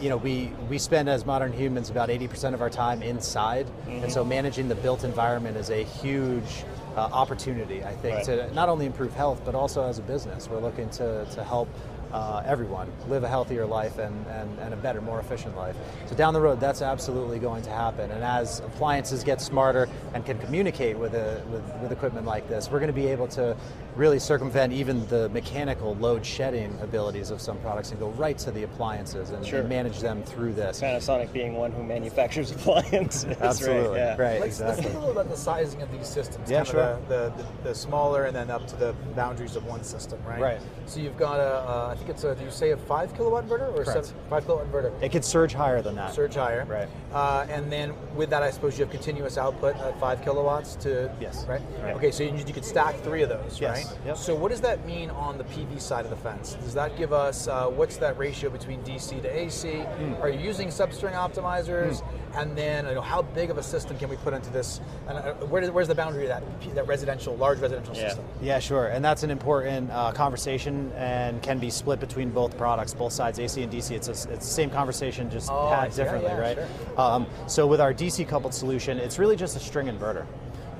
you 0.00 0.08
know, 0.08 0.16
we, 0.16 0.52
we 0.70 0.78
spend 0.78 1.08
as 1.08 1.26
modern 1.26 1.52
humans 1.52 1.90
about 1.90 2.08
80% 2.08 2.54
of 2.54 2.62
our 2.62 2.70
time 2.70 3.02
inside, 3.02 3.66
Mm-hmm. 3.88 4.04
and 4.04 4.12
so 4.12 4.24
managing 4.24 4.68
the 4.68 4.76
built 4.76 5.02
environment 5.02 5.56
is 5.56 5.70
a 5.70 5.82
huge 5.82 6.64
uh, 6.98 7.08
opportunity, 7.12 7.84
I 7.84 7.92
think, 7.94 8.16
Right. 8.16 8.24
to 8.26 8.54
not 8.54 8.68
only 8.68 8.86
improve 8.86 9.14
health, 9.14 9.40
but 9.44 9.54
also 9.54 9.82
as 9.84 9.98
a 9.98 10.02
business. 10.02 10.48
We're 10.50 10.58
looking 10.60 10.90
to, 10.90 11.24
to 11.26 11.44
help 11.44 11.68
uh, 12.12 12.42
everyone 12.46 12.90
live 13.08 13.24
a 13.24 13.28
healthier 13.28 13.66
life 13.66 13.98
and, 13.98 14.26
and, 14.28 14.58
and 14.60 14.72
a 14.74 14.76
better, 14.76 15.00
more 15.00 15.20
efficient 15.20 15.56
life. 15.56 15.76
So 16.06 16.14
down 16.16 16.34
the 16.34 16.40
road, 16.40 16.60
that's 16.60 16.82
absolutely 16.82 17.38
going 17.38 17.62
to 17.62 17.70
happen. 17.70 18.10
And 18.10 18.24
as 18.24 18.60
appliances 18.60 19.24
get 19.24 19.40
smarter 19.40 19.88
and 20.14 20.24
can 20.24 20.38
communicate 20.38 20.96
with, 20.98 21.14
a, 21.14 21.42
with, 21.50 21.62
with 21.82 21.92
equipment 21.92 22.26
like 22.26 22.48
this, 22.48 22.70
we're 22.70 22.78
going 22.80 22.88
to 22.88 22.92
be 22.92 23.06
able 23.08 23.28
to 23.28 23.56
really 23.96 24.18
circumvent 24.18 24.72
even 24.72 25.06
the 25.08 25.28
mechanical 25.30 25.94
load 25.96 26.24
shedding 26.24 26.78
abilities 26.80 27.30
of 27.30 27.40
some 27.40 27.58
products 27.58 27.90
and 27.90 27.98
go 27.98 28.10
right 28.10 28.38
to 28.38 28.50
the 28.52 28.62
appliances 28.62 29.30
and, 29.30 29.44
Sure. 29.44 29.60
and 29.60 29.68
manage 29.68 30.00
them 30.00 30.22
through 30.22 30.52
this. 30.52 30.80
Panasonic 30.80 31.32
being 31.32 31.54
one 31.54 31.72
who 31.72 31.82
manufactures 31.82 32.50
appliances. 32.52 33.36
Absolutely, 33.40 33.88
Right, 33.88 33.96
yeah. 33.96 34.16
right, 34.16 34.40
Let's, 34.40 34.60
let's 34.60 34.80
talk 34.80 34.90
a 34.92 34.94
little 34.98 35.10
about 35.10 35.28
the 35.28 35.36
sizing 35.36 35.82
of 35.82 35.90
these 35.90 36.06
systems. 36.06 36.50
Yeah, 36.50 36.58
kind 36.58 36.68
sure. 36.68 36.80
of 36.80 37.08
The, 37.08 37.32
the, 37.36 37.42
the, 37.42 37.48
the 37.70 37.74
smaller 37.74 38.24
and 38.26 38.36
then 38.36 38.50
up 38.50 38.66
to 38.68 38.76
the 38.76 38.94
boundaries 39.16 39.56
of 39.56 39.64
one 39.66 39.82
system, 39.82 40.20
right? 40.24 40.40
Right. 40.40 40.60
So 40.86 41.00
you've 41.00 41.16
got 41.18 41.40
a, 41.40 41.92
a 41.92 41.97
think 41.98 42.10
it's 42.10 42.24
a. 42.24 42.34
Do 42.34 42.44
you 42.44 42.50
say 42.50 42.70
a 42.70 42.76
five 42.76 43.14
kilowatt 43.14 43.46
inverter 43.46 43.68
or 43.74 43.82
a 43.82 43.84
Correct. 43.84 44.06
seven, 44.06 44.20
five 44.30 44.46
kilowatt 44.46 44.70
inverter? 44.70 44.92
It 45.02 45.10
could 45.12 45.24
surge 45.24 45.52
higher 45.52 45.82
than 45.82 45.94
that. 45.96 46.14
Surge 46.14 46.34
higher. 46.34 46.64
Right. 46.64 46.88
Uh, 47.12 47.46
and 47.50 47.70
then 47.70 47.92
with 48.16 48.30
that, 48.30 48.42
I 48.42 48.50
suppose 48.50 48.78
you 48.78 48.84
have 48.84 48.92
continuous 48.92 49.36
output 49.38 49.76
at 49.76 49.98
five 50.00 50.22
kilowatts 50.22 50.76
to. 50.76 51.10
Yes. 51.20 51.44
Right. 51.46 51.60
Right. 51.82 51.94
Okay, 51.96 52.10
so 52.10 52.22
you, 52.22 52.34
you 52.46 52.52
could 52.52 52.64
stack 52.64 52.96
three 53.00 53.22
of 53.22 53.28
those, 53.28 53.60
Yes. 53.60 53.86
right? 53.86 53.98
Yep. 54.06 54.16
So 54.16 54.34
what 54.34 54.50
does 54.50 54.60
that 54.62 54.84
mean 54.86 55.10
on 55.10 55.38
the 55.38 55.44
PV 55.44 55.80
side 55.80 56.04
of 56.04 56.10
the 56.10 56.16
fence? 56.16 56.54
Does 56.54 56.74
that 56.74 56.96
give 56.96 57.12
us 57.12 57.48
uh, 57.48 57.66
what's 57.66 57.96
that 57.98 58.18
ratio 58.18 58.50
between 58.50 58.82
DC 58.82 59.20
to 59.22 59.28
AC? 59.36 59.72
Hmm. 59.80 60.14
Are 60.22 60.28
you 60.28 60.38
using 60.40 60.68
substring 60.68 61.14
optimizers? 61.14 62.02
And 62.34 62.56
then 62.56 62.86
you 62.86 62.94
know, 62.94 63.00
how 63.00 63.22
big 63.22 63.50
of 63.50 63.56
a 63.58 63.62
system 63.62 63.96
can 63.98 64.08
we 64.10 64.16
put 64.16 64.34
into 64.34 64.50
this? 64.50 64.80
And 65.08 65.16
uh, 65.18 65.32
where 65.46 65.60
does, 65.62 65.70
where's 65.70 65.88
the 65.88 65.94
boundary 65.94 66.24
of 66.24 66.28
that 66.28 66.74
that 66.74 66.86
residential, 66.86 67.34
large 67.36 67.58
residential 67.58 67.94
Yeah. 67.96 68.08
system? 68.08 68.24
Yeah, 68.42 68.58
sure. 68.58 68.88
And 68.88 69.02
that's 69.04 69.22
an 69.22 69.30
important 69.30 69.90
uh, 69.90 70.12
conversation 70.12 70.92
and 70.94 71.42
can 71.42 71.58
be 71.58 71.70
split 71.70 71.87
between 71.96 72.30
both 72.30 72.56
products, 72.56 72.94
both 72.94 73.12
sides, 73.12 73.38
AC 73.38 73.62
and 73.62 73.72
DC. 73.72 73.90
It's, 73.92 74.08
a, 74.08 74.12
it's 74.12 74.26
the 74.26 74.40
same 74.40 74.70
conversation, 74.70 75.30
just 75.30 75.50
Oh, 75.50 75.70
had 75.70 75.92
see. 75.92 75.98
Yeah, 75.98 76.04
differently, 76.04 76.30
yeah, 76.30 76.38
right? 76.38 76.56
sure. 76.56 77.00
Um, 77.00 77.26
so 77.46 77.66
with 77.66 77.80
our 77.80 77.94
DC 77.94 78.28
coupled 78.28 78.54
solution, 78.54 78.98
it's 78.98 79.18
really 79.18 79.36
just 79.36 79.56
a 79.56 79.60
string 79.60 79.86
inverter. 79.86 80.26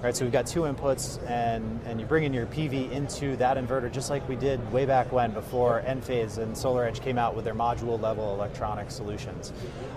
Right, 0.00 0.14
so 0.14 0.24
we've 0.24 0.32
got 0.32 0.46
two 0.46 0.60
inputs, 0.60 1.20
and, 1.28 1.80
and 1.84 1.98
you 1.98 2.06
bring 2.06 2.22
in 2.22 2.32
your 2.32 2.46
PV 2.46 2.92
into 2.92 3.34
that 3.36 3.56
inverter, 3.56 3.90
just 3.90 4.10
like 4.10 4.28
we 4.28 4.36
did 4.36 4.72
way 4.72 4.86
back 4.86 5.10
when, 5.10 5.32
before 5.32 5.82
Enphase 5.84 6.38
and 6.38 6.54
SolarEdge 6.54 7.02
came 7.02 7.18
out 7.18 7.34
with 7.34 7.44
their 7.44 7.54
module 7.54 8.00
level 8.00 8.32
electronic 8.32 8.92
solutions. 8.92 9.52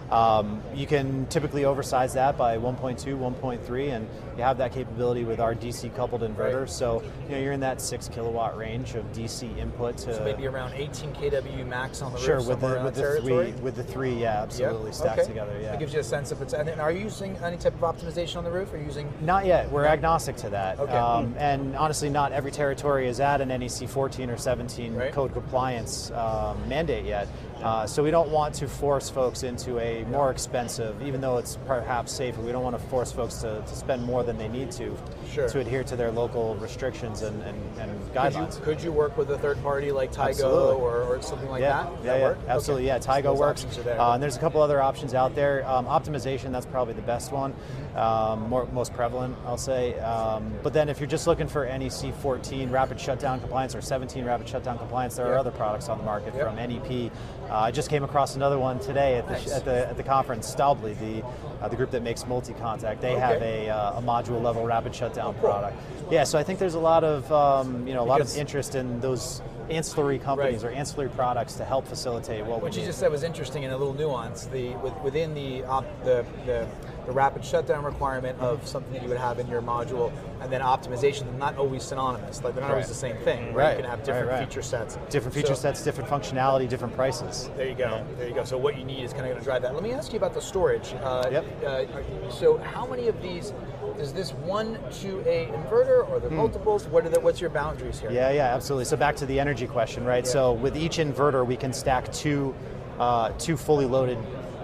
Um, 0.10 0.62
you 0.74 0.88
can 0.88 1.28
typically 1.28 1.66
oversize 1.66 2.14
that 2.16 2.36
by 2.36 2.58
1.2, 2.58 3.18
1.3, 3.18 3.96
and 3.96 4.10
you 4.36 4.44
have 4.44 4.58
that 4.58 4.74
capability 4.74 5.24
with 5.24 5.40
our 5.40 5.54
DC 5.54 5.96
coupled 5.96 6.22
inverter. 6.22 6.62
Right. 6.62 6.70
So 6.70 7.04
you 7.30 7.36
know 7.36 7.42
you're 7.42 7.54
in 7.54 7.60
that 7.62 7.80
six 7.80 8.10
kilowatt 8.10 8.58
range 8.58 8.96
of 8.96 9.06
DC 9.14 9.58
input 9.58 9.98
to 10.00 10.16
So 10.16 10.24
maybe 10.24 10.48
around 10.48 10.74
18 10.74 11.14
kW 11.14 11.68
max 11.68 12.02
on 12.02 12.12
the 12.12 12.20
sure 12.20 12.38
roof, 12.38 12.48
with 12.48 12.60
the 12.62 12.82
with 12.84 12.96
the 12.96 13.22
three 13.22 13.52
with 13.62 13.76
the 13.76 13.84
three 13.84 14.14
yeah 14.14 14.42
absolutely 14.42 14.88
Yeah, 14.88 14.96
stacked 14.96 15.20
okay. 15.20 15.28
together 15.28 15.60
yeah. 15.62 15.72
That 15.72 15.80
gives 15.80 15.94
you 15.94 16.00
a 16.00 16.04
sense 16.04 16.32
if 16.32 16.42
it's. 16.42 16.54
And 16.54 16.70
are 16.82 16.92
you 16.92 17.04
using 17.04 17.38
any 17.38 17.58
type 17.58 17.76
of 17.76 17.82
optimization 17.82 18.38
on 18.38 18.44
the 18.44 18.52
roof? 18.52 18.74
Are 18.74 18.78
you 18.78 18.86
using? 18.86 19.12
Not 19.22 19.46
yet. 19.46 19.72
We're 19.72 19.86
agnostic 19.92 20.36
to 20.38 20.50
that. 20.50 20.80
Okay. 20.80 20.92
Um, 20.92 21.36
and 21.38 21.76
honestly, 21.76 22.10
not 22.10 22.32
every 22.32 22.52
territory 22.52 23.08
is 23.08 23.20
at 23.20 23.42
an 23.42 23.50
NEC 23.50 23.88
14 23.88 24.30
or 24.30 24.38
17 24.38 24.96
Right. 24.96 25.12
code 25.14 25.34
compliance 25.34 26.12
um, 26.12 26.58
mandate 26.68 27.06
yet. 27.06 27.28
Uh, 27.62 27.86
so 27.86 28.02
we 28.02 28.10
don't 28.10 28.30
want 28.30 28.56
to 28.56 28.68
force 28.68 29.10
folks 29.10 29.44
into 29.44 29.78
a 29.80 30.04
more 30.06 30.32
expensive, 30.32 31.00
even 31.04 31.22
though 31.22 31.38
it's 31.38 31.58
perhaps 31.68 32.12
safer. 32.12 32.42
We 32.42 32.52
don't 32.52 32.64
want 32.64 32.76
to 32.80 32.84
force 32.88 33.12
folks 33.12 33.36
to, 33.42 33.62
to 33.62 33.76
spend 33.76 34.04
more 34.04 34.24
than 34.24 34.38
they 34.38 34.48
need 34.48 34.72
to 34.72 34.98
Sure. 35.32 35.48
to 35.48 35.60
adhere 35.60 35.84
to 35.86 35.96
their 35.96 36.12
local 36.12 36.56
restrictions 36.56 37.22
and, 37.22 37.42
and, 37.44 37.58
and 37.80 38.02
Could 38.08 38.14
guidelines. 38.14 38.58
you, 38.60 38.66
could 38.66 38.84
you 38.84 38.92
work 38.92 39.18
with 39.18 39.30
a 39.32 39.38
third 39.38 39.62
party 39.64 39.92
like 39.92 40.12
Tigo 40.12 40.78
or, 40.78 41.04
or 41.04 41.22
something 41.22 41.50
like 41.50 41.62
yeah, 41.62 41.84
that? 41.84 41.92
Yeah, 42.04 42.18
that 42.18 42.38
yeah, 42.46 42.54
absolutely. 42.54 42.92
Okay. 42.92 43.00
Yeah, 43.06 43.22
Tigo 43.22 43.24
those 43.24 43.40
works. 43.40 43.64
there. 43.78 44.00
Uh, 44.00 44.14
and 44.14 44.22
there's 44.22 44.36
a 44.36 44.40
couple 44.40 44.62
other 44.62 44.82
options 44.82 45.14
out 45.14 45.34
there. 45.36 45.66
Um, 45.68 45.86
optimization, 45.86 46.52
that's 46.52 46.66
probably 46.66 46.94
the 46.96 47.02
best 47.02 47.32
one, 47.32 47.56
um, 47.96 48.50
more, 48.50 48.66
most 48.74 48.94
prevalent, 48.94 49.36
I'll 49.46 49.58
say. 49.58 49.98
Um, 50.00 50.54
but 50.64 50.74
then 50.74 50.90
if 50.90 51.00
you're 51.00 51.08
just 51.08 51.28
looking 51.28 51.48
for 51.48 51.66
NEC 51.66 52.14
14 52.16 52.70
rapid 52.70 53.00
shutdown 53.00 53.40
compliance 53.40 53.74
or 53.74 53.82
17 53.82 54.26
rapid 54.26 54.50
shutdown 54.50 54.78
compliance, 54.78 55.16
there 55.16 55.28
are 55.32 55.38
other 55.38 55.52
products 55.52 55.88
on 55.88 55.98
the 55.98 56.04
market 56.04 56.34
Yeah. 56.36 56.44
from 56.44 56.56
NEP. 56.58 57.12
Uh, 57.50 57.56
I 57.56 57.72
just 57.72 57.90
came 57.90 58.04
across 58.04 58.36
another 58.36 58.60
one 58.60 58.80
today 58.80 59.16
at 59.16 59.28
the, 59.28 59.34
Nice. 59.34 59.52
at 59.52 59.66
the, 59.66 59.88
at 59.90 59.98
the 59.98 60.04
conference, 60.04 60.54
Staubli, 60.54 60.98
the, 61.00 61.26
uh, 61.64 61.68
the 61.70 61.76
group 61.76 61.92
that 61.92 62.02
makes 62.04 62.26
multi-contact. 62.26 63.02
They 63.02 63.16
have 63.16 63.42
a, 63.42 63.70
uh, 63.70 64.00
a 64.00 64.02
module 64.02 64.42
level 64.42 64.66
rapid 64.66 64.94
shutdown 64.96 65.21
cool. 65.24 65.34
product. 65.34 65.78
Yeah, 66.10 66.24
so 66.26 66.38
I 66.38 66.44
think 66.44 66.60
there's 66.60 66.74
a 66.74 66.80
lot 66.80 67.04
of 67.04 67.32
um, 67.32 67.88
you 67.88 67.94
know 67.94 68.04
a 68.04 68.06
lot 68.06 68.18
Because- 68.18 68.34
of 68.36 68.40
interest 68.42 68.76
in 68.76 69.00
those 69.00 69.42
ancillary 69.70 70.20
companies 70.20 70.64
Right. 70.66 70.74
or 70.74 70.76
ancillary 70.76 71.10
products 71.10 71.54
to 71.56 71.64
help 71.64 71.88
facilitate 71.88 72.46
what 72.46 72.62
What 72.62 72.76
you 72.76 72.84
just 72.84 73.00
said 73.00 73.10
was 73.12 73.24
interesting 73.24 73.64
and 73.64 73.74
a 73.74 73.78
little 73.78 73.94
nuance. 73.94 74.46
The 74.48 74.76
with, 74.84 74.94
within 75.02 75.34
the, 75.34 75.64
op, 75.64 75.86
the 76.04 76.26
the 76.46 76.68
the 77.06 77.12
rapid 77.12 77.44
shutdown 77.44 77.84
requirement 77.84 78.40
of 78.40 78.68
something 78.68 78.94
that 78.94 79.02
you 79.04 79.10
would 79.10 79.18
have 79.18 79.40
in 79.40 79.48
your 79.48 79.62
module, 79.62 80.12
and 80.42 80.52
then 80.52 80.62
optimization. 80.62 81.22
They're 81.26 81.34
not 81.34 81.58
always 81.58 81.84
synonymous. 81.84 82.44
Like 82.44 82.54
they're 82.56 82.62
not 82.64 82.72
always 82.72 82.88
the 82.88 82.94
same 82.94 83.18
thing. 83.18 83.54
Right. 83.54 83.62
Right, 83.62 83.78
You 83.78 83.82
can 83.84 83.90
have 83.92 84.04
different 84.04 84.30
right. 84.30 84.48
feature 84.48 84.62
sets. 84.62 84.98
different 85.10 85.34
feature 85.34 85.56
So- 85.56 85.62
sets, 85.62 85.84
different 85.84 86.10
functionality, 86.10 86.68
different 86.68 86.96
prices. 86.96 87.50
There 87.58 87.68
you 87.68 87.76
go. 87.76 88.04
There 88.18 88.28
you 88.28 88.34
go. 88.36 88.44
So 88.44 88.58
what 88.58 88.78
you 88.78 88.84
need 88.84 89.04
is 89.04 89.14
kind 89.14 89.26
of 89.26 89.32
going 89.32 89.40
to 89.40 89.44
drive 89.46 89.62
that. 89.64 89.74
Let 89.74 89.84
me 89.84 89.92
ask 89.92 90.12
you 90.14 90.18
about 90.18 90.34
the 90.34 90.42
storage. 90.42 90.94
Uh, 91.04 91.28
Yep. 91.32 91.46
uh, 91.66 92.30
so 92.32 92.58
how 92.58 92.86
many 92.86 93.08
of 93.08 93.22
these? 93.22 93.54
Is 94.00 94.14
this 94.14 94.32
one 94.34 94.80
to 95.02 95.20
a 95.28 95.48
inverter, 95.48 96.08
or 96.08 96.16
are 96.16 96.20
there 96.20 96.30
multiples? 96.32 96.88
What 96.88 97.06
are 97.06 97.10
the, 97.10 97.20
What's 97.20 97.42
your 97.42 97.50
boundaries 97.50 98.00
here? 98.00 98.10
Hmm. 98.10 98.16
Yeah, 98.16 98.32
yeah, 98.32 98.56
absolutely. 98.56 98.86
So 98.86 98.96
back 98.98 99.16
to 99.18 99.26
the 99.26 99.40
energy 99.40 99.68
question, 99.68 100.06
right? 100.06 100.24
Yeah. 100.26 100.32
So 100.32 100.54
with 100.54 100.76
each 100.78 100.98
inverter, 100.98 101.46
we 101.46 101.56
can 101.58 101.74
stack 101.74 102.12
two, 102.12 102.56
uh, 103.00 103.30
two 103.38 103.58
fully 103.58 103.86
loaded 103.86 104.18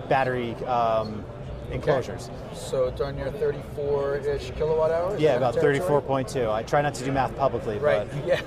battery 0.09 0.55
um, 0.65 1.23
enclosures. 1.71 2.29
So 2.57 2.85
it's 2.85 3.01
on 3.01 3.17
your 3.17 3.27
34-ish 3.31 4.51
kilowatt 4.51 4.91
hours. 4.91 5.21
Yeah, 5.21 5.35
about 5.35 5.55
34.2. 5.55 6.51
I 6.51 6.63
try 6.63 6.81
not 6.81 6.93
to 6.95 7.05
do 7.05 7.11
math 7.11 7.35
publicly, 7.37 7.77
Right. 7.77 8.07
but 8.09 8.25
Yeah. 8.27 8.41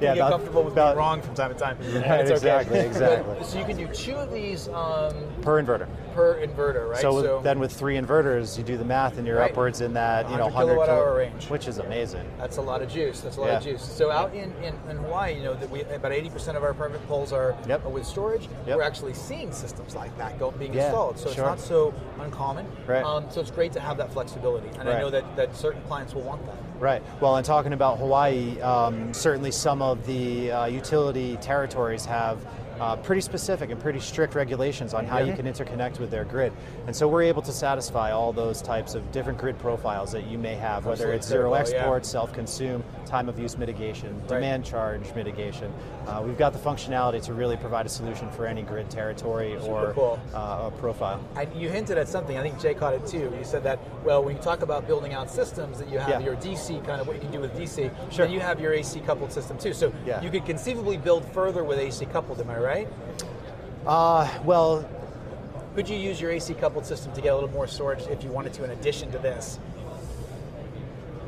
Yeah, 0.00 0.14
get 0.14 0.16
about- 0.18 0.30
comfortable 0.32 0.62
with 0.64 0.72
about- 0.74 0.88
being 0.94 0.98
wrong 0.98 1.22
from 1.22 1.34
time 1.34 1.52
to 1.54 1.58
time. 1.58 1.78
Right, 2.06 2.20
It's 2.20 2.30
okay. 2.30 2.34
exactly, 2.34 2.78
exactly. 2.80 3.36
so 3.44 3.58
you 3.58 3.64
can 3.64 3.76
do 3.76 3.86
two 3.88 4.14
of 4.16 4.30
these 4.32 4.68
um, 4.68 5.14
per 5.42 5.62
inverter. 5.62 5.86
per 6.14 6.44
inverter, 6.46 6.88
right? 6.88 7.00
So, 7.00 7.14
with, 7.36 7.44
then 7.44 7.58
with 7.58 7.72
three 7.72 7.96
inverters, 7.96 8.58
you 8.58 8.64
do 8.64 8.76
the 8.76 8.84
math, 8.84 9.16
and 9.18 9.26
you're 9.26 9.36
Right. 9.38 9.50
upwards 9.50 9.80
in 9.80 9.92
that 9.94 10.28
you 10.30 10.36
know 10.36 10.44
100 10.46 10.54
100 10.54 10.66
kilowatt 10.74 10.88
kilo- 10.88 10.98
hour 11.12 11.16
range. 11.16 11.48
which 11.48 11.68
is 11.68 11.78
amazing. 11.78 12.26
That's 12.38 12.56
a 12.58 12.62
lot 12.62 12.82
of 12.82 12.90
juice. 12.90 13.20
That's 13.20 13.36
a 13.36 13.40
lot 13.40 13.50
of 13.50 13.62
juice. 13.62 13.82
So 13.82 14.10
out 14.10 14.34
in, 14.34 14.52
in, 14.62 14.74
in 14.90 14.96
Hawaii, 14.98 15.36
you 15.36 15.42
know 15.44 15.54
that 15.54 15.70
we 15.70 15.82
about 15.82 16.12
80% 16.12 16.56
of 16.56 16.62
our 16.64 16.74
permit 16.74 17.06
poles 17.08 17.32
are 17.32 17.54
Yep. 17.68 17.84
are 17.86 17.90
with 17.90 18.06
storage. 18.06 18.48
Yep. 18.66 18.76
We're 18.76 18.82
actually 18.82 19.14
seeing 19.14 19.52
systems 19.52 19.94
like 19.94 20.16
that 20.18 20.38
go, 20.38 20.50
being 20.50 20.74
Yeah, 20.74 20.86
installed. 20.86 21.18
So 21.18 21.24
sure. 21.24 21.30
it's 21.30 21.38
not 21.38 21.60
so 21.60 21.94
uncommon. 22.20 22.66
Right. 22.86 23.04
Um, 23.04 23.30
so 23.36 23.42
it's 23.42 23.50
great 23.50 23.70
to 23.74 23.80
have 23.80 23.98
that 23.98 24.10
flexibility, 24.14 24.66
and 24.78 24.88
I 24.88 24.98
know 24.98 25.10
that, 25.10 25.36
that 25.36 25.54
certain 25.54 25.82
clients 25.82 26.14
will 26.14 26.22
want 26.22 26.46
that. 26.46 26.56
Right. 26.78 27.02
Well, 27.20 27.36
and 27.36 27.44
talking 27.44 27.74
about 27.74 27.98
Hawaii, 27.98 28.58
um, 28.62 29.12
certainly 29.12 29.50
some 29.50 29.82
of 29.82 30.06
the 30.06 30.50
uh, 30.50 30.64
utility 30.64 31.36
territories 31.36 32.06
have 32.06 32.38
uh, 32.80 32.96
pretty 32.96 33.20
specific 33.20 33.70
and 33.70 33.80
pretty 33.80 34.00
strict 34.00 34.34
regulations 34.34 34.94
on 34.94 35.06
how 35.06 35.18
you 35.18 35.32
can 35.32 35.46
interconnect 35.46 35.98
with 35.98 36.10
their 36.10 36.24
grid. 36.24 36.52
And 36.86 36.94
so 36.94 37.08
we're 37.08 37.22
able 37.22 37.42
to 37.42 37.52
satisfy 37.52 38.12
all 38.12 38.32
those 38.32 38.60
types 38.62 38.94
of 38.94 39.10
different 39.12 39.38
grid 39.38 39.58
profiles 39.58 40.12
that 40.12 40.26
you 40.26 40.38
may 40.38 40.54
have, 40.54 40.84
whether 40.84 40.92
Absolutely 41.12 41.16
it's 41.16 41.26
zero 41.28 41.50
critical, 41.50 41.72
yeah. 41.72 41.78
export, 41.78 42.06
self 42.06 42.32
consume, 42.32 42.84
time 43.04 43.28
of 43.28 43.38
use 43.38 43.56
mitigation, 43.56 44.20
demand 44.26 44.64
charge 44.64 45.14
mitigation. 45.14 45.72
Uh, 46.06 46.22
we've 46.24 46.38
got 46.38 46.52
the 46.52 46.58
functionality 46.58 47.22
to 47.22 47.32
really 47.32 47.56
provide 47.56 47.86
a 47.86 47.88
solution 47.88 48.30
for 48.30 48.46
any 48.46 48.62
grid 48.62 48.90
territory 48.90 49.56
or 49.58 49.92
cool. 49.92 50.20
uh, 50.34 50.70
a 50.72 50.72
profile. 50.78 51.20
And 51.36 51.52
you 51.54 51.68
hinted 51.68 51.98
at 51.98 52.08
something. 52.08 52.36
I 52.36 52.42
think 52.42 52.60
Jay 52.60 52.74
caught 52.74 52.94
it 52.94 53.06
too. 53.06 53.32
You 53.38 53.44
said 53.44 53.62
that 53.64 53.78
well, 54.04 54.22
when 54.22 54.36
you 54.36 54.42
talk 54.42 54.62
about 54.62 54.86
building 54.86 55.14
out 55.14 55.30
systems, 55.30 55.78
that 55.78 55.88
you 55.90 55.98
have 55.98 56.08
Yeah. 56.08 56.18
your 56.20 56.36
DC 56.36 56.80
kind 56.86 57.00
of 57.00 57.06
what 57.08 57.16
you 57.16 57.22
can 57.22 57.32
do 57.32 57.40
with 57.40 57.56
DC. 57.56 57.90
Sure. 58.10 58.26
Then 58.26 58.32
you 58.34 58.40
have 58.40 58.60
your 58.60 58.72
AC 58.72 59.00
coupled 59.00 59.32
system 59.32 59.58
too. 59.58 59.72
So 59.72 59.92
Yeah. 60.04 60.20
you 60.22 60.30
could 60.30 60.44
conceivably 60.46 60.96
build 60.96 61.24
further 61.32 61.64
with 61.64 61.78
AC 61.78 62.06
coupled. 62.06 62.40
Am 62.40 62.50
I 62.50 62.58
right? 62.58 62.65
Uh, 63.86 64.28
well, 64.44 64.88
Could 65.76 65.88
you 65.90 65.98
use 65.98 66.20
your 66.20 66.30
AC 66.30 66.54
coupled 66.54 66.86
system 66.86 67.12
to 67.12 67.20
get 67.20 67.32
a 67.32 67.34
little 67.34 67.50
more 67.50 67.66
storage 67.66 68.00
if 68.08 68.24
you 68.24 68.30
wanted 68.30 68.54
to, 68.54 68.64
in 68.64 68.70
addition 68.70 69.12
to 69.12 69.18
this? 69.18 69.58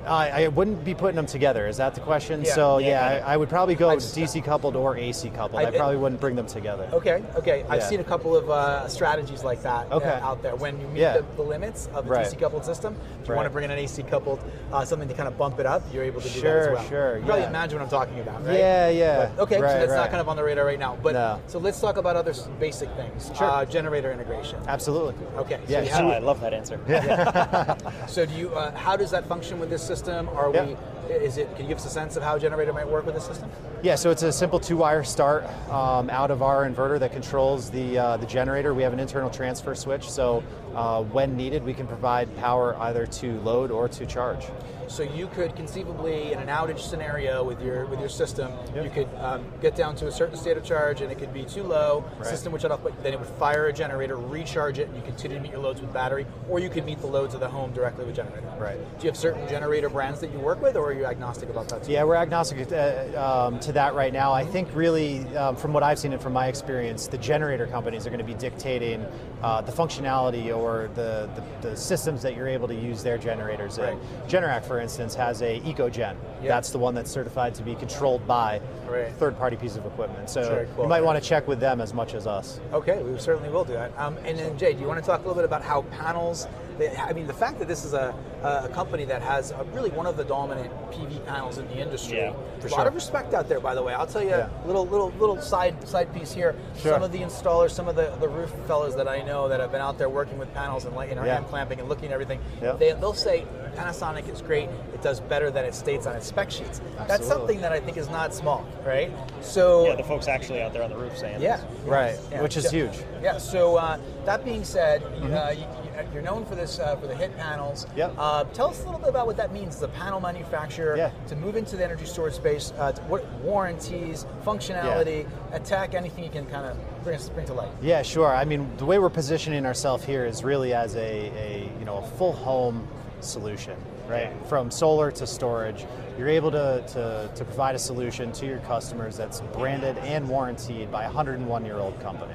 I, 0.09 0.45
I 0.45 0.49
wouldn't 0.49 0.85
be 0.85 0.95
putting 0.95 1.17
them 1.17 1.27
together. 1.27 1.67
Is 1.67 1.77
that 1.77 1.95
the 1.95 2.01
question? 2.01 2.43
Yeah. 2.45 2.55
so 2.55 2.79
Yeah. 2.79 2.89
yeah, 3.19 3.27
I, 3.27 3.35
I 3.35 3.37
would 3.37 3.49
probably 3.49 3.75
go 3.75 3.91
I've 3.91 3.99
DC 3.99 4.43
coupled 4.45 4.75
or 4.77 4.97
AC 4.97 5.31
coupled. 5.31 5.61
I- 5.61 5.67
I, 5.69 5.71
probably 5.77 5.97
wouldn't 5.99 6.21
bring 6.21 6.35
them 6.37 6.47
together. 6.47 6.89
Okay, 6.93 7.23
okay. 7.37 7.65
I've 7.69 7.83
seen 7.83 8.01
a 8.01 8.05
couple 8.05 8.35
of 8.37 8.49
uh, 8.51 8.89
strategies 8.89 9.45
like 9.45 9.63
that 9.63 9.91
uh, 9.93 9.99
out 10.23 10.43
there. 10.43 10.57
When 10.57 10.81
you 10.81 10.87
meet 10.89 11.01
Yeah. 11.01 11.19
the, 11.19 11.25
the 11.37 11.43
limits 11.43 11.89
of 11.95 12.07
a 12.07 12.11
Right. 12.11 12.27
DC 12.27 12.39
coupled 12.39 12.65
system, 12.65 12.97
if 13.23 13.29
you 13.29 13.33
Right. 13.35 13.37
want 13.37 13.47
to 13.47 13.51
bring 13.51 13.65
in 13.67 13.71
an 13.71 13.79
AC 13.79 14.03
coupled, 14.05 14.41
uh, 14.73 14.85
something 14.85 15.09
to 15.09 15.15
kind 15.15 15.29
of 15.29 15.37
bump 15.37 15.61
it 15.61 15.67
up, 15.67 15.83
you're 15.93 16.05
able 16.05 16.21
to 16.23 16.29
do 16.29 16.41
that 16.41 16.57
as 16.57 16.69
well. 16.75 16.89
sure, 16.89 17.19
You 17.19 17.25
probably 17.27 17.45
imagine 17.45 17.79
what 17.79 17.85
I'm 17.85 17.91
talking 17.91 18.19
about, 18.21 18.45
right? 18.47 18.59
Yeah, 18.59 18.89
yeah. 18.89 19.31
But- 19.37 19.43
okay, 19.43 19.57
so 19.57 19.63
Right, 19.63 19.79
that's 19.81 19.93
not 19.93 20.09
kind 20.11 20.21
of 20.21 20.29
on 20.29 20.37
the 20.37 20.43
radar 20.45 20.65
right 20.65 20.79
now. 20.79 20.97
But 21.03 21.13
No. 21.15 21.41
so 21.47 21.59
let's 21.59 21.79
talk 21.81 21.99
about 21.99 22.17
other 22.17 22.33
basic 22.59 22.89
things. 22.93 23.31
Sure. 23.37 23.47
Uh, 23.51 23.65
generator 23.67 24.11
integration. 24.11 24.59
Absolutely. 24.67 25.15
Okay. 25.37 25.59
Yeah, 25.69 25.79
So, 25.81 25.85
you 25.85 25.89
so- 25.91 25.95
have- 25.97 26.11
I 26.13 26.19
love 26.19 26.41
that 26.41 26.55
answer. 26.55 26.81
so 28.09 28.25
do 28.25 28.33
you? 28.35 28.49
Uh, 28.55 28.71
how 28.75 28.97
does 28.97 29.11
that 29.11 29.27
function 29.27 29.61
with 29.61 29.69
this 29.71 29.83
system? 29.83 29.98
Are 30.07 30.51
Yeah. 30.55 30.67
we? 30.67 30.77
Is 31.11 31.39
it? 31.39 31.49
Can 31.57 31.65
you 31.65 31.69
give 31.69 31.79
us 31.79 31.87
a 31.87 31.91
sense 31.91 32.17
of 32.17 32.23
how 32.23 32.37
a 32.37 32.41
generator 32.41 32.73
might 32.73 32.89
work 32.89 33.07
with 33.07 33.15
this 33.15 33.27
system? 33.27 33.51
Yeah, 33.83 33.95
so 33.95 34.11
it's 34.11 34.23
a 34.23 34.33
simple 34.33 34.59
two-wire 34.59 35.05
start 35.05 35.45
um, 35.71 36.11
out 36.11 36.31
of 36.31 36.43
our 36.43 36.69
inverter 36.69 36.99
that 36.99 37.13
controls 37.13 37.71
the 37.71 37.99
uh, 37.99 38.17
the 38.17 38.27
generator. 38.27 38.75
We 38.75 38.83
have 38.83 38.93
an 38.93 39.01
internal 39.01 39.31
transfer 39.31 39.75
switch, 39.75 40.09
so 40.11 40.43
uh, 40.75 41.03
when 41.05 41.37
needed, 41.37 41.65
we 41.65 41.75
can 41.75 41.87
provide 41.87 42.35
power 42.37 42.77
either 42.81 43.07
to 43.07 43.41
load 43.41 43.71
or 43.71 43.89
to 43.89 44.07
charge. 44.07 44.45
So 44.89 45.03
you 45.03 45.27
could 45.29 45.55
conceivably, 45.55 46.33
in 46.33 46.39
an 46.39 46.49
outage 46.49 46.81
scenario 46.81 47.45
with 47.45 47.63
your 47.63 47.85
with 47.87 48.01
your 48.01 48.09
system, 48.09 48.51
you 48.75 48.89
could 48.91 49.09
um, 49.19 49.45
get 49.61 49.77
down 49.77 49.95
to 49.97 50.07
a 50.07 50.11
certain 50.11 50.37
state 50.37 50.57
of 50.57 50.65
charge, 50.65 51.03
and 51.03 51.13
it 51.13 51.19
could 51.19 51.33
be 51.33 51.45
too 51.45 51.63
low. 51.63 52.05
System 52.23 52.53
would 52.53 52.63
shut 52.63 52.73
off, 52.73 52.83
but 52.83 53.01
then 53.03 53.13
it 53.13 53.21
would 53.21 53.29
fire 53.29 53.67
a 53.67 53.73
generator, 53.73 54.17
recharge 54.17 54.79
it, 54.79 54.89
and 54.89 54.97
you 54.97 55.03
continue 55.03 55.37
to 55.37 55.43
meet 55.43 55.53
your 55.53 55.61
loads 55.61 55.81
with 55.81 55.93
battery, 55.93 56.27
or 56.49 56.59
you 56.59 56.71
could 56.71 56.85
meet 56.85 57.01
the 57.01 57.07
loads 57.07 57.35
of 57.35 57.41
the 57.41 57.49
home 57.49 57.73
directly 57.73 58.05
with 58.05 58.17
generator. 58.17 58.51
Right. 58.59 58.79
Do 58.99 59.05
you 59.05 59.11
have 59.11 59.17
certain 59.17 59.47
generator 59.47 59.89
brands 59.89 60.21
that 60.21 60.33
you 60.33 60.39
work 60.39 60.61
with, 60.63 60.75
or 60.75 60.89
are 60.89 60.93
you 60.99 61.07
agnostic 61.07 61.49
about 61.49 61.69
that? 61.69 61.85
Too? 61.85 61.93
Yeah, 61.93 62.05
we're 62.05 62.17
agnostic 62.17 62.71
uh, 62.73 63.47
um, 63.47 63.61
to 63.61 63.73
that 63.73 63.95
right 63.95 64.13
now. 64.13 64.33
I 64.33 64.45
think 64.45 64.69
really, 64.75 65.21
um, 65.37 65.57
from 65.57 65.73
what 65.73 65.83
I've 65.83 65.99
seen 65.99 66.13
and 66.13 66.21
from 66.21 66.33
my 66.33 66.49
experience, 66.49 67.07
the 67.07 67.19
generator 67.19 67.67
companies 67.67 68.07
are 68.07 68.11
going 68.11 68.19
to 68.19 68.25
be 68.25 68.35
dictating 68.35 69.07
uh, 69.43 69.61
the 69.63 69.73
functionality 69.73 70.55
or 70.55 70.91
the, 70.95 71.31
the, 71.63 71.69
the 71.69 71.77
systems 71.77 72.23
that 72.23 72.35
you're 72.35 72.49
able 72.49 72.69
to 72.69 72.75
use 72.75 73.03
their 73.03 73.19
generators 73.19 73.79
in. 73.79 73.99
Generac, 74.27 74.65
for 74.65 74.81
instance, 74.81 75.15
has 75.15 75.43
a 75.43 75.61
EcoGen. 75.61 75.99
Yeah. 75.99 76.17
That's 76.43 76.71
the 76.71 76.79
one 76.79 76.95
that's 76.95 77.11
certified 77.11 77.55
to 77.55 77.63
be 77.63 77.75
controlled 77.75 78.27
by 78.27 78.61
Right. 78.89 79.13
third-party 79.13 79.57
piece 79.57 79.77
of 79.77 79.85
equipment. 79.85 80.31
So 80.31 80.67
cool. 80.75 80.85
you 80.85 80.89
might 80.89 81.03
want 81.03 81.23
to 81.23 81.29
check 81.29 81.47
with 81.47 81.61
them 81.61 81.81
as 81.81 81.93
much 81.93 82.15
as 82.15 82.27
us. 82.27 82.59
Okay, 82.73 83.03
we 83.03 83.19
certainly 83.19 83.51
will 83.51 83.65
do 83.65 83.75
that. 83.75 83.97
Um, 83.99 84.17
and 84.25 84.39
then, 84.39 84.57
Jay, 84.57 84.73
do 84.73 84.81
you 84.81 84.87
want 84.87 84.99
to 84.99 85.05
talk 85.07 85.21
a 85.21 85.23
little 85.23 85.35
bit 85.35 85.45
about 85.45 85.63
how 85.63 85.83
panels? 85.83 86.49
They- 86.79 86.97
I 86.97 87.13
mean, 87.13 87.27
the 87.27 87.33
fact 87.35 87.59
that 87.59 87.69
this 87.69 87.85
is 87.85 87.93
a, 87.93 88.15
a 88.43 88.69
company 88.69 89.05
that 89.07 89.21
has 89.23 89.51
a, 89.51 89.65
really 89.75 89.91
one 89.91 90.07
of 90.07 90.17
the 90.17 90.25
dominant 90.25 90.71
PV 90.93 91.25
panels 91.27 91.59
in 91.59 91.67
the 91.69 91.77
industry. 91.79 92.19
Yeah, 92.19 92.31
a 92.31 92.63
lot 92.63 92.71
sure. 92.71 92.87
of 92.89 92.95
respect 92.95 93.35
out 93.35 93.49
there, 93.49 93.61
by 93.61 93.75
the 93.75 93.83
way. 93.83 93.95
I'll 93.95 94.07
tell 94.07 94.23
you 94.23 94.31
Yeah. 94.31 94.49
a 94.65 94.67
little, 94.67 94.87
little, 94.87 95.11
little 95.19 95.41
side 95.41 95.87
side 95.89 96.13
piece 96.15 96.33
here. 96.33 96.55
Sure. 96.81 96.93
Some 96.95 97.03
of 97.03 97.13
the 97.13 97.19
installers, 97.19 97.71
some 97.71 97.89
of 97.89 97.97
the, 97.97 98.15
the 98.21 98.29
roof 98.29 98.53
fellas 98.67 98.95
that 98.95 99.09
I 99.09 99.23
know 99.23 99.49
that 99.49 99.61
have 99.61 99.73
been 99.73 99.81
out 99.81 99.99
there 99.99 100.09
working 100.09 100.39
with 100.39 100.53
panels 100.55 100.85
and 100.85 100.95
like, 100.95 101.09
you 101.11 101.17
know, 101.17 101.25
Yeah. 101.25 101.35
hand 101.35 101.47
clamping 101.49 101.81
and 101.81 101.89
looking 101.89 102.07
at 102.07 102.13
everything, 102.13 102.41
Yeah. 102.63 102.73
they, 102.73 102.93
they'll 102.93 103.13
say 103.13 103.45
Panasonic 103.77 104.29
is 104.33 104.43
great. 104.43 104.69
It 104.95 105.03
does 105.03 105.21
better 105.21 105.51
than 105.53 105.65
it 105.65 105.75
states 105.75 106.07
on 106.07 106.17
its 106.17 106.27
spec 106.27 106.51
sheets. 106.51 106.81
Absolutely. 106.81 107.07
That's 107.07 107.27
something 107.29 107.61
that 107.61 107.71
I 107.73 107.79
think 107.81 107.97
is 107.97 108.09
not 108.09 108.35
small, 108.35 108.65
right? 108.85 109.13
So 109.41 109.87
Yeah, 109.87 109.95
the 109.97 110.03
folks 110.05 110.27
actually 110.27 110.63
out 110.63 110.73
there 110.73 110.83
on 110.83 110.91
the 110.91 110.97
roof 110.97 111.17
saying 111.17 111.41
yeah, 111.41 111.59
this. 111.59 111.67
Right, 111.85 112.19
Yeah. 112.33 112.43
which 112.43 112.57
is 112.57 112.65
So- 112.65 112.71
huge. 112.71 112.99
Yeah. 113.23 113.39
So 113.39 113.77
uh, 113.77 113.99
that 114.25 114.45
being 114.45 114.65
said, 114.65 115.03
Mm-hmm. 115.03 115.35
uh, 115.35 115.51
you, 115.51 115.65
you're 116.13 116.23
known 116.23 116.45
for 116.45 116.55
this 116.55 116.79
uh, 116.79 116.97
for 116.97 117.07
the 117.07 117.15
HIT 117.15 117.37
panels. 117.37 117.87
Yep. 117.97 118.15
Uh, 118.19 118.45
tell 118.45 118.69
us 118.71 118.81
a 118.83 118.85
little 118.85 119.01
bit 119.01 119.09
about 119.09 119.27
what 119.27 119.37
that 119.37 119.53
means. 119.53 119.77
as 119.77 119.83
a 119.83 119.89
panel 119.89 120.21
manufacturer 120.21 120.97
Yeah. 120.97 121.11
to 121.29 121.37
move 121.37 121.57
into 121.57 121.77
the 121.77 121.85
energy 121.85 122.07
storage 122.07 122.35
space. 122.35 122.73
Uh, 122.79 122.93
to 122.93 123.03
what 123.03 123.25
warranties, 123.43 124.27
functionality, 124.45 125.27
attack, 125.53 125.95
anything 125.95 126.25
you 126.25 126.31
can 126.31 126.47
kind 126.47 126.67
of 126.67 126.77
bring 127.05 127.17
us 127.17 127.29
bring 127.29 127.47
to 127.47 127.55
light. 127.55 127.71
Yeah, 127.83 128.03
sure. 128.03 128.35
I 128.35 128.45
mean, 128.45 128.69
the 128.77 128.85
way 128.87 128.99
we're 128.99 129.11
positioning 129.11 129.67
ourselves 129.67 130.05
here 130.05 130.25
is 130.25 130.45
really 130.45 130.73
as 130.75 130.95
a, 130.97 131.01
a 131.01 131.71
you 131.79 131.85
know 131.85 131.99
a 131.99 132.07
full 132.17 132.33
home 132.33 132.87
solution, 133.21 133.77
right? 134.09 134.31
From 134.49 134.71
solar 134.71 135.11
to 135.11 135.27
storage, 135.27 135.87
you're 136.17 136.29
able 136.29 136.51
to, 136.53 136.85
to, 136.89 137.31
to 137.35 137.45
provide 137.45 137.75
a 137.75 137.79
solution 137.79 138.31
to 138.33 138.47
your 138.47 138.59
customers 138.61 139.17
that's 139.17 139.41
branded 139.53 139.99
and 139.99 140.29
warranted 140.29 140.91
by 140.93 141.03
a 141.03 141.07
101 141.07 141.65
year 141.65 141.79
old 141.79 141.99
company. 142.01 142.35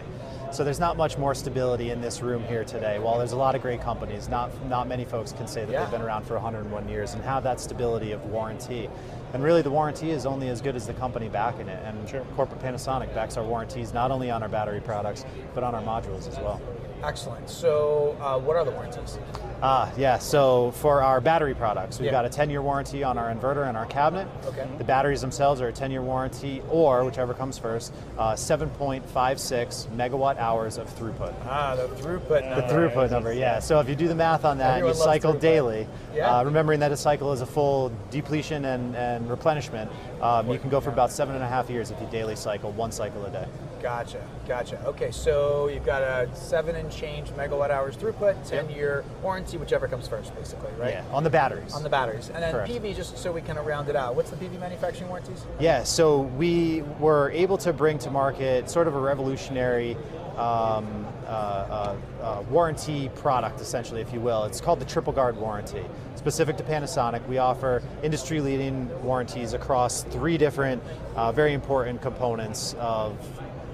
So 0.53 0.63
there's 0.63 0.79
not 0.79 0.97
much 0.97 1.17
more 1.17 1.33
stability 1.33 1.89
in 1.89 1.99
this 1.99 2.21
room 2.21 2.43
here 2.43 2.63
today. 2.63 2.99
While 2.99 3.17
there's 3.17 3.31
a 3.31 3.35
lot 3.35 3.55
of 3.55 3.63
great 3.63 3.81
companies, 3.81 4.29
not 4.29 4.51
not 4.67 4.87
many 4.87 5.03
folks 5.03 5.31
can 5.31 5.47
say 5.47 5.65
that 5.65 5.71
Yeah. 5.71 5.81
they've 5.81 5.91
been 5.91 6.03
around 6.03 6.27
for 6.27 6.35
101 6.35 6.87
years 6.87 7.15
and 7.15 7.23
have 7.23 7.41
that 7.41 7.59
stability 7.59 8.11
of 8.11 8.23
warranty. 8.25 8.87
And 9.33 9.41
really, 9.43 9.63
the 9.63 9.71
warranty 9.71 10.11
is 10.11 10.27
only 10.27 10.49
as 10.49 10.61
good 10.61 10.75
as 10.75 10.85
the 10.85 10.93
company 10.93 11.27
backing 11.27 11.69
it. 11.69 11.79
And 11.83 12.25
corporate 12.35 12.61
Panasonic 12.61 13.15
backs 13.15 13.35
our 13.35 13.43
warranties 13.43 13.95
not 13.95 14.11
only 14.11 14.29
on 14.29 14.43
our 14.43 14.49
battery 14.49 14.79
products, 14.79 15.25
but 15.55 15.63
on 15.63 15.73
our 15.73 15.81
modules 15.81 16.27
as 16.27 16.37
well. 16.37 16.61
Excellent. 17.03 17.49
So 17.49 18.15
uh, 18.21 18.39
what 18.39 18.55
are 18.55 18.63
the 18.63 18.71
warranties? 18.71 19.17
Ah, 19.61 19.91
yeah. 19.97 20.17
So 20.17 20.71
for 20.71 21.01
our 21.01 21.19
battery 21.21 21.53
products, 21.53 21.99
we've 21.99 22.05
Yeah. 22.07 22.11
got 22.11 22.25
a 22.25 22.29
10-year 22.29 22.61
warranty 22.61 23.03
on 23.03 23.17
our 23.17 23.33
inverter 23.33 23.67
and 23.67 23.77
our 23.77 23.85
cabinet. 23.85 24.27
Okay. 24.45 24.65
The 24.77 24.83
batteries 24.83 25.21
themselves 25.21 25.61
are 25.61 25.67
a 25.67 25.73
10-year 25.73 26.01
warranty, 26.01 26.61
or 26.69 27.03
whichever 27.05 27.33
comes 27.33 27.57
first, 27.57 27.93
uh, 28.17 28.33
7.56 28.35 29.87
megawatt 29.95 30.37
hours 30.37 30.77
of 30.77 30.87
throughput. 30.97 31.33
Ah, 31.47 31.75
the 31.75 31.87
throughput. 32.01 32.49
Number. 32.49 32.67
The 32.67 32.73
throughput 32.73 33.11
number, 33.11 33.33
yeah. 33.33 33.59
So 33.59 33.79
if 33.79 33.87
you 33.89 33.95
do 33.95 34.07
the 34.07 34.15
math 34.15 34.43
on 34.45 34.57
that, 34.57 34.65
and 34.71 34.77
Everyone 34.79 34.97
you 34.97 35.03
cycle 35.03 35.33
throughput. 35.33 35.39
daily, 35.41 35.87
Yeah. 36.15 36.37
uh, 36.39 36.43
remembering 36.43 36.79
that 36.81 36.91
a 36.91 36.97
cycle 36.97 37.31
is 37.33 37.41
a 37.41 37.45
full 37.45 37.91
depletion 38.11 38.65
and, 38.65 38.95
and 38.95 39.29
replenishment, 39.29 39.89
um, 40.21 40.49
you 40.49 40.57
can 40.59 40.69
go 40.69 40.79
for 40.81 40.89
about 40.89 41.11
seven 41.11 41.35
and 41.35 41.43
a 41.43 41.47
half 41.47 41.69
years 41.69 41.91
if 41.91 41.99
you 42.01 42.07
daily 42.07 42.35
cycle, 42.35 42.71
one 42.71 42.91
cycle 42.91 43.25
a 43.25 43.29
day. 43.29 43.45
Gotcha, 43.83 44.25
gotcha. 44.47 44.81
Okay, 44.85 45.11
so 45.11 45.67
you've 45.67 45.85
got 45.85 46.03
a 46.03 46.33
seven 46.33 46.77
and 46.77 46.89
change 46.89 47.27
megawatt 47.31 47.69
hours 47.69 47.97
throughput, 47.97 48.49
10 48.49 48.69
year 48.69 49.03
warranty, 49.21 49.57
whichever 49.57 49.89
comes 49.89 50.07
first, 50.07 50.33
basically, 50.33 50.71
right? 50.79 50.93
Yeah, 50.93 51.03
on 51.11 51.25
the 51.25 51.29
batteries. 51.29 51.73
On 51.73 51.83
the 51.83 51.89
batteries. 51.89 52.29
And 52.29 52.41
then 52.41 52.53
Correct. 52.53 52.71
PV, 52.71 52.95
just 52.95 53.17
so 53.17 53.33
we 53.33 53.41
kind 53.41 53.59
of 53.59 53.65
round 53.65 53.89
it 53.89 53.97
out, 53.97 54.15
what's 54.15 54.29
the 54.29 54.37
PV 54.37 54.57
manufacturing 54.57 55.09
warranties? 55.09 55.43
Yeah, 55.59 55.83
so 55.83 56.21
we 56.21 56.83
were 56.97 57.29
able 57.31 57.57
to 57.57 57.73
bring 57.73 57.99
to 57.99 58.09
market 58.09 58.69
sort 58.69 58.87
of 58.87 58.95
a 58.95 58.99
revolutionary 58.99 59.97
um, 60.37 61.05
uh, 61.25 61.29
uh, 61.29 61.95
uh, 62.21 62.43
warranty 62.49 63.09
product, 63.15 63.61
essentially, 63.61 64.01
if 64.01 64.13
you 64.13 64.19
will. 64.19 64.45
It's 64.45 64.61
called 64.61 64.79
the 64.79 64.85
Triple 64.85 65.13
Guard 65.13 65.37
warranty. 65.37 65.83
Specific 66.15 66.57
to 66.57 66.63
Panasonic, 66.63 67.25
we 67.27 67.37
offer 67.37 67.83
industry 68.01 68.39
leading 68.39 68.89
warranties 69.03 69.53
across 69.53 70.03
three 70.03 70.37
different, 70.37 70.81
uh, 71.15 71.31
very 71.31 71.53
important 71.53 72.01
components 72.01 72.75
of 72.79 73.17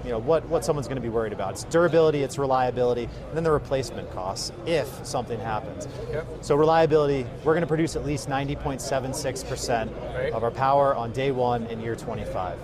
you 0.04 0.10
know 0.10 0.18
what, 0.18 0.46
what 0.48 0.64
someone's 0.64 0.86
going 0.88 0.96
to 0.96 1.02
be 1.02 1.08
worried 1.08 1.32
about. 1.32 1.52
It's 1.52 1.64
durability, 1.64 2.22
it's 2.22 2.38
reliability, 2.38 3.04
and 3.04 3.36
then 3.36 3.44
the 3.44 3.50
replacement 3.50 4.10
costs 4.12 4.52
if 4.66 4.88
something 5.04 5.38
happens. 5.40 5.88
Yep. 6.10 6.26
So 6.40 6.56
reliability, 6.56 7.26
we're 7.44 7.52
going 7.54 7.62
to 7.62 7.66
produce 7.66 7.96
at 7.96 8.04
least 8.04 8.28
90.76% 8.28 9.90
Right. 10.14 10.32
of 10.32 10.42
our 10.44 10.50
power 10.50 10.94
on 10.94 11.12
day 11.12 11.30
one 11.30 11.66
in 11.66 11.80
year 11.80 11.96
25. 11.96 12.58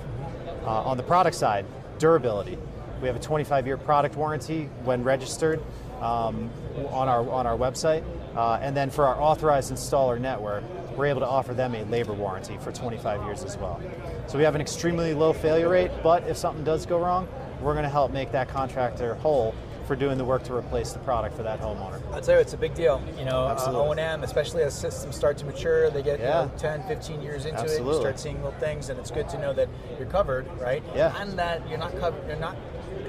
Uh, 0.65 0.69
on 0.69 0.97
the 0.97 1.03
product 1.03 1.37
side, 1.37 1.65
durability. 1.99 2.59
We 3.01 3.07
have 3.09 3.17
a 3.17 3.21
25-year 3.21 3.77
product 3.77 4.17
warranty 4.17 4.69
when 4.85 5.05
registered 5.05 5.63
um, 6.01 6.51
on 6.91 7.09
our 7.09 7.29
on 7.31 7.47
our 7.47 7.57
website, 7.57 8.03
uh, 8.37 8.59
and 8.61 8.77
then 8.77 8.91
for 8.91 9.07
our 9.07 9.21
authorized 9.21 9.73
installer 9.73 10.21
network, 10.21 10.63
we're 10.97 11.07
able 11.07 11.21
to 11.21 11.27
offer 11.27 11.55
them 11.55 11.75
a 11.75 11.85
labor 11.85 12.13
warranty 12.15 12.57
for 12.59 12.73
25 12.73 13.23
years 13.25 13.45
as 13.45 13.57
well. 13.57 13.81
So 14.27 14.39
we 14.39 14.45
have 14.45 14.55
an 14.55 14.61
extremely 14.61 15.15
low 15.15 15.33
failure 15.33 15.69
rate, 15.69 15.91
but 16.03 16.27
if 16.27 16.37
something 16.37 16.65
does 16.65 16.87
go 16.87 16.99
wrong, 16.99 17.29
we're 17.61 17.73
going 17.75 17.85
to 17.85 17.91
help 17.91 18.13
make 18.13 18.33
that 18.33 18.49
contractor 18.49 19.15
whole 19.17 19.55
for 19.87 19.95
doing 19.95 20.19
the 20.19 20.25
work 20.25 20.43
to 20.43 20.53
replace 20.55 20.93
the 20.93 20.99
product 21.01 21.37
for 21.37 21.45
that 21.45 21.61
homeowner. 21.61 22.03
I'll 22.13 22.21
tell 22.21 22.35
you, 22.35 22.41
it's 22.41 22.55
a 22.55 22.57
big 22.57 22.75
deal. 22.75 23.01
You 23.17 23.25
know, 23.25 23.45
uh, 23.45 23.73
O&M, 23.73 24.25
especially 24.25 24.63
as 24.65 24.77
systems 24.77 25.15
start 25.15 25.39
to 25.39 25.45
mature, 25.45 25.91
they 25.91 26.03
get 26.03 26.19
Yeah. 26.19 26.43
you 26.43 26.49
know, 26.49 26.53
10, 26.59 26.83
15 26.89 27.23
years 27.23 27.47
into 27.47 27.65
it, 27.65 27.81
you 27.81 27.95
start 27.95 28.19
seeing 28.19 28.43
little 28.43 28.59
things, 28.59 28.89
and 28.89 28.99
it's 28.99 29.13
good 29.13 29.29
to 29.29 29.39
know 29.39 29.53
that 29.53 29.69
you're 29.97 30.09
covered, 30.09 30.47
right? 30.61 30.83
Yeah. 30.95 31.15
And 31.23 31.39
that 31.39 31.69
you're 31.69 31.79
not 31.79 31.97
covered, 32.01 32.27
you're 32.27 32.37
not 32.37 32.57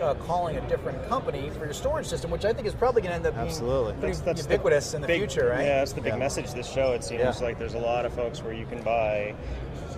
uh, 0.02 0.14
calling 0.16 0.58
a 0.58 0.62
different 0.70 1.08
company 1.08 1.50
for 1.52 1.66
your 1.66 1.74
storage 1.74 2.08
system, 2.08 2.32
which 2.32 2.46
I 2.46 2.54
think 2.54 2.68
is 2.68 2.74
probably 2.76 3.02
going 3.02 3.12
to 3.12 3.16
end 3.16 3.26
up 3.26 3.36
being 3.36 3.48
Absolutely. 3.48 3.94
pretty 3.94 4.18
the 4.20 4.34
ubiquitous 4.44 4.94
in 4.94 5.02
the 5.02 5.08
big- 5.08 5.20
future, 5.20 5.50
right? 5.50 5.66
Yeah, 5.66 5.80
that's 5.80 5.94
the 5.94 6.02
big 6.02 6.14
Yeah. 6.14 6.20
message 6.20 6.54
this 6.54 6.68
show. 6.70 6.94
It 6.94 7.04
seems 7.04 7.22
Yeah. 7.22 7.34
like 7.46 7.58
there's 7.60 7.74
a 7.76 7.80
lot 7.80 8.06
of 8.06 8.14
folks 8.14 8.42
where 8.44 8.54
you 8.54 8.66
can 8.66 8.82
buy 8.82 9.34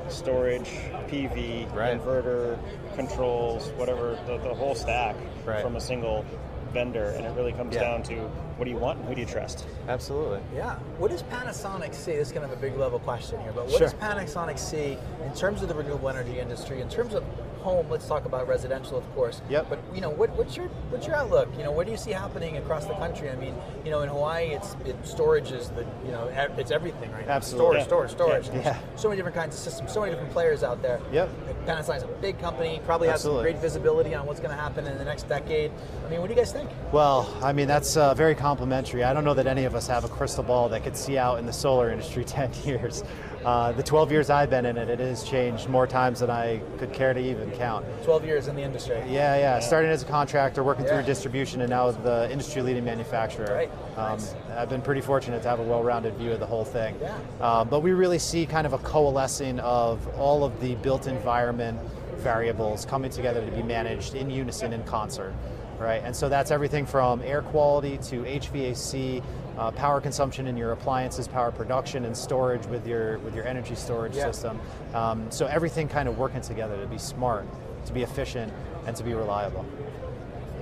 storage, 0.09 0.69
PV, 1.07 1.67
Right. 1.73 1.99
inverter, 1.99 2.57
controls, 2.95 3.69
whatever, 3.77 4.17
the, 4.25 4.37
the 4.37 4.53
whole 4.53 4.75
stack 4.75 5.15
Right. 5.45 5.61
from 5.61 5.75
a 5.75 5.81
single 5.81 6.25
vendor. 6.73 7.09
And 7.17 7.25
it 7.25 7.31
really 7.35 7.53
comes 7.53 7.75
Yeah. 7.75 7.81
down 7.81 8.03
to 8.03 8.15
what 8.57 8.65
do 8.65 8.71
you 8.71 8.77
want 8.77 8.99
and 8.99 9.07
who 9.07 9.15
do 9.15 9.21
you 9.21 9.27
trust? 9.27 9.65
Absolutely. 9.87 10.39
Yeah. 10.55 10.75
What 10.97 11.11
does 11.11 11.23
Panasonic 11.23 11.93
see? 11.95 12.15
This 12.15 12.27
is 12.27 12.31
kind 12.33 12.45
of 12.45 12.51
a 12.51 12.55
big 12.55 12.77
level 12.77 12.99
question 12.99 13.39
here, 13.41 13.51
but 13.53 13.65
what 13.65 13.71
Sure. 13.73 13.79
does 13.87 13.93
Panasonic 13.95 14.59
see 14.59 14.97
in 15.25 15.33
terms 15.33 15.61
of 15.61 15.67
the 15.67 15.73
renewable 15.73 16.09
energy 16.09 16.39
industry, 16.39 16.81
in 16.81 16.89
terms 16.89 17.13
of 17.15 17.23
home? 17.59 17.89
Let's 17.89 18.07
talk 18.07 18.25
about 18.25 18.47
residential, 18.47 18.97
of 18.97 19.15
course. 19.15 19.41
Yep. 19.49 19.67
But 19.69 19.79
you 19.93 20.01
know, 20.01 20.09
what, 20.09 20.29
what's 20.31 20.57
your 20.57 20.67
what's 20.89 21.07
your 21.07 21.15
outlook? 21.15 21.49
You 21.57 21.63
know, 21.63 21.71
what 21.71 21.85
do 21.85 21.91
you 21.91 21.97
see 21.97 22.11
happening 22.11 22.57
across 22.57 22.85
the 22.85 22.93
country? 22.95 23.29
I 23.29 23.35
mean, 23.35 23.55
you 23.83 23.91
know, 23.91 24.01
in 24.01 24.09
Hawaii, 24.09 24.47
it's 24.47 24.75
it, 24.85 24.95
storage 25.05 25.51
is 25.51 25.69
the 25.69 25.85
you 26.05 26.11
know 26.11 26.27
it's 26.57 26.71
everything 26.71 27.11
right 27.11 27.27
now. 27.27 27.33
Absolutely. 27.33 27.83
Storage, 27.83 28.11
storage, 28.11 28.45
storage. 28.45 28.65
Yeah. 28.65 28.71
Yeah. 28.71 28.79
So 28.95 29.09
many 29.09 29.17
different 29.17 29.35
kinds 29.35 29.55
of 29.55 29.61
systems. 29.61 29.91
So 29.91 30.01
many 30.01 30.11
different 30.11 30.31
players 30.31 30.63
out 30.63 30.81
there. 30.81 30.99
Yep. 31.11 31.29
Panasonic's 31.65 32.03
a 32.03 32.07
big 32.21 32.39
company. 32.39 32.81
Probably 32.85 33.07
has 33.07 33.21
some 33.21 33.41
great 33.41 33.57
visibility 33.57 34.15
on 34.15 34.25
what's 34.25 34.39
going 34.39 34.55
to 34.55 34.61
happen 34.61 34.87
in 34.87 34.97
the 34.97 35.05
next 35.05 35.27
decade. 35.27 35.71
I 36.05 36.09
mean, 36.09 36.21
what 36.21 36.27
do 36.27 36.33
you 36.33 36.39
guys 36.39 36.51
think? 36.51 36.69
Well, 36.91 37.31
I 37.43 37.53
mean, 37.53 37.67
that's 37.67 37.97
uh, 37.97 38.13
very 38.13 38.35
complimentary. 38.35 39.03
I 39.03 39.13
don't 39.13 39.23
know 39.23 39.33
that 39.33 39.47
any 39.47 39.65
of 39.65 39.75
us 39.75 39.87
have 39.87 40.03
a 40.03 40.09
crystal 40.09 40.43
ball 40.43 40.69
that 40.69 40.83
could 40.83 40.97
see 40.97 41.17
out 41.17 41.39
in 41.39 41.45
the 41.45 41.53
solar 41.53 41.91
industry 41.91 42.23
10 42.25 42.51
years. 42.63 43.03
Uh, 43.45 43.71
the 43.71 43.83
12 43.83 44.11
years 44.11 44.29
I've 44.29 44.49
been 44.49 44.65
in 44.65 44.77
it, 44.77 44.89
it 44.89 44.99
has 44.99 45.23
changed 45.23 45.69
more 45.69 45.87
times 45.87 46.19
than 46.19 46.29
I 46.29 46.57
could 46.77 46.91
care 46.91 47.13
to 47.13 47.19
even 47.19 47.49
count. 47.51 47.85
12 48.03 48.25
years 48.25 48.47
in 48.47 48.55
the 48.55 48.61
industry. 48.61 48.97
Yeah, 49.07 49.37
yeah. 49.37 49.59
Starting 49.59 49.89
as 49.91 50.03
a 50.03 50.05
contractor, 50.05 50.63
working 50.63 50.85
Yeah. 50.85 50.95
through 50.95 51.03
distribution, 51.03 51.61
and 51.61 51.69
now 51.69 51.91
the 51.91 52.29
industry-leading 52.31 52.83
manufacturer. 52.83 53.53
Right. 53.53 53.71
Um, 53.97 54.11
Nice. 54.19 54.35
I've 54.57 54.69
been 54.69 54.81
pretty 54.81 55.01
fortunate 55.01 55.41
to 55.43 55.49
have 55.49 55.59
a 55.59 55.63
well-rounded 55.63 56.15
view 56.15 56.31
of 56.33 56.39
the 56.39 56.45
whole 56.45 56.65
thing. 56.65 56.95
Yeah. 57.01 57.15
Um, 57.39 57.69
but 57.69 57.79
we 57.81 57.93
really 57.93 58.19
see 58.19 58.45
kind 58.45 58.67
of 58.67 58.73
a 58.73 58.77
coalescing 58.79 59.59
of 59.61 60.05
all 60.17 60.43
of 60.43 60.59
the 60.59 60.75
built 60.75 61.07
environment 61.07 61.79
variables 62.17 62.85
coming 62.85 63.09
together 63.09 63.43
to 63.45 63.51
be 63.51 63.63
managed 63.63 64.15
in 64.15 64.29
unison 64.29 64.73
in 64.73 64.83
concert. 64.83 65.33
Right? 65.79 66.01
And 66.03 66.15
so 66.15 66.29
that's 66.29 66.51
everything 66.51 66.85
from 66.85 67.21
air 67.23 67.41
quality 67.41 67.97
to 68.09 68.23
HVAC, 68.23 69.23
uh, 69.57 69.71
power 69.71 70.01
consumption 70.01 70.47
in 70.47 70.57
your 70.57 70.71
appliances, 70.71 71.27
power 71.27 71.51
production 71.51 72.05
and 72.05 72.15
storage 72.15 72.65
with 72.67 72.85
your 72.87 73.17
with 73.19 73.35
your 73.35 73.45
energy 73.45 73.75
storage 73.75 74.15
Yeah. 74.15 74.25
system. 74.31 74.59
Um, 74.93 75.25
so 75.31 75.45
everything 75.47 75.87
kind 75.87 76.07
of 76.07 76.17
working 76.17 76.41
together 76.41 76.79
to 76.79 76.87
be 76.87 76.97
smart, 76.97 77.45
to 77.85 77.93
be 77.93 78.03
efficient, 78.03 78.51
and 78.85 78.95
to 78.95 79.03
be 79.03 79.13
reliable. 79.13 79.65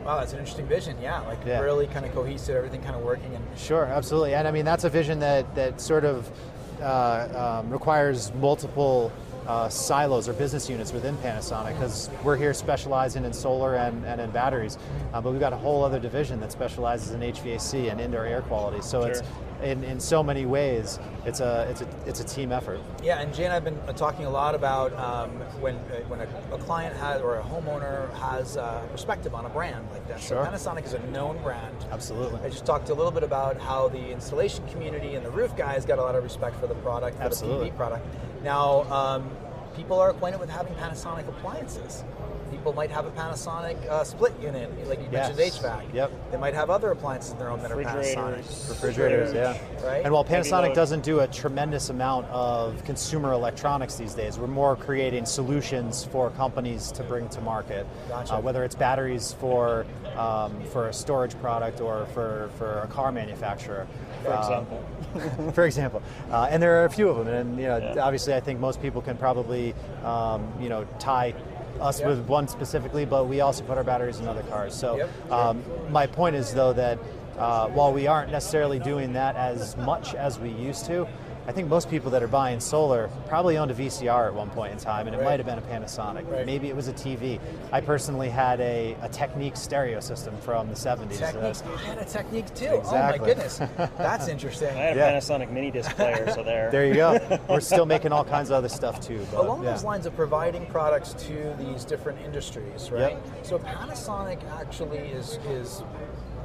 Wow, 0.05 0.20
that's 0.20 0.32
an 0.32 0.39
interesting 0.39 0.65
vision. 0.68 0.95
Yeah, 1.01 1.20
like 1.22 1.39
Yeah. 1.45 1.59
really 1.59 1.88
kind 1.88 2.05
of 2.05 2.13
cohesive, 2.13 2.55
everything 2.55 2.82
kind 2.82 2.95
of 2.95 3.01
working. 3.03 3.36
And 3.36 3.43
Sure, 3.57 3.86
absolutely, 3.86 4.36
and 4.36 4.47
I 4.47 4.51
mean 4.51 4.65
that's 4.65 4.84
a 4.86 4.89
vision 4.89 5.20
that 5.20 5.53
that 5.55 5.82
sort 5.82 6.05
of 6.05 6.30
uh, 6.82 7.59
um, 7.63 7.70
requires 7.72 8.32
multiple 8.39 9.11
uh, 9.47 9.69
silos 9.69 10.27
or 10.27 10.33
business 10.33 10.69
units 10.69 10.91
within 10.91 11.15
Panasonic 11.17 11.73
because 11.73 12.09
we're 12.23 12.35
here 12.35 12.53
specializing 12.53 13.25
in 13.25 13.33
solar 13.33 13.75
and, 13.75 14.05
and 14.05 14.19
in 14.19 14.29
batteries, 14.31 14.77
uh, 15.13 15.21
but 15.21 15.31
we've 15.31 15.39
got 15.39 15.53
a 15.53 15.57
whole 15.57 15.83
other 15.83 15.99
division 15.99 16.39
that 16.39 16.51
specializes 16.51 17.11
in 17.11 17.21
HVAC 17.21 17.91
and 17.91 18.01
indoor 18.01 18.25
air 18.25 18.41
quality. 18.41 18.81
So 18.81 19.03
it's 19.03 19.21
in, 19.63 19.83
in 19.83 19.99
so 19.99 20.21
many 20.21 20.45
ways 20.45 20.99
it's 21.25 21.39
a 21.39 21.67
it's 21.69 21.81
a 21.81 21.87
it's 22.05 22.19
a 22.19 22.23
team 22.23 22.51
effort. 22.51 22.79
Yeah, 23.03 23.19
and 23.19 23.33
Jay 23.33 23.43
and 23.43 23.51
I 23.51 23.55
have 23.55 23.63
been 23.63 23.79
uh, 23.87 23.93
talking 23.93 24.25
a 24.25 24.29
lot 24.29 24.55
about 24.55 24.93
um, 24.93 25.31
when 25.61 25.75
uh, 25.75 26.01
when 26.07 26.21
a, 26.21 26.27
a 26.53 26.57
client 26.59 26.95
has 26.97 27.21
or 27.21 27.37
a 27.37 27.43
homeowner 27.43 28.13
has 28.15 28.57
uh, 28.57 28.85
perspective 28.91 29.33
on 29.33 29.45
a 29.45 29.49
brand 29.49 29.87
like 29.91 30.07
this. 30.07 30.27
Sure. 30.27 30.45
So 30.45 30.51
Panasonic 30.51 30.85
is 30.85 30.93
a 30.93 30.99
known 31.07 31.41
brand. 31.41 31.75
Absolutely. 31.91 32.39
I 32.41 32.49
just 32.49 32.65
talked 32.65 32.89
a 32.89 32.93
little 32.93 33.11
bit 33.11 33.23
about 33.23 33.59
how 33.59 33.89
the 33.89 34.11
installation 34.11 34.67
community 34.69 35.15
and 35.15 35.25
the 35.25 35.31
roof 35.31 35.55
guys 35.55 35.85
got 35.85 35.99
a 35.99 36.01
lot 36.01 36.15
of 36.15 36.23
respect 36.23 36.55
for 36.59 36.67
the 36.67 36.75
product, 36.75 37.17
for 37.17 37.23
Absolutely. 37.23 37.69
the 37.69 37.75
PV 37.75 37.77
product. 37.77 38.05
Now, 38.47 38.83
um, 38.89 39.29
people 39.75 39.99
are 39.99 40.09
acquainted 40.11 40.39
with 40.39 40.49
having 40.49 40.73
Panasonic 40.75 41.27
appliances. 41.27 42.05
People 42.51 42.73
might 42.73 42.89
have 42.91 43.05
a 43.05 43.11
Panasonic 43.11 43.77
uh, 43.87 44.03
split 44.03 44.33
unit, 44.41 44.69
like 44.87 44.99
you 45.01 45.09
mentioned 45.09 45.37
HVAC. 45.39 45.93
Yep. 45.93 46.11
They 46.31 46.37
might 46.37 46.53
have 46.53 46.69
other 46.69 46.91
appliances 46.91 47.31
in 47.31 47.37
their 47.39 47.49
home 47.49 47.61
that 47.61 47.71
are 47.71 47.75
Panasonic. 47.75 48.37
Refrigerators, 48.37 48.67
refrigerators, 48.69 49.33
yeah. 49.33 49.85
Right? 49.85 50.03
And 50.03 50.13
while 50.13 50.23
Panasonic 50.25 50.73
doesn't 50.73 51.03
do 51.03 51.19
a 51.21 51.27
tremendous 51.27 51.89
amount 51.89 52.27
of 52.27 52.83
consumer 52.83 53.33
electronics 53.33 53.95
these 53.95 54.13
days, 54.13 54.37
we're 54.39 54.47
more 54.47 54.75
creating 54.75 55.25
solutions 55.25 56.05
for 56.05 56.29
companies 56.31 56.91
to 56.93 57.03
bring 57.03 57.27
to 57.29 57.41
market. 57.41 57.85
Gotcha. 58.09 58.35
Uh, 58.35 58.41
whether 58.41 58.63
it's 58.63 58.75
batteries 58.75 59.33
for 59.33 59.85
um, 60.15 60.59
for 60.71 60.87
a 60.89 60.93
storage 60.93 61.37
product 61.39 61.79
or 61.79 62.05
for, 62.13 62.49
for 62.57 62.79
a 62.79 62.87
car 62.87 63.11
manufacturer. 63.11 63.87
For 64.23 64.33
Um, 64.33 64.39
example. 64.39 65.51
for 65.53 65.65
example, 65.65 66.01
uh, 66.31 66.47
and 66.49 66.61
there 66.61 66.81
are 66.81 66.85
a 66.85 66.89
few 66.89 67.07
of 67.09 67.17
them, 67.23 67.27
and 67.27 67.57
you 67.59 67.67
know, 67.67 67.77
Yeah. 67.77 68.01
obviously, 68.03 68.33
I 68.33 68.39
think 68.39 68.59
most 68.59 68.81
people 68.81 69.01
can 69.01 69.15
probably, 69.17 69.73
um, 70.03 70.51
you 70.59 70.69
know, 70.69 70.85
tie 70.99 71.33
us 71.82 71.99
Yeah. 71.99 72.07
with 72.07 72.28
one 72.28 72.47
specifically, 72.47 73.05
but 73.05 73.25
we 73.28 73.41
also 73.41 73.63
put 73.63 73.78
our 73.78 73.84
batteries 73.84 74.19
in 74.19 74.28
other 74.28 74.43
cars. 74.43 74.73
So, 74.73 74.97
Yep. 74.97 75.32
um, 75.32 75.63
my 75.89 76.07
point 76.07 76.36
is 76.36 76.53
though 76.53 76.73
that 76.73 76.97
uh, 77.38 77.67
while 77.67 77.93
we 77.93 78.07
aren't 78.07 78.32
necessarily 78.32 78.80
doing 78.80 79.13
that 79.13 79.36
as 79.36 79.78
much 79.78 80.15
as 80.15 80.39
we 80.39 80.49
used 80.49 80.86
to. 80.88 81.07
I 81.47 81.53
think 81.53 81.69
most 81.69 81.89
people 81.89 82.11
that 82.11 82.21
are 82.21 82.27
buying 82.27 82.59
solar 82.59 83.09
probably 83.29 83.57
owned 83.57 83.71
a 83.71 83.73
VCR 83.73 84.27
at 84.27 84.33
one 84.33 84.49
point 84.49 84.73
in 84.73 84.77
time, 84.77 85.07
and 85.07 85.15
it 85.15 85.19
Right. 85.19 85.25
might 85.25 85.39
have 85.39 85.45
been 85.45 85.57
a 85.57 85.61
Panasonic. 85.61 86.29
Right. 86.29 86.45
Maybe 86.45 86.67
it 86.67 86.75
was 86.75 86.89
a 86.89 86.93
TV. 86.93 87.39
I 87.71 87.79
personally 87.79 88.27
had 88.29 88.59
a, 88.59 88.97
a 89.01 89.07
Technics 89.07 89.61
stereo 89.61 90.01
system 90.01 90.35
from 90.41 90.67
the 90.67 90.75
70s. 90.75 91.21
uh, 91.21 91.73
I 91.73 91.77
had 91.85 91.97
a 91.99 92.03
Technics 92.05 92.51
too. 92.51 92.65
Exactly. 92.65 93.19
Oh 93.19 93.21
my 93.21 93.25
goodness, 93.25 93.57
that's 93.97 94.27
interesting. 94.27 94.67
I 94.69 94.81
had 94.81 94.97
a 94.97 94.99
Yeah. 94.99 95.13
Panasonic 95.13 95.49
mini 95.49 95.71
disc 95.71 95.91
player, 95.95 96.29
so 96.33 96.43
there. 96.43 96.69
there 96.71 96.85
you 96.85 96.95
go. 96.95 97.39
We're 97.49 97.61
still 97.61 97.85
making 97.85 98.11
all 98.11 98.25
kinds 98.25 98.49
of 98.49 98.55
other 98.55 98.69
stuff 98.69 98.99
too. 98.99 99.25
But, 99.31 99.45
Along 99.45 99.63
yeah. 99.63 99.71
those 99.71 99.85
lines 99.85 100.05
of 100.05 100.13
providing 100.17 100.65
products 100.65 101.13
to 101.27 101.55
these 101.57 101.85
different 101.85 102.19
industries, 102.25 102.91
right? 102.91 103.11
Yep. 103.13 103.45
So 103.45 103.59
Panasonic 103.59 104.43
actually 104.59 104.97
is 104.97 105.39
is 105.49 105.81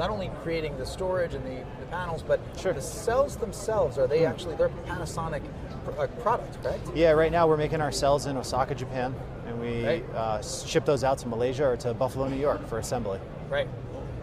not 0.03 0.11
only 0.11 0.33
creating 0.43 0.77
the 0.79 0.85
storage 0.85 1.33
and 1.33 1.45
the, 1.47 1.63
the 1.79 1.87
panels, 1.87 2.25
but 2.27 2.41
Sure. 2.59 2.73
the 2.73 2.83
cells 2.83 3.37
themselves 3.37 3.99
are 3.99 4.09
they 4.09 4.27
actually 4.27 4.57
they're 4.57 4.69
Panasonic 4.85 5.43
pr- 5.85 5.93
uh, 6.01 6.07
product, 6.25 6.61
correct? 6.61 6.81
Yeah, 6.93 7.13
right 7.13 7.31
now 7.31 7.47
we're 7.47 7.57
making 7.57 7.81
our 7.81 7.93
cells 7.93 8.27
in 8.27 8.37
Osaka, 8.37 8.75
Japan, 8.75 9.15
and 9.47 9.61
we 9.61 9.87
Right. 9.87 10.05
uh, 10.17 10.43
ship 10.43 10.85
those 10.85 11.05
out 11.05 11.19
to 11.19 11.29
Malaysia 11.29 11.65
or 11.69 11.77
to 11.77 11.95
Buffalo, 11.95 12.27
New 12.27 12.35
York 12.41 12.67
for 12.67 12.79
assembly. 12.81 13.21
Right. 13.49 13.69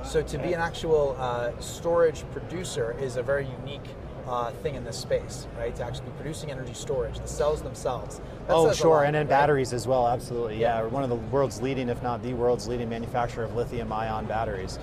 So 0.04 0.22
to 0.22 0.38
be 0.38 0.52
an 0.52 0.60
actual 0.60 1.16
uh, 1.18 1.52
storage 1.62 2.26
producer 2.34 2.94
is 3.00 3.16
a 3.16 3.24
very 3.24 3.48
unique 3.62 3.88
uh, 4.28 4.52
thing 4.64 4.76
in 4.76 4.84
this 4.84 4.98
space, 4.98 5.48
right? 5.58 5.76
To 5.76 5.84
actually 5.84 6.06
be 6.08 6.12
producing 6.18 6.52
energy 6.52 6.74
storage, 6.74 7.20
the 7.20 7.28
cells 7.28 7.62
themselves. 7.62 8.20
That 8.48 8.56
oh, 8.56 8.74
sure, 8.74 8.98
lot, 8.98 9.06
and 9.06 9.16
then 9.16 9.26
right? 9.26 9.30
batteries 9.30 9.74
as 9.74 9.88
well. 9.88 10.08
Absolutely, 10.08 10.60
yeah. 10.60 10.78
Yeah. 10.78 10.82
We're 10.84 10.90
one 10.90 11.04
of 11.04 11.10
the 11.10 11.16
world's 11.16 11.62
leading, 11.62 11.90
if 11.90 12.02
not 12.04 12.22
the 12.22 12.34
world's 12.34 12.68
leading 12.68 12.90
manufacturer 12.90 13.44
of 13.44 13.56
lithium-ion 13.56 14.26
batteries. 14.26 14.80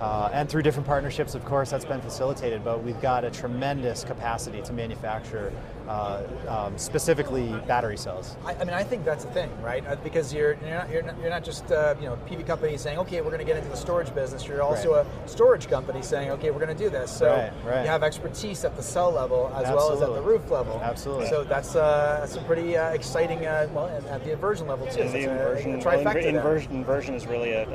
Uh, 0.00 0.30
and 0.32 0.48
through 0.48 0.62
different 0.62 0.86
partnerships, 0.86 1.34
of 1.34 1.44
course, 1.44 1.70
that's 1.70 1.84
been 1.84 2.00
facilitated. 2.00 2.64
But 2.64 2.82
we've 2.82 3.00
got 3.00 3.24
a 3.24 3.30
tremendous 3.30 4.04
capacity 4.04 4.62
to 4.62 4.72
manufacture, 4.72 5.52
uh, 5.88 6.22
um, 6.48 6.76
specifically 6.78 7.48
battery 7.66 7.96
cells. 7.96 8.36
I, 8.44 8.54
I 8.54 8.58
mean, 8.64 8.74
I 8.74 8.82
think 8.84 9.04
that's 9.04 9.24
the 9.24 9.30
thing, 9.32 9.50
right? 9.62 9.84
Uh, 9.86 9.96
Because 9.96 10.32
you're 10.32 10.54
you're 10.62 10.70
not 10.78 10.90
you're 10.90 11.02
not, 11.02 11.18
you're 11.20 11.30
not 11.30 11.44
just 11.44 11.70
uh, 11.72 11.94
you 12.00 12.06
know 12.06 12.18
PV 12.28 12.46
company 12.46 12.76
saying, 12.76 12.98
okay, 12.98 13.20
we're 13.20 13.30
going 13.30 13.40
to 13.40 13.44
get 13.46 13.56
into 13.56 13.68
the 13.68 13.76
storage 13.76 14.14
business. 14.14 14.46
You're 14.46 14.62
also 14.62 14.96
Right. 14.96 15.06
a 15.24 15.28
storage 15.28 15.68
company 15.68 16.02
saying, 16.02 16.30
okay, 16.30 16.50
we're 16.50 16.64
going 16.64 16.76
to 16.76 16.82
do 16.84 16.90
this. 16.90 17.10
So 17.10 17.26
Right, 17.30 17.52
right. 17.64 17.82
you 17.82 17.88
have 17.88 18.02
expertise 18.02 18.64
at 18.64 18.76
the 18.76 18.82
cell 18.82 19.10
level 19.10 19.52
as 19.56 19.68
well 19.68 19.92
as 19.92 20.02
at 20.02 20.12
the 20.12 20.22
roof 20.22 20.50
level. 20.50 20.80
Absolutely. 20.82 21.28
So 21.28 21.44
that's 21.44 21.74
uh, 21.76 22.18
that's 22.20 22.36
a 22.36 22.42
pretty 22.42 22.76
uh, 22.76 22.90
exciting. 22.90 23.46
Uh, 23.46 23.68
well, 23.72 23.88
at 23.88 24.24
the 24.24 24.32
inversion 24.32 24.66
level 24.66 24.86
too. 24.86 25.02
And 25.02 25.10
the 25.12 25.30
inversion, 25.30 25.74
a 25.74 25.76
well, 25.78 25.84
trifecta 25.84 26.22
inver- 26.22 26.34
inversion, 26.36 26.72
inversion 26.72 27.14
is 27.14 27.26
really 27.26 27.52
a 27.52 27.66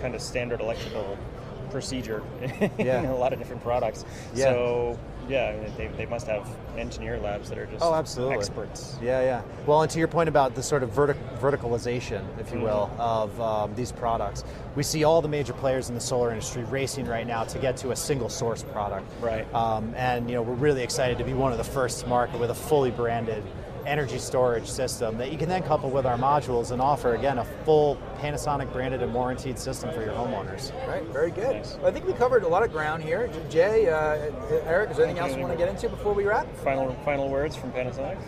kind 0.00 0.14
of 0.14 0.20
standard 0.22 0.60
electrical 0.60 1.16
procedure 1.70 2.22
Yeah. 2.78 3.00
in 3.00 3.06
a 3.06 3.16
lot 3.16 3.32
of 3.32 3.38
different 3.38 3.62
products. 3.62 4.04
Yeah. 4.34 4.44
So 4.52 4.98
yeah, 5.28 5.46
I 5.56 5.64
mean, 5.64 5.72
they, 5.76 5.86
they 5.96 6.06
must 6.06 6.26
have 6.26 6.46
engineer 6.76 7.18
labs 7.18 7.48
that 7.48 7.58
are 7.58 7.66
just 7.66 7.82
Oh, 7.82 7.94
absolutely. 7.94 8.36
experts. 8.36 8.96
Yeah, 9.02 9.22
yeah. 9.22 9.42
Well, 9.66 9.82
and 9.82 9.90
to 9.90 9.98
your 9.98 10.08
point 10.08 10.28
about 10.28 10.54
the 10.54 10.62
sort 10.62 10.82
of 10.82 10.90
vertic- 10.90 11.38
verticalization, 11.38 12.22
if 12.38 12.52
you 12.52 12.60
will, 12.60 12.90
Mm-hmm. 12.92 13.00
of 13.00 13.40
um, 13.40 13.74
these 13.74 13.92
products, 13.92 14.44
we 14.76 14.82
see 14.82 15.04
all 15.04 15.22
the 15.22 15.28
major 15.28 15.52
players 15.52 15.88
in 15.88 15.94
the 15.94 16.00
solar 16.00 16.30
industry 16.30 16.64
racing 16.64 17.06
right 17.06 17.26
now 17.26 17.44
to 17.44 17.58
get 17.58 17.76
to 17.78 17.90
a 17.92 17.96
single 17.96 18.28
source 18.28 18.62
product. 18.62 19.06
Right. 19.20 19.52
Um, 19.54 19.94
and 19.96 20.28
you 20.28 20.34
know, 20.36 20.42
we're 20.42 20.54
really 20.54 20.82
excited 20.82 21.18
to 21.18 21.24
be 21.24 21.32
one 21.34 21.52
of 21.52 21.58
the 21.58 21.64
first 21.64 22.00
to 22.00 22.06
market 22.06 22.38
with 22.40 22.50
a 22.50 22.54
fully 22.54 22.90
branded 22.90 23.42
energy 23.86 24.18
storage 24.18 24.66
system 24.66 25.18
that 25.18 25.30
you 25.30 25.38
can 25.38 25.48
then 25.48 25.62
couple 25.62 25.90
with 25.90 26.06
our 26.06 26.16
modules 26.16 26.70
and 26.70 26.80
offer 26.80 27.14
again 27.14 27.38
a 27.38 27.44
full 27.64 27.98
Panasonic 28.18 28.72
branded 28.72 29.02
and 29.02 29.12
warranted 29.12 29.58
system 29.58 29.92
for 29.92 30.02
your 30.02 30.12
homeowners. 30.14 30.72
Right, 30.88 31.02
very 31.04 31.30
good. 31.30 31.56
Nice. 31.56 31.76
Well, 31.76 31.86
I 31.86 31.90
think 31.90 32.06
we 32.06 32.12
covered 32.14 32.42
a 32.42 32.48
lot 32.48 32.62
of 32.62 32.72
ground 32.72 33.02
here. 33.02 33.30
Jay, 33.50 33.88
uh, 33.88 34.30
Erik, 34.66 34.90
is 34.90 34.96
there 34.96 35.06
anything 35.06 35.22
else 35.22 35.34
you 35.34 35.42
want 35.42 35.52
to 35.52 35.58
get 35.58 35.68
into 35.68 35.88
before 35.88 36.14
we 36.14 36.24
wrap? 36.24 36.46
Final 36.58 36.94
final 37.04 37.28
words 37.28 37.56
from 37.56 37.72
Panasonic. 37.72 38.18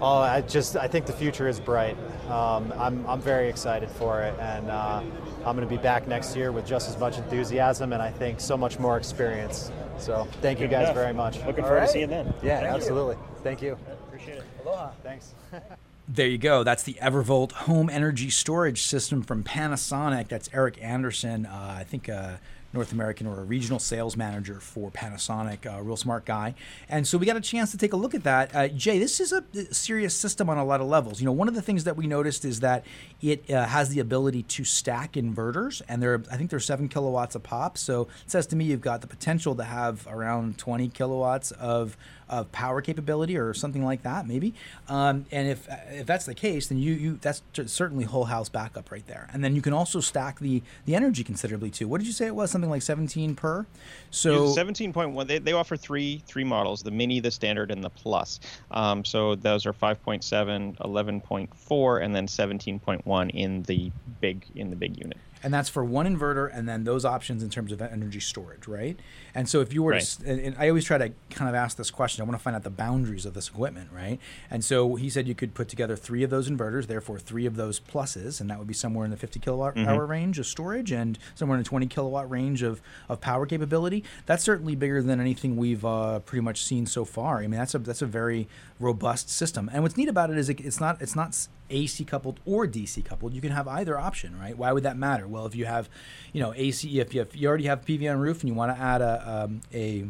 Oh, 0.00 0.18
I 0.18 0.42
just 0.42 0.76
I 0.76 0.88
think 0.88 1.06
the 1.06 1.12
future 1.12 1.48
is 1.48 1.58
bright. 1.58 1.96
Um, 2.28 2.72
I'm 2.76 3.06
I'm 3.06 3.20
very 3.20 3.48
excited 3.48 3.88
for 3.90 4.22
it, 4.22 4.34
and 4.38 4.70
uh, 4.70 5.02
I'm 5.46 5.56
going 5.56 5.66
to 5.66 5.74
be 5.74 5.80
back 5.80 6.06
next 6.06 6.36
year 6.36 6.52
with 6.52 6.66
just 6.66 6.88
as 6.88 6.98
much 6.98 7.16
enthusiasm 7.18 7.92
and 7.92 8.02
I 8.02 8.10
think 8.10 8.40
so 8.40 8.56
much 8.56 8.78
more 8.78 8.96
experience. 8.98 9.70
So 9.98 10.26
thank 10.42 10.60
you 10.60 10.68
guys 10.68 10.84
enough. 10.84 10.96
very 10.96 11.14
much. 11.14 11.36
Looking 11.46 11.64
All 11.64 11.70
forward 11.70 11.76
right. 11.78 11.86
to 11.86 11.92
seeing 11.92 12.02
you 12.02 12.06
then. 12.08 12.34
Yeah, 12.42 12.60
Thank 12.60 12.70
you. 12.70 12.76
absolutely. 12.76 13.16
Thank 13.42 13.62
you. 13.62 13.78
Appreciate 14.16 14.38
it. 14.38 14.44
Aloha. 14.64 14.90
Thanks. 15.02 15.34
There 16.08 16.28
you 16.28 16.38
go. 16.38 16.62
That's 16.62 16.84
the 16.84 16.94
Evervolt 17.02 17.50
home 17.50 17.90
energy 17.90 18.30
storage 18.30 18.82
system 18.82 19.24
from 19.24 19.42
Panasonic. 19.42 20.28
That's 20.28 20.48
Erik 20.52 20.80
Anderson, 20.80 21.46
uh, 21.46 21.74
I 21.80 21.82
think 21.82 22.06
a 22.06 22.38
North 22.72 22.92
American 22.92 23.26
or 23.26 23.40
a 23.40 23.44
regional 23.44 23.78
sales 23.78 24.16
manager 24.16 24.60
for 24.60 24.90
Panasonic, 24.90 25.64
a 25.66 25.82
real 25.82 25.96
smart 25.96 26.24
guy. 26.24 26.54
And 26.88 27.08
so 27.08 27.18
we 27.18 27.26
got 27.26 27.36
a 27.36 27.40
chance 27.40 27.70
to 27.72 27.78
take 27.78 27.92
a 27.92 27.96
look 27.96 28.14
at 28.14 28.22
that. 28.22 28.54
Uh, 28.54 28.68
Jay, 28.68 28.98
this 28.98 29.18
is 29.18 29.32
a 29.32 29.42
serious 29.74 30.14
system 30.14 30.48
on 30.48 30.58
a 30.58 30.64
lot 30.64 30.80
of 30.80 30.86
levels. 30.86 31.20
You 31.20 31.26
know, 31.26 31.32
one 31.32 31.48
of 31.48 31.54
the 31.54 31.62
things 31.62 31.84
that 31.84 31.96
we 31.96 32.06
noticed 32.06 32.44
is 32.44 32.60
that 32.60 32.84
it 33.20 33.50
uh, 33.50 33.64
has 33.64 33.88
the 33.88 33.98
ability 33.98 34.42
to 34.44 34.64
stack 34.64 35.14
inverters, 35.14 35.82
and 35.88 36.02
they're 36.02 36.22
I 36.30 36.36
think 36.36 36.50
they're 36.50 36.60
seven 36.60 36.88
kilowatts 36.88 37.34
a 37.34 37.40
pop. 37.40 37.78
So 37.78 38.02
it 38.02 38.30
says 38.30 38.46
to 38.48 38.56
me 38.56 38.66
you've 38.66 38.80
got 38.80 39.00
the 39.00 39.06
potential 39.06 39.54
to 39.56 39.64
have 39.64 40.06
around 40.08 40.58
20 40.58 40.88
kilowatts 40.88 41.50
of 41.52 41.96
of 42.28 42.50
power 42.52 42.80
capability 42.80 43.36
or 43.36 43.54
something 43.54 43.84
like 43.84 44.02
that, 44.02 44.26
maybe. 44.26 44.54
Um, 44.88 45.26
and 45.30 45.48
if 45.48 45.68
if 45.90 46.06
that's 46.06 46.26
the 46.26 46.34
case, 46.34 46.66
then 46.68 46.78
you 46.78 46.92
you 46.92 47.18
that's 47.20 47.42
certainly 47.66 48.04
whole 48.04 48.24
house 48.24 48.48
backup 48.48 48.90
right 48.90 49.06
there. 49.06 49.28
And 49.32 49.44
then 49.44 49.54
you 49.54 49.62
can 49.62 49.72
also 49.72 50.00
stack 50.00 50.40
the 50.40 50.62
the 50.84 50.94
energy 50.94 51.22
considerably 51.24 51.70
too. 51.70 51.88
What 51.88 51.98
did 51.98 52.06
you 52.06 52.12
say 52.12 52.26
it 52.26 52.34
was? 52.34 52.50
Something 52.50 52.70
like 52.70 52.82
17 52.82 53.34
per. 53.34 53.66
So 54.10 54.48
seventeen 54.48 54.92
point 54.92 55.12
one. 55.12 55.26
They, 55.26 55.38
they 55.38 55.52
offer 55.52 55.76
three 55.76 56.22
three 56.26 56.44
models: 56.44 56.82
the 56.82 56.90
mini, 56.90 57.20
the 57.20 57.30
standard, 57.30 57.70
and 57.70 57.82
the 57.82 57.90
plus. 57.90 58.40
Um, 58.70 59.04
so 59.04 59.34
those 59.34 59.66
are 59.66 59.72
5.7, 59.72 60.76
11.4, 60.78 62.02
and 62.04 62.14
then 62.14 62.26
seventeen 62.28 62.78
point 62.78 63.06
one 63.06 63.30
in 63.30 63.62
the 63.64 63.90
big 64.20 64.44
in 64.54 64.70
the 64.70 64.76
big 64.76 64.96
unit. 64.98 65.18
And 65.46 65.54
that's 65.54 65.68
for 65.68 65.84
one 65.84 66.06
inverter, 66.06 66.50
and 66.52 66.68
then 66.68 66.82
those 66.82 67.04
options 67.04 67.40
in 67.40 67.48
terms 67.48 67.70
of 67.70 67.80
energy 67.80 68.18
storage, 68.18 68.66
right? 68.66 68.98
And 69.32 69.48
so 69.48 69.60
if 69.60 69.72
you 69.72 69.80
were 69.84 69.92
Right. 69.92 70.02
to, 70.02 70.28
and, 70.28 70.40
and 70.40 70.56
I 70.58 70.68
always 70.68 70.84
try 70.84 70.98
to 70.98 71.10
kind 71.30 71.48
of 71.48 71.54
ask 71.54 71.76
this 71.76 71.88
question. 71.88 72.20
I 72.20 72.24
want 72.24 72.36
to 72.36 72.42
find 72.42 72.56
out 72.56 72.64
the 72.64 72.70
boundaries 72.70 73.24
of 73.24 73.34
this 73.34 73.46
equipment, 73.48 73.90
right? 73.92 74.18
And 74.50 74.64
so 74.64 74.96
he 74.96 75.08
said 75.08 75.28
you 75.28 75.36
could 75.36 75.54
put 75.54 75.68
together 75.68 75.94
three 75.94 76.24
of 76.24 76.30
those 76.30 76.50
inverters, 76.50 76.88
therefore 76.88 77.20
three 77.20 77.46
of 77.46 77.54
those 77.54 77.78
pluses, 77.78 78.40
and 78.40 78.50
that 78.50 78.58
would 78.58 78.66
be 78.66 78.74
somewhere 78.74 79.04
in 79.04 79.12
the 79.12 79.16
50 79.16 79.38
kilowatt 79.38 79.76
hour 79.78 80.04
range 80.04 80.40
of 80.40 80.46
storage 80.48 80.90
and 80.90 81.16
somewhere 81.36 81.56
in 81.56 81.62
the 81.62 81.68
20 81.68 81.86
kilowatt 81.86 82.28
range 82.28 82.64
of, 82.64 82.82
of 83.08 83.20
power 83.20 83.46
capability. 83.46 84.02
That's 84.26 84.42
certainly 84.42 84.74
bigger 84.74 85.00
than 85.00 85.20
anything 85.20 85.56
we've 85.56 85.84
uh, 85.84 86.18
pretty 86.20 86.42
much 86.42 86.64
seen 86.64 86.86
so 86.86 87.04
far. 87.04 87.38
I 87.38 87.42
mean, 87.42 87.52
that's 87.60 87.76
a 87.76 87.78
that's 87.78 88.02
a 88.02 88.06
very 88.06 88.48
robust 88.80 89.30
system. 89.30 89.70
And 89.72 89.84
what's 89.84 89.96
neat 89.96 90.08
about 90.08 90.30
it 90.30 90.38
is 90.38 90.48
it, 90.48 90.58
it's 90.60 90.80
not 90.80 91.00
it's 91.00 91.14
not 91.14 91.46
AC 91.70 92.04
coupled 92.04 92.40
or 92.44 92.66
DC 92.66 93.04
coupled. 93.04 93.32
You 93.34 93.40
can 93.40 93.50
have 93.50 93.68
either 93.68 93.98
option, 93.98 94.38
right? 94.38 94.56
Why 94.56 94.72
would 94.72 94.82
that 94.84 94.96
matter? 94.96 95.26
Well, 95.26 95.46
if 95.46 95.54
you 95.54 95.64
have, 95.66 95.88
you 96.32 96.40
know, 96.40 96.52
AC, 96.54 97.00
if 97.00 97.14
you, 97.14 97.20
have, 97.20 97.34
you 97.34 97.48
already 97.48 97.64
have 97.64 97.84
PV 97.84 98.10
on 98.10 98.18
roof 98.18 98.40
and 98.40 98.48
you 98.48 98.54
want 98.54 98.74
to 98.76 98.80
add 98.80 99.00
a 99.00 99.44
um, 99.44 99.60
a 99.72 100.06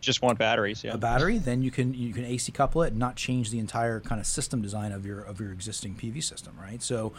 Just 0.00 0.22
want 0.22 0.38
batteries. 0.38 0.84
Yeah. 0.84 0.94
a 0.94 0.98
battery, 0.98 1.38
then 1.38 1.62
you 1.62 1.70
can 1.70 1.94
you 1.94 2.12
can 2.12 2.24
AC 2.24 2.50
couple 2.52 2.82
it 2.82 2.88
and 2.88 2.98
not 2.98 3.16
change 3.16 3.50
the 3.50 3.58
entire 3.58 4.00
kind 4.00 4.20
of 4.20 4.26
system 4.26 4.62
design 4.62 4.92
of 4.92 5.06
your 5.06 5.20
of 5.20 5.40
your 5.40 5.52
existing 5.52 5.94
PV 5.94 6.22
system, 6.22 6.56
right? 6.60 6.82
So 6.82 7.12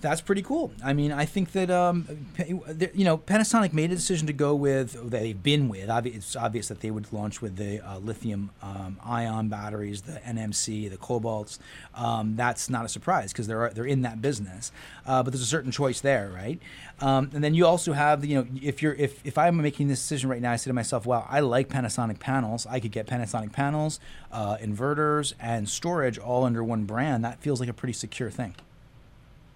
that's 0.00 0.20
pretty 0.20 0.42
cool. 0.42 0.72
I 0.84 0.92
mean, 0.92 1.12
I 1.12 1.24
think 1.24 1.52
that 1.52 1.70
um, 1.70 2.26
you 2.38 3.04
know 3.04 3.18
Panasonic 3.18 3.72
made 3.72 3.92
a 3.92 3.94
decision 3.94 4.26
to 4.26 4.32
go 4.32 4.54
with 4.54 5.10
they've 5.10 5.40
been 5.40 5.68
with. 5.68 5.88
It's 6.06 6.36
obvious 6.36 6.68
that 6.68 6.80
they 6.80 6.90
would 6.90 7.12
launch 7.12 7.42
with 7.42 7.56
the 7.56 7.80
uh, 7.80 7.98
lithium 7.98 8.50
um, 8.62 8.98
ion 9.04 9.48
batteries, 9.48 10.02
the 10.02 10.20
NMC, 10.20 10.90
the 10.90 10.96
cobalts. 10.96 11.58
Um, 11.94 12.36
that's 12.36 12.70
not 12.70 12.84
a 12.84 12.88
surprise 12.88 13.32
because 13.32 13.46
they're 13.46 13.70
they're 13.70 13.84
in 13.84 14.02
that 14.02 14.22
business. 14.22 14.72
Uh, 15.06 15.22
but 15.22 15.32
there's 15.32 15.42
a 15.42 15.46
certain 15.46 15.70
choice 15.70 16.00
there, 16.00 16.30
right? 16.34 16.58
Um, 17.00 17.30
and 17.34 17.42
then 17.42 17.54
you 17.54 17.66
also 17.66 17.92
have 17.92 18.24
you 18.24 18.36
know 18.36 18.46
if 18.62 18.82
you're 18.82 18.94
if 18.94 19.24
if 19.26 19.36
I'm 19.36 19.56
making 19.56 19.88
this 19.88 20.00
decision 20.00 20.30
right 20.30 20.40
now, 20.40 20.52
I 20.52 20.56
say 20.56 20.70
to 20.70 20.74
myself, 20.74 21.06
wow, 21.06 21.26
I 21.28 21.40
like 21.40 21.68
Panasonic 21.68 22.18
panels. 22.20 22.66
I 22.66 22.80
could 22.80 22.92
get 22.92 23.06
Panasonic 23.06 23.52
panels, 23.52 24.00
uh, 24.32 24.56
inverters, 24.56 25.34
and 25.40 25.68
storage 25.68 26.18
all 26.18 26.44
under 26.44 26.64
one 26.64 26.84
brand. 26.84 27.24
That 27.24 27.40
feels 27.40 27.60
like 27.60 27.68
a 27.68 27.74
pretty 27.74 27.94
secure 27.94 28.30
thing. 28.30 28.54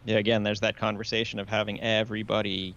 Yeah 0.04 0.16
again 0.18 0.42
there's 0.42 0.60
that 0.60 0.76
conversation 0.76 1.38
of 1.38 1.48
having 1.48 1.80
everybody 1.80 2.76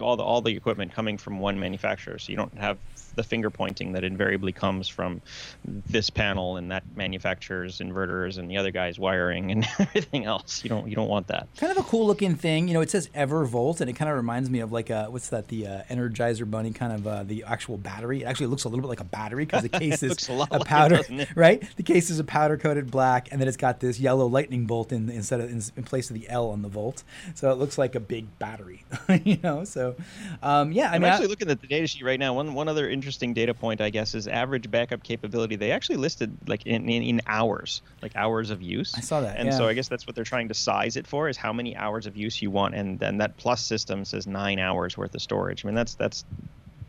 all 0.00 0.16
the 0.16 0.22
all 0.22 0.40
the 0.40 0.56
equipment 0.56 0.92
coming 0.92 1.18
from 1.18 1.38
one 1.38 1.58
manufacturer 1.58 2.18
so 2.18 2.30
you 2.30 2.36
don't 2.36 2.56
have 2.58 2.78
the 3.14 3.22
finger 3.22 3.50
pointing 3.50 3.92
that 3.92 4.04
invariably 4.04 4.52
comes 4.52 4.88
from 4.88 5.20
this 5.64 6.10
panel 6.10 6.56
and 6.56 6.70
that 6.70 6.82
manufacturer's 6.96 7.78
inverters 7.78 8.38
and 8.38 8.50
the 8.50 8.56
other 8.56 8.70
guy's 8.70 8.98
wiring 8.98 9.50
and 9.52 9.66
everything 9.78 10.24
else 10.24 10.62
you 10.64 10.68
don't 10.70 10.88
you 10.88 10.94
don't 10.96 11.08
want 11.08 11.26
that 11.28 11.46
kind 11.56 11.70
of 11.70 11.78
a 11.78 11.88
cool 11.88 12.06
looking 12.06 12.34
thing. 12.34 12.68
You 12.68 12.74
know, 12.74 12.80
it 12.80 12.90
says 12.90 13.08
Evervolt, 13.14 13.80
and 13.80 13.88
it 13.88 13.94
kind 13.94 14.10
of 14.10 14.16
reminds 14.16 14.50
me 14.50 14.60
of 14.60 14.72
like 14.72 14.90
a 14.90 15.06
what's 15.06 15.28
that? 15.28 15.48
The 15.48 15.66
uh, 15.66 15.82
Energizer 15.90 16.50
Bunny 16.50 16.72
kind 16.72 16.92
of 16.92 17.06
uh, 17.06 17.22
the 17.22 17.44
actual 17.44 17.76
battery. 17.78 18.22
It 18.22 18.24
actually 18.24 18.46
looks 18.48 18.64
a 18.64 18.68
little 18.68 18.82
bit 18.82 18.88
like 18.88 19.00
a 19.00 19.04
battery 19.04 19.44
because 19.44 19.62
the 19.62 19.68
case 19.80 20.02
is 20.02 20.28
a 20.28 20.32
a 20.32 20.34
like 20.34 20.52
it, 20.52 20.64
powder, 20.64 20.96
doesn't 20.96 21.20
it? 21.20 21.28
right? 21.34 21.62
The 21.76 21.82
case 21.82 22.10
is 22.10 22.18
a 22.18 22.24
powder 22.24 22.56
coated 22.56 22.90
black, 22.90 23.30
and 23.32 23.40
then 23.40 23.48
it's 23.48 23.56
got 23.56 23.80
this 23.80 23.98
yellow 24.00 24.26
lightning 24.26 24.66
bolt 24.66 24.92
in 24.92 25.08
instead 25.10 25.40
of 25.40 25.50
in, 25.50 25.62
in 25.76 25.84
place 25.84 26.10
of 26.10 26.14
the 26.14 26.28
L 26.28 26.50
on 26.50 26.62
the 26.62 26.68
volt. 26.68 27.02
So 27.34 27.50
it 27.50 27.58
looks 27.58 27.78
like 27.78 27.94
a 27.94 28.00
big 28.00 28.38
battery. 28.38 28.84
you 29.24 29.38
know, 29.42 29.64
so 29.64 29.94
um, 30.42 30.72
yeah. 30.72 30.90
I 30.90 30.94
I'm 30.96 31.02
mean, 31.02 31.10
I- 31.10 31.14
actually 31.14 31.28
looking 31.28 31.50
at 31.50 31.60
the 31.60 31.66
data 31.66 31.86
sheet 31.86 32.04
right 32.04 32.18
now. 32.18 32.34
One 32.34 32.54
one 32.54 32.68
other 32.68 32.88
interesting 33.02 33.34
data 33.34 33.52
point, 33.52 33.80
I 33.80 33.90
guess, 33.90 34.14
is 34.14 34.28
average 34.28 34.70
backup 34.70 35.02
capability. 35.02 35.56
They 35.56 35.72
actually 35.72 35.96
listed 35.96 36.36
like 36.46 36.64
in, 36.66 36.88
in, 36.88 37.02
in 37.02 37.20
hours, 37.26 37.82
like 38.00 38.14
hours 38.14 38.50
of 38.50 38.62
use. 38.62 38.94
I 38.96 39.00
saw 39.00 39.22
that, 39.22 39.38
And 39.38 39.52
so. 39.52 39.66
I 39.66 39.74
guess 39.74 39.88
that's 39.88 40.06
what 40.06 40.14
they're 40.14 40.22
trying 40.22 40.48
to 40.48 40.54
size 40.54 40.96
it 40.96 41.08
for 41.08 41.28
is 41.28 41.36
how 41.36 41.52
many 41.52 41.74
hours 41.74 42.06
of 42.06 42.16
use 42.16 42.40
you 42.40 42.52
want, 42.52 42.76
and 42.76 43.00
then 43.00 43.18
that 43.18 43.36
plus 43.38 43.60
system 43.60 44.04
says 44.04 44.28
nine 44.28 44.60
hours 44.60 44.96
worth 44.96 45.14
of 45.16 45.20
storage. 45.20 45.64
I 45.64 45.68
mean, 45.68 45.74
that's 45.74 45.94
that's 45.94 46.24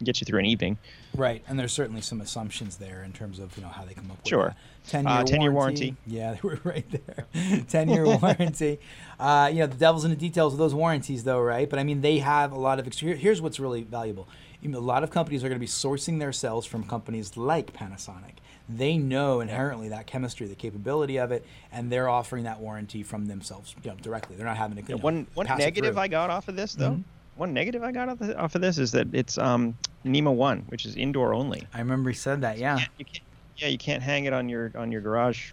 gets 0.04 0.22
you 0.22 0.26
through 0.26 0.40
an 0.40 0.46
evening. 0.46 0.78
Right, 1.16 1.44
and 1.48 1.60
there's 1.60 1.74
certainly 1.74 2.02
some 2.02 2.22
assumptions 2.22 2.78
there 2.78 3.04
in 3.04 3.12
terms 3.14 3.40
of 3.40 3.56
you 3.58 3.64
know 3.64 3.70
how 3.70 3.84
they 3.86 3.94
come 3.94 4.10
up 4.12 4.18
with 4.18 4.28
Sure. 4.28 4.56
ten 4.88 5.06
year 5.06 5.14
Uh, 5.14 5.24
10-year 5.24 5.52
warranty. 5.52 5.96
warranty. 5.96 5.96
Yeah, 6.08 6.34
they 6.34 6.40
were 6.44 6.60
right 6.64 6.86
there. 7.06 7.26
Ten 7.68 7.90
year 7.90 8.06
warranty. 8.06 8.80
Uh, 9.20 9.50
you 9.52 9.60
know 9.60 9.68
the 9.68 9.78
devil's 9.78 10.04
in 10.06 10.12
the 10.12 10.18
details 10.18 10.54
of 10.54 10.60
those 10.60 10.74
warranties, 10.74 11.24
though, 11.24 11.40
right? 11.42 11.70
But 11.70 11.80
I 11.80 11.84
mean, 11.84 12.02
they 12.02 12.20
have 12.20 12.52
a 12.52 12.60
lot 12.60 12.80
of. 12.80 12.88
Ex- 12.88 12.98
here's 13.00 13.42
what's 13.42 13.60
really 13.60 13.84
valuable. 13.84 14.28
You 14.62 14.70
know, 14.70 14.80
a 14.80 14.82
lot 14.82 15.04
of 15.04 15.12
companies 15.12 15.44
are 15.44 15.50
going 15.50 15.58
to 15.60 15.64
be 15.64 15.68
sourcing 15.68 16.20
their 16.20 16.32
cells 16.32 16.66
from 16.66 16.84
companies 16.86 17.36
like 17.36 17.74
Panasonic. 17.74 18.36
They 18.70 18.98
know 18.98 19.42
inherently 19.42 19.90
that 19.90 20.08
chemistry, 20.08 20.48
the 20.48 20.56
capability 20.56 21.18
of 21.18 21.34
it, 21.34 21.46
and 21.70 21.92
they're 21.92 22.08
offering 22.08 22.46
that 22.46 22.62
warranty 22.62 23.04
from 23.04 23.26
themselves 23.26 23.76
you 23.84 23.92
know, 23.92 23.98
directly. 24.02 24.38
They're 24.38 24.46
not 24.46 24.56
having 24.56 24.78
to. 24.78 24.84
you 24.90 24.96
know, 24.98 25.02
one 25.04 25.28
one 25.34 25.48
negative. 25.48 25.98
I 25.98 26.08
got 26.08 26.30
off 26.30 26.48
of 26.48 26.56
this 26.56 26.74
though. 26.76 26.92
Mhm. 26.92 27.04
One 27.36 27.54
negative 27.54 27.84
I 27.84 27.92
got 27.92 28.10
off, 28.10 28.20
the, 28.20 28.38
off 28.38 28.56
of 28.56 28.62
this 28.62 28.78
is 28.78 28.92
that 28.92 29.08
it's 29.14 29.38
um, 29.38 29.76
NEMA 30.04 30.32
one, 30.32 30.60
which 30.68 30.86
is 30.86 30.96
indoor 30.96 31.34
only. 31.34 31.68
I 31.74 31.80
remember 31.80 32.10
he 32.10 32.16
said 32.16 32.42
that. 32.42 32.58
Yeah. 32.58 32.80
You 32.98 33.06
can't, 33.06 33.24
yeah, 33.58 33.68
you 33.70 33.78
can't 33.78 34.04
hang 34.04 34.26
it 34.26 34.34
on 34.34 34.50
your 34.50 34.72
on 34.76 34.92
your 34.92 35.02
garage 35.02 35.52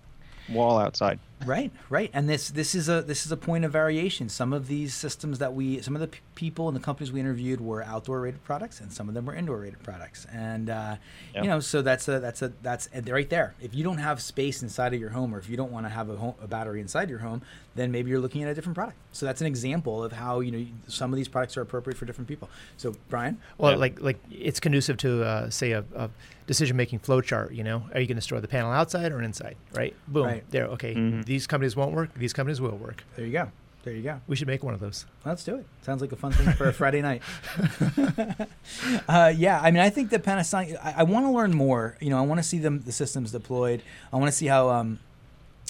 wall 0.48 0.78
outside. 0.78 1.18
Right, 1.46 1.70
right, 1.88 2.10
and 2.12 2.28
this 2.28 2.50
this 2.50 2.74
is 2.74 2.88
a 2.88 3.00
this 3.00 3.24
is 3.24 3.32
a 3.32 3.36
point 3.36 3.64
of 3.64 3.72
variation. 3.72 4.28
Some 4.28 4.52
of 4.52 4.66
these 4.66 4.94
systems 4.94 5.38
that 5.38 5.54
we, 5.54 5.80
some 5.80 5.94
of 5.94 6.00
the 6.00 6.08
p- 6.08 6.20
people 6.40 6.68
and 6.68 6.74
the 6.76 6.80
companies 6.80 7.12
we 7.12 7.20
interviewed 7.20 7.60
were 7.60 7.82
outdoor 7.84 8.22
rated 8.22 8.42
products, 8.44 8.80
and 8.80 8.90
some 8.90 9.08
of 9.08 9.14
them 9.14 9.26
were 9.26 9.34
indoor 9.34 9.58
rated 9.58 9.82
products. 9.82 10.26
And 10.32 10.70
uh, 10.70 10.96
Yeah. 11.34 11.42
you 11.42 11.48
know, 11.48 11.60
so 11.60 11.82
that's 11.82 12.08
a 12.08 12.18
that's 12.18 12.40
a 12.40 12.48
that's 12.62 12.88
and 12.94 13.06
right 13.10 13.28
there. 13.28 13.54
If 13.60 13.74
you 13.74 13.84
don't 13.84 13.98
have 13.98 14.22
space 14.22 14.62
inside 14.62 14.94
of 14.94 15.00
your 15.00 15.10
home, 15.10 15.34
or 15.34 15.38
if 15.38 15.50
you 15.50 15.56
don't 15.58 15.70
want 15.70 15.84
to 15.84 15.90
have 15.90 16.08
a, 16.08 16.16
home, 16.16 16.34
a 16.42 16.48
battery 16.48 16.80
inside 16.80 17.10
your 17.10 17.18
home, 17.18 17.42
then 17.74 17.92
maybe 17.92 18.08
you're 18.10 18.20
looking 18.20 18.42
at 18.42 18.48
a 18.48 18.54
different 18.54 18.74
product. 18.74 18.96
So 19.12 19.26
that's 19.26 19.42
an 19.42 19.46
example 19.46 20.02
of 20.02 20.12
how 20.12 20.40
you 20.40 20.50
know 20.50 20.64
some 20.88 21.12
of 21.12 21.18
these 21.18 21.28
products 21.28 21.56
are 21.58 21.60
appropriate 21.60 21.96
for 21.98 22.06
different 22.06 22.26
people. 22.28 22.48
So 22.78 22.94
Brian, 23.10 23.36
Well, 23.58 23.72
Yeah. 23.72 23.76
like 23.84 24.00
like 24.00 24.18
it's 24.30 24.60
conducive 24.60 24.96
to 24.98 25.22
uh, 25.22 25.50
say 25.50 25.72
a, 25.72 25.84
a 25.94 26.08
decision 26.46 26.74
making 26.76 27.00
flowchart. 27.00 27.54
You 27.54 27.64
know, 27.64 27.82
are 27.92 28.00
you 28.00 28.06
going 28.06 28.16
to 28.16 28.22
store 28.30 28.40
the 28.40 28.48
panel 28.48 28.72
outside 28.72 29.12
or 29.12 29.20
inside? 29.20 29.56
Right. 29.74 29.94
Boom. 30.08 30.26
Right. 30.26 30.44
There. 30.50 30.66
Okay. 30.76 30.94
Mhm. 30.94 31.24
These 31.26 31.46
companies 31.46 31.76
won't 31.76 31.92
work. 31.92 32.10
These 32.14 32.32
companies 32.32 32.60
will 32.62 32.76
work. 32.86 33.04
there 33.16 33.26
you 33.26 33.32
go, 33.32 33.50
there 33.82 33.94
you 33.94 34.02
go. 34.02 34.20
We 34.26 34.36
should 34.36 34.46
make 34.46 34.62
one 34.62 34.74
of 34.74 34.80
those. 34.80 35.06
Let's 35.24 35.42
do 35.42 35.56
it. 35.56 35.66
Sounds 35.82 36.02
like 36.02 36.12
a 36.12 36.16
fun 36.16 36.32
thing 36.32 36.52
for 36.52 36.68
a 36.68 36.72
Friday 36.72 37.00
night. 37.00 37.22
uh, 39.08 39.32
yeah, 39.34 39.58
I 39.62 39.70
mean, 39.70 39.82
I 39.82 39.88
think 39.88 40.10
that 40.10 40.22
Panasonic. 40.22 40.76
I, 40.82 40.96
I 40.98 41.02
want 41.04 41.24
to 41.24 41.30
learn 41.30 41.54
more. 41.54 41.96
You 42.00 42.10
know, 42.10 42.18
I 42.18 42.22
want 42.22 42.38
to 42.38 42.42
see 42.42 42.58
them 42.58 42.82
the 42.84 42.92
systems 42.92 43.32
deployed. 43.32 43.82
I 44.12 44.16
want 44.16 44.30
to 44.30 44.36
see 44.36 44.46
how 44.46 44.68
um, 44.68 44.98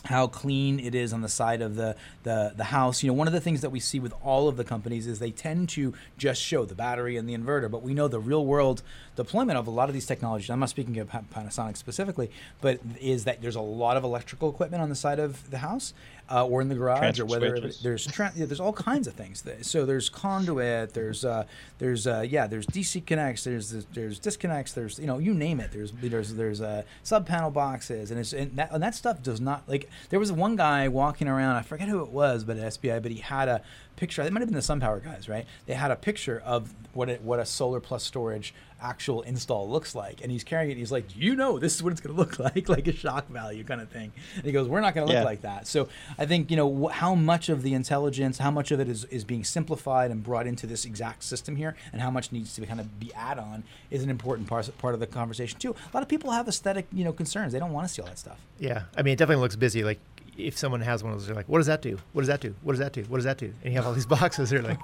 how 0.05 0.27
clean 0.27 0.81
it 0.81 0.95
is 0.95 1.13
on 1.13 1.21
the 1.21 1.29
side 1.29 1.61
of 1.61 1.77
the, 1.77 1.95
the 2.23 2.53
the 2.57 2.65
house. 2.65 3.03
You 3.03 3.09
know, 3.09 3.15
one 3.15 3.27
of 3.27 3.33
the 3.33 3.41
things 3.41 3.61
that 3.61 3.71
we 3.71 3.81
see 3.81 4.01
with 4.01 4.15
all 4.25 4.49
of 4.49 4.57
the 4.57 4.65
companies 4.65 5.07
is 5.07 5.19
they 5.19 5.31
tend 5.31 5.69
to 5.71 5.95
just 6.17 6.41
show 6.41 6.65
the 6.65 6.75
battery 6.75 7.17
and 7.17 7.29
the 7.29 7.37
inverter, 7.37 7.71
but 7.71 7.83
we 7.83 7.93
know 7.93 8.09
the 8.09 8.19
real 8.21 8.45
world 8.45 8.83
deployment 9.17 9.59
of 9.59 9.67
a 9.67 9.71
lot 9.71 9.89
of 9.89 9.95
these 9.95 10.07
technologies. 10.07 10.49
I'm 10.49 10.61
not 10.61 10.71
speaking 10.71 10.99
of 10.99 11.11
Panasonic 11.11 11.77
specifically, 11.77 12.31
but 12.61 12.81
is 13.01 13.25
that 13.25 13.43
there's 13.43 13.57
a 13.57 13.61
lot 13.61 13.97
of 13.97 14.05
electrical 14.05 14.49
equipment 14.49 14.83
on 14.83 14.89
the 14.89 14.95
side 14.95 15.19
of 15.19 15.51
the 15.51 15.59
house 15.59 15.93
uh, 16.31 16.47
or 16.47 16.61
in 16.63 16.69
the 16.69 16.75
garage 16.75 16.99
Transfer 16.99 17.23
or 17.25 17.27
whether 17.27 17.61
there's 17.83 18.07
tra- 18.07 18.33
yeah, 18.37 18.47
there's 18.47 18.61
all 18.61 18.73
kinds 18.73 19.07
of 19.07 19.15
things. 19.15 19.43
That- 19.43 19.65
So 19.67 19.85
there's 19.85 20.09
conduit, 20.09 20.95
there's 20.95 21.25
uh, 21.25 21.45
there's 21.79 22.07
uh, 22.07 22.25
yeah, 22.29 22.47
there's 22.47 22.67
DC 22.67 23.05
connects, 23.07 23.45
there's 23.45 23.71
there's 23.93 24.19
disconnects, 24.19 24.73
there's 24.73 24.99
you 24.99 25.07
know 25.07 25.19
you 25.19 25.35
name 25.35 25.61
it. 25.61 25.73
There's 25.73 25.93
there's 25.93 26.35
there's 26.35 26.61
uh, 26.61 26.83
sub 27.03 27.27
panel 27.27 27.51
boxes, 27.51 28.11
and 28.11 28.21
it's 28.21 28.33
and 28.33 28.57
that, 28.57 28.71
and 28.73 28.83
that 28.83 28.95
stuff 28.95 29.23
does 29.23 29.41
not 29.41 29.69
like. 29.69 29.89
There 30.11 30.21
was 30.21 30.31
one 30.33 30.57
guy 30.57 30.89
walking 30.89 31.29
around, 31.29 31.57
I 31.57 31.63
forget 31.63 31.89
who 31.89 32.03
it 32.03 32.11
was, 32.11 32.45
but 32.45 32.57
at 32.57 32.73
SPI, 32.73 33.01
but 33.01 33.11
he 33.11 33.19
had 33.19 33.49
a 33.49 33.63
picture. 33.97 34.23
It 34.23 34.33
might 34.33 34.41
have 34.41 34.49
been 34.49 34.55
the 34.55 34.61
SunPower 34.61 35.03
guys, 35.05 35.29
right? 35.29 35.47
They 35.67 35.75
had 35.75 35.91
a 35.91 35.97
picture 35.97 36.41
of 36.45 36.73
what 36.95 37.09
it, 37.11 37.23
what 37.23 37.39
a 37.39 37.45
solar 37.45 37.81
plus 37.81 38.03
storage 38.03 38.55
actual 38.83 39.23
install 39.23 39.69
looks 39.69 39.95
like, 39.95 40.21
and 40.23 40.31
he's 40.31 40.45
carrying 40.45 40.71
it. 40.71 40.77
He's 40.77 40.93
like, 40.93 41.05
you 41.17 41.37
know, 41.37 41.59
this 41.59 41.75
is 41.77 41.83
what 41.83 41.93
it's 41.93 42.01
going 42.01 42.15
to 42.17 42.21
look 42.21 42.39
like, 42.39 42.69
like 42.69 42.87
a 42.89 42.93
shock 42.93 43.29
value 43.29 43.65
kind 43.65 43.81
of 43.81 43.89
thing. 43.89 44.13
And 44.37 44.45
he 44.45 44.53
goes, 44.53 44.69
we're 44.69 44.81
not 44.81 44.95
going 44.95 45.07
to 45.07 45.13
look 45.13 45.21
Yeah. 45.21 45.25
like 45.25 45.43
that. 45.43 45.67
So 45.67 45.89
I 46.19 46.27
think 46.27 46.51
you 46.51 46.57
know 46.57 46.89
wh- 46.89 46.93
how 46.93 47.15
much 47.15 47.49
of 47.49 47.63
the 47.63 47.75
intelligence, 47.75 48.39
how 48.39 48.51
much 48.51 48.71
of 48.71 48.81
it 48.81 48.89
is, 48.89 49.05
is 49.07 49.25
being 49.25 49.45
simplified 49.45 50.11
and 50.11 50.23
brought 50.23 50.47
into 50.47 50.67
this 50.67 50.85
exact 50.85 51.23
system 51.25 51.57
here, 51.57 51.77
and 51.93 52.01
how 52.01 52.11
much 52.11 52.33
needs 52.33 52.55
to 52.55 52.67
kind 52.67 52.81
of 52.81 52.99
be 53.01 53.13
add 53.15 53.39
on 53.39 53.65
is 53.91 54.03
an 54.03 54.11
important 54.11 54.49
part 54.49 54.69
part 54.79 54.95
of 54.95 55.01
the 55.01 55.07
conversation 55.07 55.59
too. 55.59 55.71
A 55.73 55.97
lot 55.97 56.03
of 56.03 56.09
people 56.09 56.31
have 56.31 56.49
aesthetic 56.49 56.87
you 56.93 57.05
know 57.05 57.13
concerns; 57.13 57.53
they 57.53 57.59
don't 57.59 57.73
want 57.73 57.87
to 57.89 57.93
see 57.93 58.03
all 58.03 58.09
that 58.09 58.19
stuff. 58.19 58.39
Yeah. 58.59 58.83
I 58.97 59.03
mean, 59.03 59.13
it 59.15 59.17
definitely 59.17 59.43
looks 59.43 59.57
busy. 59.57 59.83
Like 59.85 59.99
if 60.37 60.57
someone 60.59 60.81
has 60.81 61.03
one 61.03 61.13
of 61.13 61.19
those, 61.19 61.27
they're 61.27 61.37
like, 61.37 61.49
"What 61.49 61.59
does 61.59 61.67
that 61.67 61.83
do? 61.83 61.99
What 62.13 62.23
does 62.23 62.29
that 62.29 62.41
do? 62.41 62.55
What 62.63 62.73
does 62.73 62.79
that 62.81 62.93
do? 62.93 63.03
What 63.03 63.17
does 63.19 63.25
that 63.25 63.39
do?" 63.39 63.53
And 63.63 63.73
you 63.73 63.79
have 63.79 63.87
all 63.87 63.93
these 63.93 64.07
boxes. 64.19 64.51
They're 64.51 64.63
like, 64.63 64.79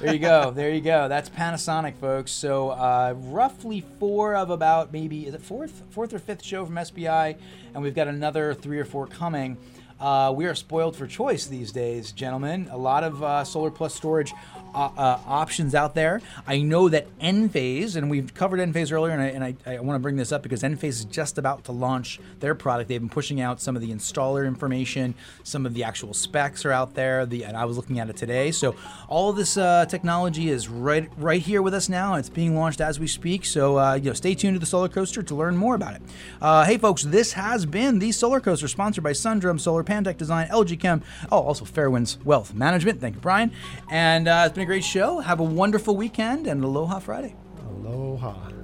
There 0.00 0.12
you 0.14 0.18
go. 0.18 0.50
There 0.50 0.70
you 0.70 0.80
go. 0.80 1.08
That's 1.08 1.28
Panasonic, 1.28 1.96
folks. 1.96 2.32
So 2.32 2.70
uh, 2.70 3.14
roughly 3.16 3.84
four 3.98 4.34
of 4.34 4.50
about 4.50 4.92
maybe 4.92 5.26
is 5.26 5.34
it 5.34 5.42
fourth, 5.42 5.82
fourth 5.90 6.14
or 6.14 6.18
fifth 6.18 6.42
show 6.42 6.64
from 6.64 6.82
SPI, 6.82 7.36
and 7.74 7.82
we've 7.82 7.94
got 7.94 8.08
another 8.08 8.54
three 8.54 8.78
or 8.78 8.84
four 8.84 9.06
coming. 9.06 9.58
Uh, 10.00 10.32
we 10.34 10.46
are 10.46 10.54
spoiled 10.54 10.96
for 10.96 11.06
choice 11.06 11.46
these 11.46 11.72
days, 11.72 12.12
gentlemen. 12.12 12.68
A 12.70 12.76
lot 12.78 13.04
of 13.04 13.22
uh, 13.22 13.44
solar 13.44 13.70
plus 13.70 13.94
storage 13.94 14.32
uh, 14.74 15.18
options 15.26 15.74
out 15.74 15.94
there. 15.94 16.20
I 16.46 16.60
know 16.60 16.88
that 16.88 17.06
Enphase, 17.18 17.96
and 17.96 18.10
we've 18.10 18.32
covered 18.34 18.60
Enphase 18.60 18.92
earlier, 18.92 19.12
and 19.12 19.22
I, 19.22 19.26
and 19.26 19.44
I, 19.44 19.54
I 19.66 19.80
want 19.80 19.96
to 19.96 20.00
bring 20.00 20.16
this 20.16 20.32
up 20.32 20.42
because 20.42 20.62
Enphase 20.62 20.84
is 20.84 21.04
just 21.04 21.38
about 21.38 21.64
to 21.64 21.72
launch 21.72 22.20
their 22.40 22.54
product. 22.54 22.88
They've 22.88 23.00
been 23.00 23.08
pushing 23.08 23.40
out 23.40 23.60
some 23.60 23.76
of 23.76 23.82
the 23.82 23.90
installer 23.90 24.46
information, 24.46 25.14
some 25.42 25.66
of 25.66 25.74
the 25.74 25.84
actual 25.84 26.14
specs 26.14 26.64
are 26.64 26.72
out 26.72 26.94
there. 26.94 27.26
The 27.26 27.44
and 27.44 27.56
I 27.56 27.64
was 27.64 27.76
looking 27.76 27.98
at 27.98 28.08
it 28.08 28.16
today. 28.16 28.50
So 28.50 28.74
all 29.08 29.32
this 29.32 29.56
uh, 29.56 29.86
technology 29.86 30.50
is 30.50 30.68
right 30.68 31.10
right 31.16 31.42
here 31.42 31.62
with 31.62 31.74
us 31.74 31.88
now. 31.88 32.14
It's 32.14 32.28
being 32.28 32.54
launched 32.54 32.80
as 32.80 33.00
we 33.00 33.06
speak. 33.06 33.44
So 33.44 33.78
uh, 33.78 33.94
you 33.94 34.10
know, 34.10 34.12
stay 34.12 34.34
tuned 34.34 34.54
to 34.54 34.60
the 34.60 34.66
Solar 34.66 34.88
Coaster 34.88 35.22
to 35.22 35.34
learn 35.34 35.56
more 35.56 35.74
about 35.74 35.94
it. 35.94 36.02
Uh, 36.40 36.64
hey, 36.64 36.78
folks, 36.78 37.02
this 37.02 37.32
has 37.32 37.66
been 37.66 37.98
the 37.98 38.12
Solar 38.12 38.40
Coaster, 38.40 38.68
sponsored 38.68 39.04
by 39.04 39.12
Sundrum 39.12 39.58
Solar, 39.58 39.84
Pantech 39.84 40.16
Design, 40.16 40.48
LG 40.48 40.78
Chem, 40.80 41.02
oh, 41.30 41.38
also 41.38 41.64
Fairwinds 41.64 42.22
Wealth 42.24 42.54
Management. 42.54 43.00
Thank 43.00 43.16
you, 43.16 43.20
Brian. 43.20 43.52
And 43.90 44.28
uh, 44.28 44.44
it's 44.46 44.54
been 44.60 44.64
a 44.64 44.66
great 44.66 44.84
show. 44.84 45.20
Have 45.20 45.40
a 45.40 45.44
wonderful 45.44 45.96
weekend 45.96 46.46
and 46.46 46.62
Aloha 46.62 46.98
Friday. 46.98 47.34
Aloha. 47.66 48.59